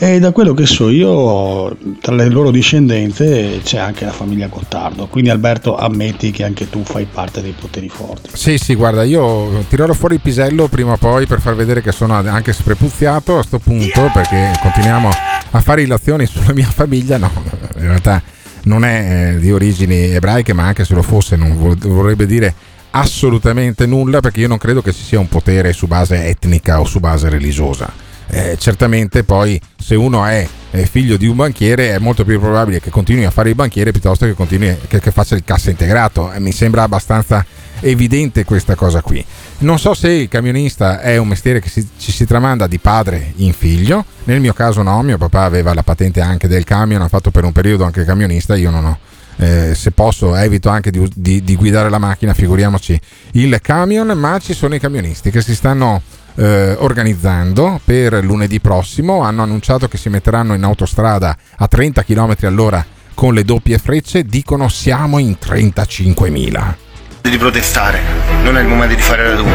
[0.03, 5.09] E da quello che so io, tra le loro discendenze c'è anche la famiglia Gottardo.
[5.09, 8.31] Quindi Alberto, ammetti che anche tu fai parte dei poteri forti.
[8.33, 11.93] Sì, sì, guarda, io tirerò fuori il pisello prima o poi per far vedere che
[11.93, 15.11] sono anche sprepuziato a sto punto perché continuiamo
[15.51, 17.19] a fare illazioni sulla mia famiglia.
[17.19, 17.31] No,
[17.77, 18.23] in realtà
[18.65, 22.55] non è eh, di origini ebraiche, ma anche se lo fosse non vorrebbe dire
[22.93, 26.85] assolutamente nulla perché io non credo che ci sia un potere su base etnica o
[26.85, 28.09] su base religiosa.
[28.33, 32.81] Eh, certamente poi se uno è eh, figlio di un banchiere è molto più probabile
[32.81, 36.33] che continui a fare il banchiere piuttosto che, continui, che, che faccia il cassa integrato.
[36.33, 37.45] Eh, mi sembra abbastanza
[37.81, 39.25] evidente questa cosa qui.
[39.59, 43.33] Non so se il camionista è un mestiere che si- ci si tramanda di padre
[43.37, 47.09] in figlio, nel mio caso no, mio papà aveva la patente anche del camion, ha
[47.09, 48.99] fatto per un periodo anche il camionista, io non ho.
[49.37, 53.01] Eh, se posso evito anche di, di- di guidare la macchina, figuriamoci
[53.33, 56.03] il camion, ma ci sono i camionisti che si stanno
[56.37, 62.35] eh, organizzando per lunedì prossimo, hanno annunciato che si metteranno in autostrada a 30 km
[62.43, 62.85] all'ora
[63.15, 66.90] con le doppie frecce, dicono siamo in 35.000.
[67.29, 68.01] di protestare,
[68.43, 69.53] non è il momento di fare raduni.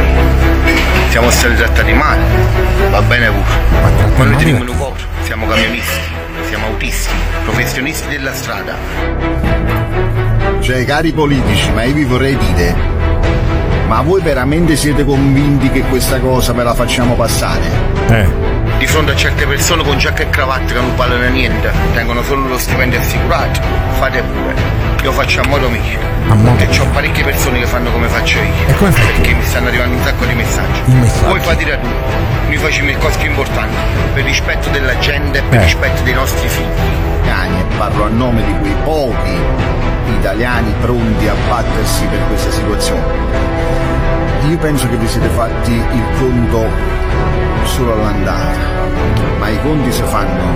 [1.09, 2.21] Siamo stati trattati male,
[2.89, 4.13] va bene pure.
[4.17, 5.99] Ma noi teniamo un cuore, siamo camionisti,
[6.47, 7.13] siamo autisti,
[7.43, 8.75] professionisti della strada.
[10.59, 12.75] Cioè, cari politici, ma io vi vorrei dire,
[13.87, 17.63] ma voi veramente siete convinti che questa cosa ve la facciamo passare?
[18.09, 18.27] Eh.
[18.77, 22.47] Di fronte a certe persone con giacca e cravatta che non valgono niente, tengono solo
[22.47, 23.61] lo stipendio assicurato,
[23.97, 24.84] fate pure.
[25.05, 25.79] Io faccio a modo mio.
[26.57, 28.75] E ho parecchie persone che fanno come faccio io.
[28.89, 30.81] Perché mi stanno arrivando un sacco di messaggi.
[31.27, 31.93] Voi fate i raduni,
[32.47, 33.75] noi facciamo le cose più importanti,
[34.15, 35.63] per rispetto della gente e per Eh.
[35.63, 36.65] rispetto dei nostri figli.
[37.23, 39.39] Cani, e parlo a nome di quei pochi
[40.17, 43.03] italiani pronti a battersi per questa situazione.
[44.49, 46.65] Io penso che vi siete fatti il conto
[47.65, 48.57] solo all'andare,
[49.37, 50.55] ma i conti si fanno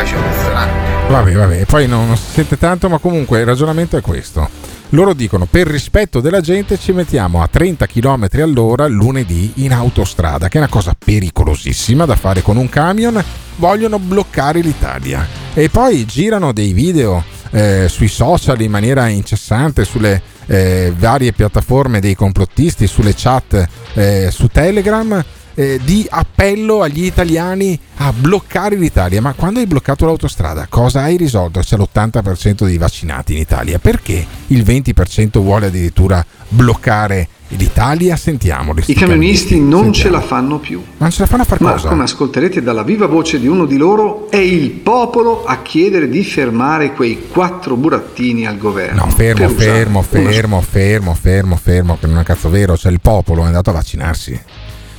[0.00, 0.66] andata
[1.06, 4.48] e Vabbè, vabbè, poi non, non si sente tanto, ma comunque il ragionamento è questo.
[4.90, 10.48] Loro dicono per rispetto della gente ci mettiamo a 30 km all'ora lunedì in autostrada,
[10.48, 13.22] che è una cosa pericolosissima da fare con un camion.
[13.56, 15.26] Vogliono bloccare l'Italia.
[15.52, 22.00] E poi girano dei video eh, sui social in maniera incessante, sulle eh, varie piattaforme
[22.00, 25.24] dei complottisti, sulle chat eh, su Telegram
[25.54, 29.20] eh, di appello agli italiani a bloccare l'Italia.
[29.20, 31.60] Ma quando hai bloccato l'autostrada, cosa hai risolto?
[31.60, 33.78] C'è l'80% dei vaccinati in Italia.
[33.78, 38.16] Perché il 20% vuole addirittura bloccare l'Italia?
[38.16, 38.82] Sentiamoli.
[38.86, 39.92] I camionisti non Sentiamo.
[39.92, 40.82] ce la fanno più.
[40.96, 41.88] Non ce la fanno a fare Ma cosa?
[41.88, 46.24] come ascolterete dalla viva voce di uno di loro, è il popolo a chiedere di
[46.24, 49.04] fermare quei quattro burattini al governo.
[49.04, 52.76] No, fermo, fermo, fermo, fermo, fermo, fermo, che non è cazzo vero.
[52.76, 54.40] Cioè il popolo è andato a vaccinarsi.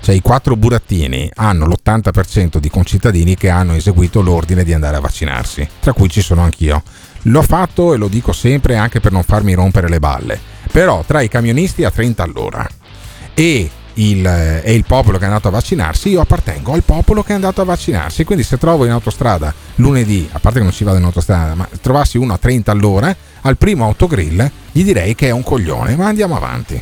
[0.02, 5.00] Cioè i quattro burattini hanno l'80% di concittadini che hanno eseguito l'ordine di andare a
[5.00, 6.82] vaccinarsi, tra cui ci sono anch'io.
[7.26, 10.40] L'ho fatto e lo dico sempre anche per non farmi rompere le balle.
[10.72, 12.68] Però tra i camionisti a 30 all'ora
[13.36, 17.34] e il, e il popolo che è andato a vaccinarsi, io appartengo al popolo che
[17.34, 18.24] è andato a vaccinarsi.
[18.24, 21.70] Quindi se trovo in autostrada lunedì, a parte che non ci vado in autostrada, ma
[21.80, 26.08] trovassi uno a 30 all'ora, al primo autogrill gli direi che è un coglione, ma
[26.08, 26.82] andiamo avanti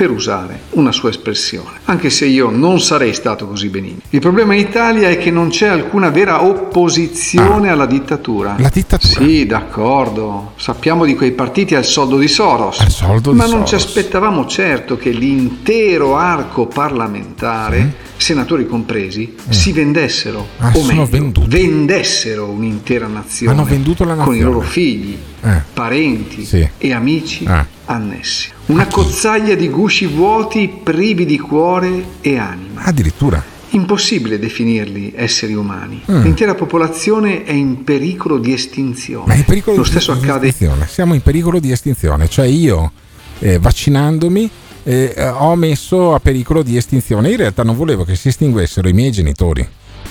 [0.00, 3.98] per usare una sua espressione, anche se io non sarei stato così benigno.
[4.08, 8.56] Il problema in Italia è che non c'è alcuna vera opposizione ah, alla dittatura.
[8.58, 9.26] La dittatura?
[9.26, 10.52] Sì, d'accordo.
[10.56, 12.80] Sappiamo di quei partiti al soldo di Soros.
[12.80, 13.68] Al soldo ma di non Soros.
[13.68, 18.24] ci aspettavamo certo che l'intero arco parlamentare, sì.
[18.24, 19.50] senatori compresi, mm.
[19.50, 20.46] si vendessero.
[20.60, 21.46] Ah, o meglio, venduti.
[21.46, 23.52] vendessero un'intera nazione.
[23.52, 24.38] Hanno venduto la nazione.
[24.38, 25.60] Con i loro figli, eh.
[25.74, 26.66] parenti sì.
[26.78, 27.78] e amici eh.
[27.90, 28.50] Annessi.
[28.66, 32.82] Una cozzaglia di gusci vuoti privi di cuore e anima.
[32.82, 33.42] Addirittura.
[33.70, 36.02] Impossibile definirli esseri umani.
[36.10, 36.22] Mm.
[36.22, 39.26] L'intera popolazione è in pericolo di estinzione.
[39.26, 40.48] Ma è in pericolo Lo di, stesso di accade.
[40.48, 40.86] Estinzione.
[40.88, 42.28] Siamo in pericolo di estinzione.
[42.28, 42.92] Cioè io,
[43.40, 44.50] eh, vaccinandomi,
[44.84, 47.30] eh, ho messo a pericolo di estinzione.
[47.30, 49.68] In realtà non volevo che si estinguessero i miei genitori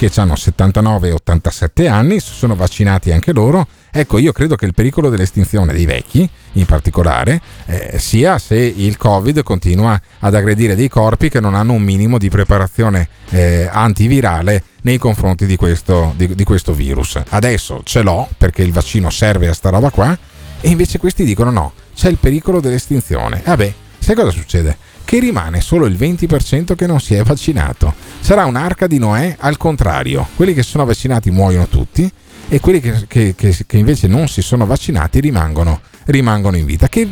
[0.08, 3.68] che hanno 79 e 87 anni, sono vaccinati anche loro.
[3.92, 8.96] Ecco, io credo che il pericolo dell'estinzione dei vecchi, in particolare, eh, sia se il
[8.96, 14.64] Covid continua ad aggredire dei corpi che non hanno un minimo di preparazione eh, antivirale
[14.84, 17.20] nei confronti di questo, di, di questo virus.
[17.28, 20.18] Adesso ce l'ho perché il vaccino serve a sta roba qua
[20.62, 23.42] e invece questi dicono no, c'è il pericolo dell'estinzione.
[23.44, 24.78] Vabbè, sai cosa succede?
[25.10, 27.96] Che rimane solo il 20% che non si è vaccinato.
[28.20, 32.08] Sarà un'arca di Noè al contrario, quelli che sono vaccinati muoiono tutti
[32.48, 36.88] e quelli che, che, che, che invece non si sono vaccinati rimangono, rimangono in vita.
[36.90, 37.10] Che,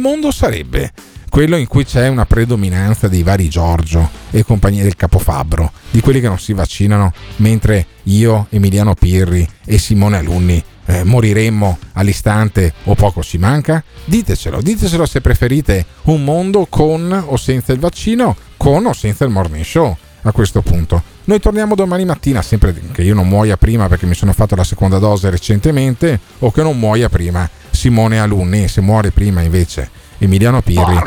[0.00, 0.90] mondo sarebbe?
[1.28, 6.20] Quello in cui c'è una predominanza dei vari Giorgio e compagnia del capofabbro, di quelli
[6.20, 12.94] che non si vaccinano, mentre io, Emiliano Pirri e Simone Alunni eh, moriremmo all'istante o
[12.94, 13.82] poco ci manca?
[14.04, 19.30] Ditecelo, ditecelo se preferite un mondo con o senza il vaccino, con o senza il
[19.30, 21.02] morning show a questo punto.
[21.24, 24.64] Noi torniamo domani mattina, sempre che io non muoia prima perché mi sono fatto la
[24.64, 30.62] seconda dose recentemente o che non muoia prima Simone Alunni, se muore prima invece Emiliano
[30.62, 30.98] Pirri,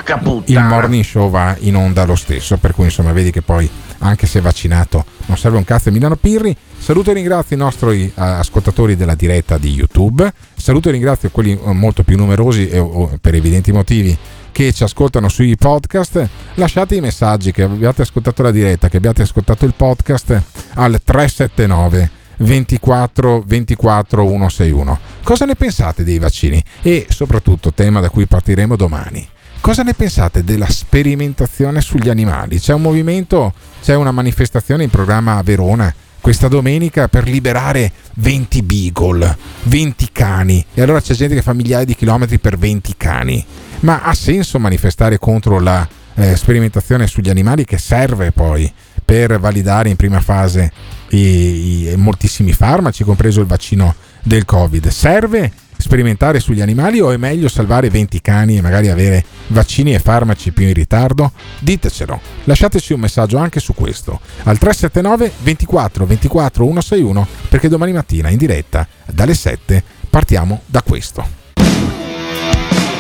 [0.46, 3.70] il morning show va in onda lo stesso, per cui insomma vedi che poi
[4.00, 6.56] anche se vaccinato non serve un cazzo Emiliano Pirri.
[6.78, 11.58] Saluto e ringrazio i nostri uh, ascoltatori della diretta di YouTube, saluto e ringrazio quelli
[11.60, 14.18] uh, molto più numerosi e uh, per evidenti motivi
[14.52, 16.28] che ci ascoltano sui podcast.
[16.56, 20.42] Lasciate i messaggi che abbiate ascoltato la diretta, che abbiate ascoltato il podcast
[20.76, 25.00] al 379 24 24 161.
[25.24, 26.64] Cosa ne pensate dei vaccini?
[26.82, 29.28] E soprattutto, tema da cui partiremo domani.
[29.62, 32.60] Cosa ne pensate della sperimentazione sugli animali?
[32.60, 38.62] C'è un movimento, c'è una manifestazione in programma a Verona questa domenica per liberare 20
[38.64, 40.66] beagle, 20 cani.
[40.74, 43.46] E allora c'è gente che fa migliaia di chilometri per 20 cani.
[43.82, 48.72] Ma ha senso manifestare contro la eh, sperimentazione sugli animali che serve poi
[49.04, 50.72] per validare in prima fase
[51.10, 54.88] i, i, moltissimi farmaci, compreso il vaccino del Covid.
[54.88, 60.00] Serve sperimentare sugli animali o è meglio salvare 20 cani e magari avere vaccini e
[60.00, 61.32] farmaci più in ritardo?
[61.60, 62.20] Ditecelo.
[62.44, 68.38] Lasciateci un messaggio anche su questo al 379 24 24 161 perché domani mattina in
[68.38, 71.39] diretta dalle 7 partiamo da questo.